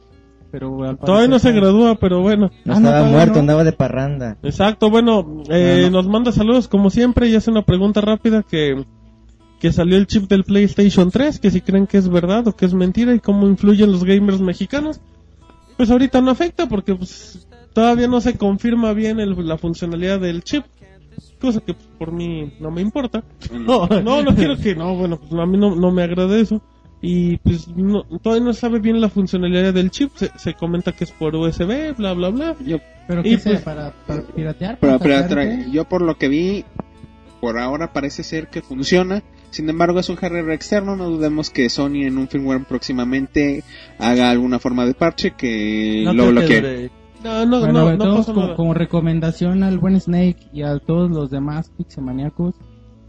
[0.52, 2.52] pero al Todavía no se gradúa, pero bueno.
[2.66, 3.40] No Ah, estaba muerto, no.
[3.42, 4.38] andaba de parranda.
[4.44, 8.84] Exacto, bueno, eh, nos manda saludos como siempre y hace una pregunta rápida que,
[9.60, 12.66] que salió el chip del PlayStation 3, que si creen que es verdad o que
[12.66, 15.02] es mentira y cómo influyen los gamers mexicanos.
[15.78, 20.44] Pues ahorita no afecta porque pues, todavía no se confirma bien el- la funcionalidad del
[20.44, 20.66] chip.
[21.40, 23.24] Cosa que pues, por mí no me importa.
[23.54, 26.62] No, no, no quiero que, no, bueno, pues a mí no, no me agrada eso.
[27.02, 30.12] Y pues no, todavía no sabe bien la funcionalidad del chip.
[30.16, 32.56] Se, se comenta que es por USB, bla, bla, bla.
[32.66, 32.78] Yo,
[33.08, 33.50] ¿Pero Y qué sé?
[33.52, 34.78] pues- ¿Para, para piratear?
[34.80, 36.66] pero- ¿Para pero hackear, tra- yo por lo que vi,
[37.42, 39.24] por ahora parece ser que funciona.
[39.50, 40.96] Sin embargo, es un hardware externo.
[40.96, 43.64] No dudemos que Sony en un firmware próximamente
[43.98, 46.92] haga alguna forma de parche que No lo bloquee.
[47.24, 48.56] No, no, Bueno, no, no como, nada.
[48.56, 52.56] como recomendación al buen Snake y a todos los demás pixemaniacos,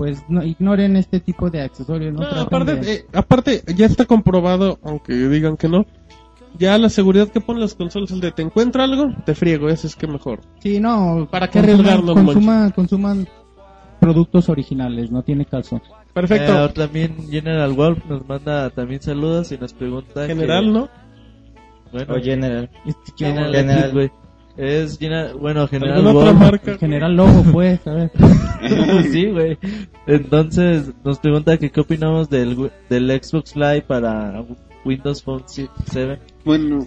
[0.00, 2.14] pues no ignoren este tipo de accesorios.
[2.14, 5.84] No, No, aparte, de- eh, aparte, ya está comprobado, aunque digan que no.
[6.58, 9.86] Ya la seguridad que ponen las consolas es de te encuentra algo, te friego, eso
[9.86, 10.40] es que mejor.
[10.60, 13.28] Sí, no, ¿Para qué consuman- arriesgarnos, consuma- consuman
[14.00, 15.82] productos originales, no tiene caso.
[16.14, 16.64] Perfecto.
[16.64, 20.26] Eh, también General Wolf nos manda también saludos y nos pregunta.
[20.26, 20.88] General, que- ¿no?
[21.92, 22.70] Bueno, O General.
[23.18, 24.12] General, General.
[24.60, 26.76] Es General, bueno, General ¿Alguna otra marca?
[26.78, 28.10] General Lobo, pues, a ver.
[29.10, 29.58] sí, güey.
[30.06, 34.44] Entonces nos pregunta que qué opinamos del, del Xbox Live para
[34.84, 36.18] Windows Phone 7.
[36.44, 36.86] Bueno,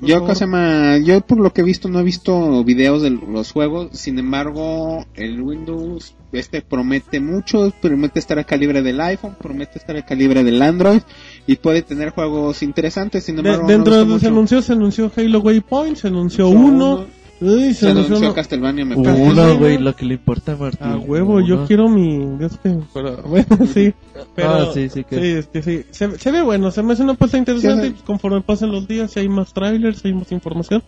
[0.00, 0.28] yo, favor.
[0.30, 3.90] cosa ma- yo por lo que he visto no he visto videos de los juegos,
[3.92, 9.94] sin embargo el Windows este promete mucho, promete estar al calibre del iPhone, promete estar
[9.94, 11.02] al calibre del Android
[11.46, 14.32] y puede tener juegos interesantes, sin embargo no dentro de visto los mucho.
[14.32, 17.06] anuncios se anunció Halo Waypoint, se anunció Anunció uno, uno.
[17.40, 18.34] uy, se, Se anunció anunció.
[18.34, 19.22] Castlevania me parece.
[19.22, 20.86] Uno, güey, lo que le importa a Martín.
[20.86, 21.66] A huevo, yo Uno.
[21.66, 22.44] quiero mi...
[22.44, 23.92] Este, pero, bueno, sí.
[24.36, 25.84] Pero, Ah, sí, sí, que- sí, es que sí.
[25.90, 27.88] Se, se ve bueno, se me hace una apuesta interesante.
[27.88, 30.82] Sí, y conforme pasen los días, si hay más trailers, si hay más información,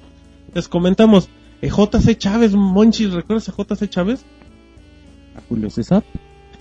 [0.55, 1.29] les comentamos.
[1.63, 4.25] Eh, JC Chávez, Monchi, ¿recuerdas a JC Chávez?
[5.49, 6.05] Julio César.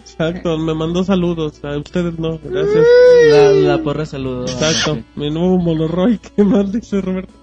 [0.04, 1.64] Exacto, me mandó saludos.
[1.64, 2.86] A ustedes no, gracias.
[3.32, 4.44] La, la porra saludo.
[4.44, 7.34] Exacto, mi nuevo Moloroy, ¿qué más dice Roberto?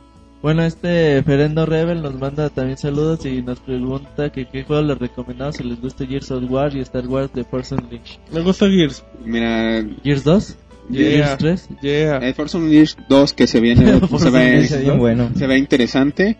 [0.43, 4.99] Bueno, este Ferendo Rebel nos manda también saludos y nos pregunta que qué juego les
[4.99, 8.19] recomendamos si les gusta Gears of War y Star Wars de Force Unleashed.
[8.32, 9.05] Me gusta Gears.
[9.23, 10.57] Mira, ¿Gears 2?
[10.89, 11.11] Yeah.
[11.11, 11.69] ¿Gears 3?
[11.82, 12.16] Yeah.
[12.19, 14.61] el Force Unleashed 2 que se viene se, ve.
[14.61, 15.31] Es bien bueno.
[15.35, 16.39] se ve interesante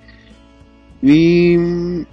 [1.03, 2.07] y mm,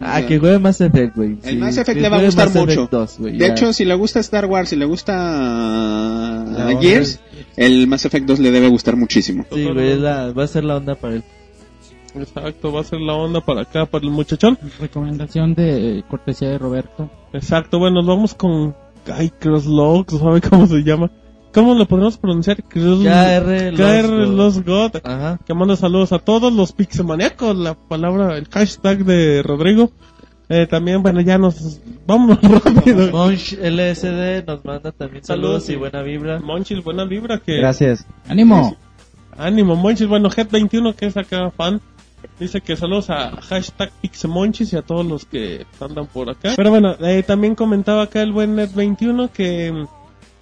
[0.00, 1.38] Ah, que juegue Mass Effect, güey.
[1.44, 2.88] El Sí, Mass Effect que le va a gustar Mass mucho.
[2.90, 3.52] 2, güey, de ya.
[3.52, 6.76] hecho si le gusta Star Wars, si le gusta.
[6.80, 7.20] Gears,
[7.56, 9.46] el Mass Effect 2 le debe gustar muchísimo.
[9.52, 11.24] Sí, güey, va a ser la onda para él.
[12.16, 14.58] Exacto, va a ser la onda para acá, para el muchachón.
[14.78, 17.10] Recomendación de eh, cortesía de Roberto.
[17.32, 18.74] Exacto, bueno, nos vamos con
[19.06, 21.10] Guy Crosslog, ¿sabe cómo se llama?
[21.54, 22.64] ¿Cómo lo podemos pronunciar?
[22.64, 24.34] KR KR God.
[24.34, 24.96] Lost God.
[25.04, 25.38] Ajá.
[25.46, 29.92] Que manda saludos a todos los pixemaniacos, la palabra, el hashtag de Rodrigo.
[30.48, 31.80] Eh, también, bueno, ya nos...
[32.06, 33.10] Vámonos rápido.
[33.12, 36.40] Monch LSD nos manda también saludos, Saludos, y buena vibra.
[36.40, 37.58] Monchil, buena vibra que...
[37.58, 38.04] Gracias.
[38.28, 38.76] ¡Ánimo!
[39.38, 40.08] Ánimo, Monchis.
[40.08, 41.80] Bueno, Head21, que es acá fan,
[42.40, 46.52] dice que saludos a hashtag Pixemonchis y a todos los que andan por acá.
[46.56, 49.86] Pero bueno, eh, también comentaba acá el buen Net21 que,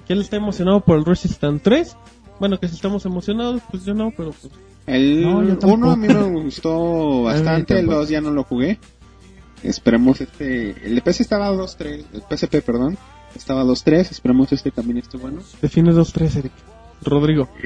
[0.06, 1.96] que él está emocionado por el Resistance 3.
[2.40, 4.52] Bueno, que si estamos emocionados, pues yo no, pero pues...
[4.86, 5.74] El No, yo tampoco.
[5.74, 7.98] 1 a mí me gustó bastante, el tampoco.
[8.00, 8.78] 2 ya no lo jugué.
[9.62, 10.70] Esperemos este...
[10.84, 12.98] El de PC estaba 2.3, el PSP, perdón,
[13.36, 15.40] estaba 2.3, esperemos este también esté bueno.
[15.60, 16.52] Define 2-3, Eric.
[17.02, 17.48] Rodrigo.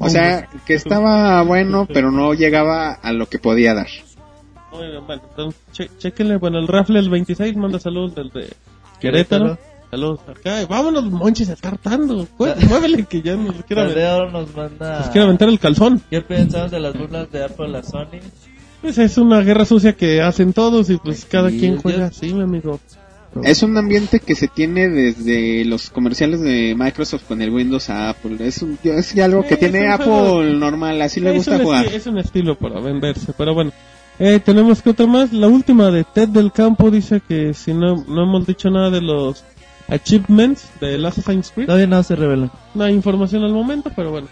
[0.00, 3.88] O sea, que estaba bueno, pero no llegaba a lo que podía dar.
[4.70, 6.36] Bueno, bueno, entonces, che- chequenle.
[6.36, 8.52] Bueno, el Rafle el 26 manda saludos desde
[9.00, 9.58] Querétaro.
[9.90, 10.66] Saludos acá.
[10.68, 11.78] Vámonos, monches, a estar
[12.68, 14.98] Muévele que ya nos quiere aventar, nos manda...
[14.98, 16.02] nos quiere aventar el calzón.
[16.10, 18.20] ¿Qué pensamos de las burlas de Apple a Sony?
[18.82, 22.06] Pues es una guerra sucia que hacen todos y pues cada Sí, quien yo- juega
[22.06, 22.78] así, mi amigo.
[23.44, 28.10] Es un ambiente que se tiene desde los comerciales de Microsoft con el Windows a
[28.10, 28.36] Apple.
[28.40, 31.62] Es, un- es algo que Es tiene Apple juego- normal, así le es, gusta un
[31.62, 31.86] jugar.
[31.86, 33.72] es un estilo para venderse, pero bueno.
[34.20, 35.32] Eh, tenemos que otra más.
[35.32, 39.00] La última de Ted del Campo dice que si no, no hemos dicho nada de
[39.00, 39.44] los
[39.88, 41.66] achievements de Last Assassin's Creed.
[41.66, 42.50] Todavía no se revela.
[42.74, 44.28] No hay información al momento, pero bueno.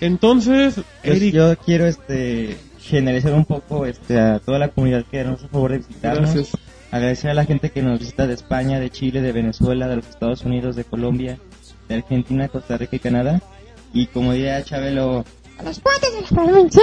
[0.00, 5.22] Entonces, Yo, Eric, yo quiero este generalizar un poco este a toda la comunidad que
[5.24, 6.34] nos hace favor de visitarnos.
[6.34, 6.56] gracias.
[6.90, 10.08] Agradecer a la gente que nos visita de España, de Chile, de Venezuela, de los
[10.08, 11.38] Estados Unidos, de Colombia,
[11.88, 13.42] de Argentina, Costa Rica y Canadá.
[13.92, 15.24] Y como diría Chabelo,
[15.58, 16.82] a los puentes de la provincia.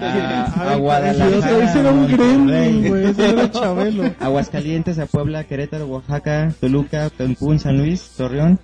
[0.00, 3.04] A, a Guadalajara, Ese era un gremlin, Monterrey, güey.
[3.06, 4.14] Ese era Chabelo.
[4.20, 8.58] Aguascalientes, a Puebla, Querétaro, Oaxaca, Toluca, Cancún, San Luis, Torreón.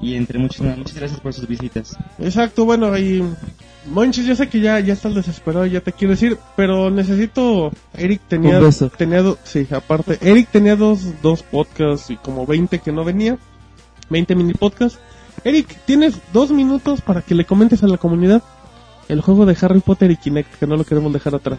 [0.00, 0.76] Y entre muchos más.
[0.76, 1.96] Muchas gracias por sus visitas.
[2.18, 3.24] Exacto, bueno, y
[3.86, 8.20] Monchis, yo sé que ya, ya estás desesperado, ya te quiero decir, pero necesito, Eric
[8.28, 8.90] tenía, Un beso.
[8.90, 13.38] tenía, do- sí, aparte, Eric tenía dos, dos podcasts y como 20 que no venía,
[14.10, 14.98] 20 mini podcasts.
[15.44, 18.42] Eric, tienes dos minutos para que le comentes a la comunidad
[19.08, 21.58] el juego de Harry Potter y Kinect, que no lo queremos dejar atrás.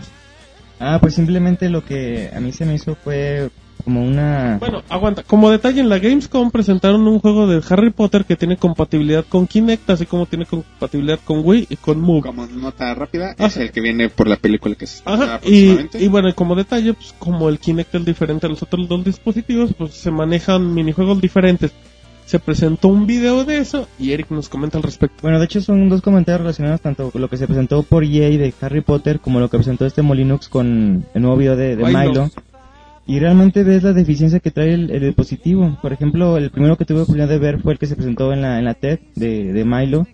[0.80, 3.49] Ah, pues simplemente lo que a mí se me hizo fue
[3.84, 4.57] como una...
[4.59, 5.23] Bueno, aguanta.
[5.23, 9.47] Como detalle, en la Gamescom presentaron un juego de Harry Potter que tiene compatibilidad con
[9.47, 12.23] Kinect, así como tiene compatibilidad con Wii y con Move.
[12.23, 13.45] Como nota rápida, Ajá.
[13.45, 16.34] es el que viene por la película que se Ajá, está y, y bueno, y
[16.34, 20.11] como detalle, pues como el Kinect es diferente a los otros dos dispositivos, pues se
[20.11, 21.72] manejan minijuegos diferentes.
[22.26, 25.18] Se presentó un video de eso y Eric nos comenta al respecto.
[25.22, 28.30] Bueno, de hecho son dos comentarios relacionados tanto con lo que se presentó por EA
[28.30, 31.84] de Harry Potter como lo que presentó este Molinux con el nuevo video de, de
[31.84, 31.99] Milo.
[31.99, 32.30] Milo.
[33.07, 35.77] Y realmente ves la deficiencia que trae el, el dispositivo.
[35.80, 38.41] Por ejemplo, el primero que tuve oportunidad de ver fue el que se presentó en
[38.41, 40.07] la, en la TED de, de Milo,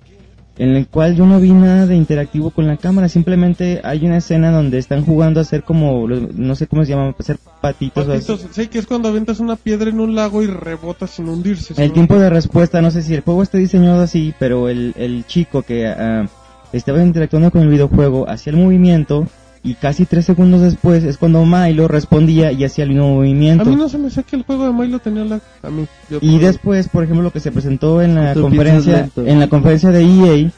[0.61, 3.09] en el cual yo no vi nada de interactivo con la cámara.
[3.09, 7.15] Simplemente hay una escena donde están jugando a hacer como, no sé cómo se llama,
[7.17, 8.07] hacer patitos.
[8.07, 8.11] o.
[8.11, 11.73] Patitos, sí, que es cuando aventas una piedra en un lago y rebota sin hundirse.
[11.81, 11.93] El ¿no?
[11.95, 15.63] tiempo de respuesta, no sé si el juego está diseñado así, pero el, el chico
[15.63, 16.27] que ah,
[16.73, 19.25] estaba interactuando con el videojuego hacía el movimiento
[19.63, 23.65] y casi tres segundos después es cuando Milo respondía y hacía el mismo A movimiento.
[23.65, 25.39] mí no se me sé que el juego de Milo tenía la...
[25.61, 25.85] A mí.
[26.09, 29.91] yo- Y después, por ejemplo, lo que se presentó en la conferencia, en la conferencia
[29.91, 30.51] de EA,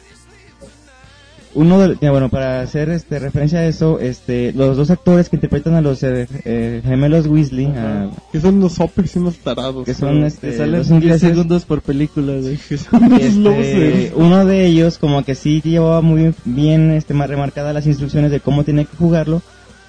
[1.55, 5.75] uno de, bueno, para hacer este referencia a eso, este, los dos actores que interpretan
[5.75, 8.03] a los eh, eh, gemelos Weasley, Ajá.
[8.03, 9.85] ah, Que son unos hoppers y unos tarados.
[9.85, 10.25] que son ¿no?
[10.25, 12.57] este, Te salen los 10 ingleses, segundos por película, güey.
[12.67, 17.73] Que son Este, uno de ellos como que sí llevaba muy bien este más remarcadas
[17.73, 19.41] las instrucciones de cómo tenía que jugarlo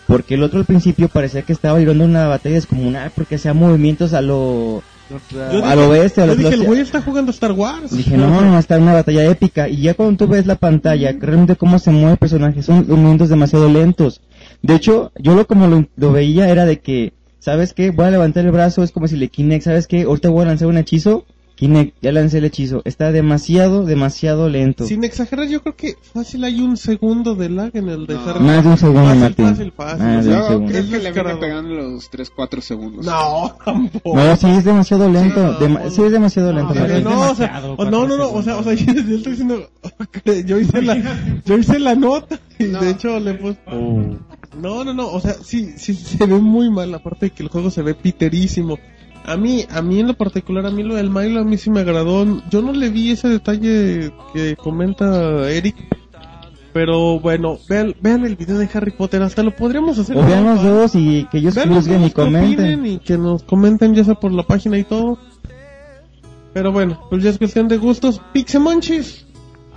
[0.06, 4.12] porque el otro al principio parecía que estaba librando una batalla descomunal porque hacía movimientos
[4.12, 7.30] a lo Yo a lo bestia a Yo lo- dije, lo- el güey está jugando
[7.30, 7.94] Star Wars.
[7.94, 11.14] dije no no está en una batalla épica y ya cuando tú ves la pantalla
[11.18, 14.22] realmente cómo se mueve el personaje son movimientos demasiado lentos.
[14.62, 18.10] De hecho yo lo como lo, lo veía era de que sabes qué voy a
[18.12, 20.78] levantar el brazo es como si le Kinect sabes qué ahorita voy a lanzar un
[20.78, 21.26] hechizo
[21.56, 26.42] Kinect ya lancé el hechizo está demasiado demasiado lento Sin exagerar, yo creo que fácil
[26.42, 28.20] hay un segundo de lag en el de No.
[28.28, 29.46] Harry Más de un segundo, Fácil, Martín.
[29.46, 30.04] fácil, fácil.
[30.06, 30.66] Más de un segundo.
[30.72, 33.06] Creo es que le viene pegando los 3-4 segundos.
[33.06, 34.16] No, tampoco.
[34.16, 35.58] No, sí es demasiado lento.
[35.58, 36.74] Sí, dema- no, sí es demasiado No, lento.
[36.74, 37.04] pero Martín.
[37.04, 39.68] no, o sea, no, no, no, o sea, o sea, yo yo estoy diciendo,
[40.46, 42.80] yo hice la, yo hice la nota y No.
[42.80, 44.02] de hecho le puse, Oh.
[44.60, 47.48] no, no, no, o sea, sí, sí se ve muy mal, aparte de que el
[47.48, 48.78] juego se ve piterísimo.
[49.24, 51.70] A mí, a mí en lo particular, a mí lo del Milo a mí sí
[51.70, 52.26] me agradó.
[52.50, 55.76] Yo no le vi ese detalle que comenta Eric.
[56.74, 60.16] Pero bueno, vean, vean el video de Harry Potter, hasta lo podríamos hacer.
[60.18, 62.84] O vean los dos y que ellos juzguen y comenten.
[62.84, 65.18] y que nos comenten ya sea por la página y todo.
[66.52, 68.20] Pero bueno, pues ya es cuestión de gustos.
[68.32, 69.24] Pixemonchis,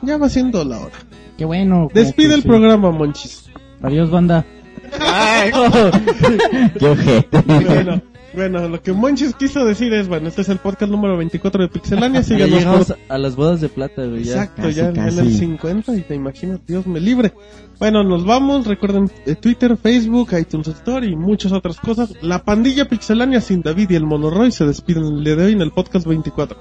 [0.02, 0.96] ya va siendo la hora.
[1.38, 1.88] Qué bueno.
[1.94, 2.48] Despide el sí.
[2.48, 3.50] programa, Monchis.
[3.82, 4.44] Adiós, banda.
[6.80, 7.42] Qué ojete.
[7.46, 8.02] Bueno,
[8.38, 11.68] bueno, lo que Monchis quiso decir es, bueno, este es el podcast número 24 de
[11.68, 12.98] Pixelania, Ya síganos llegamos por...
[13.10, 14.24] a las bodas de plata, güey.
[14.24, 14.34] Ya.
[14.44, 17.34] Exacto, Casi, ya en- el 50 y te imaginas, Dios me libre.
[17.80, 22.14] Bueno, nos vamos, recuerden eh, Twitter, Facebook, iTunes Store y muchas otras cosas.
[22.22, 25.62] La pandilla Pixelania sin David y el Monoroy se despiden el día de hoy en
[25.62, 26.58] el podcast 24.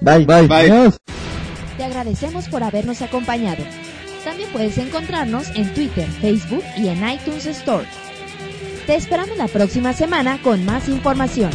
[0.00, 0.24] Bye.
[0.26, 0.46] Bye.
[0.48, 0.70] Bye.
[0.70, 0.98] Adiós.
[1.76, 3.62] Te agradecemos por habernos acompañado.
[4.24, 7.86] También puedes encontrarnos en Twitter, Facebook y en iTunes Store.
[8.88, 11.50] Te esperamos la próxima semana con más información.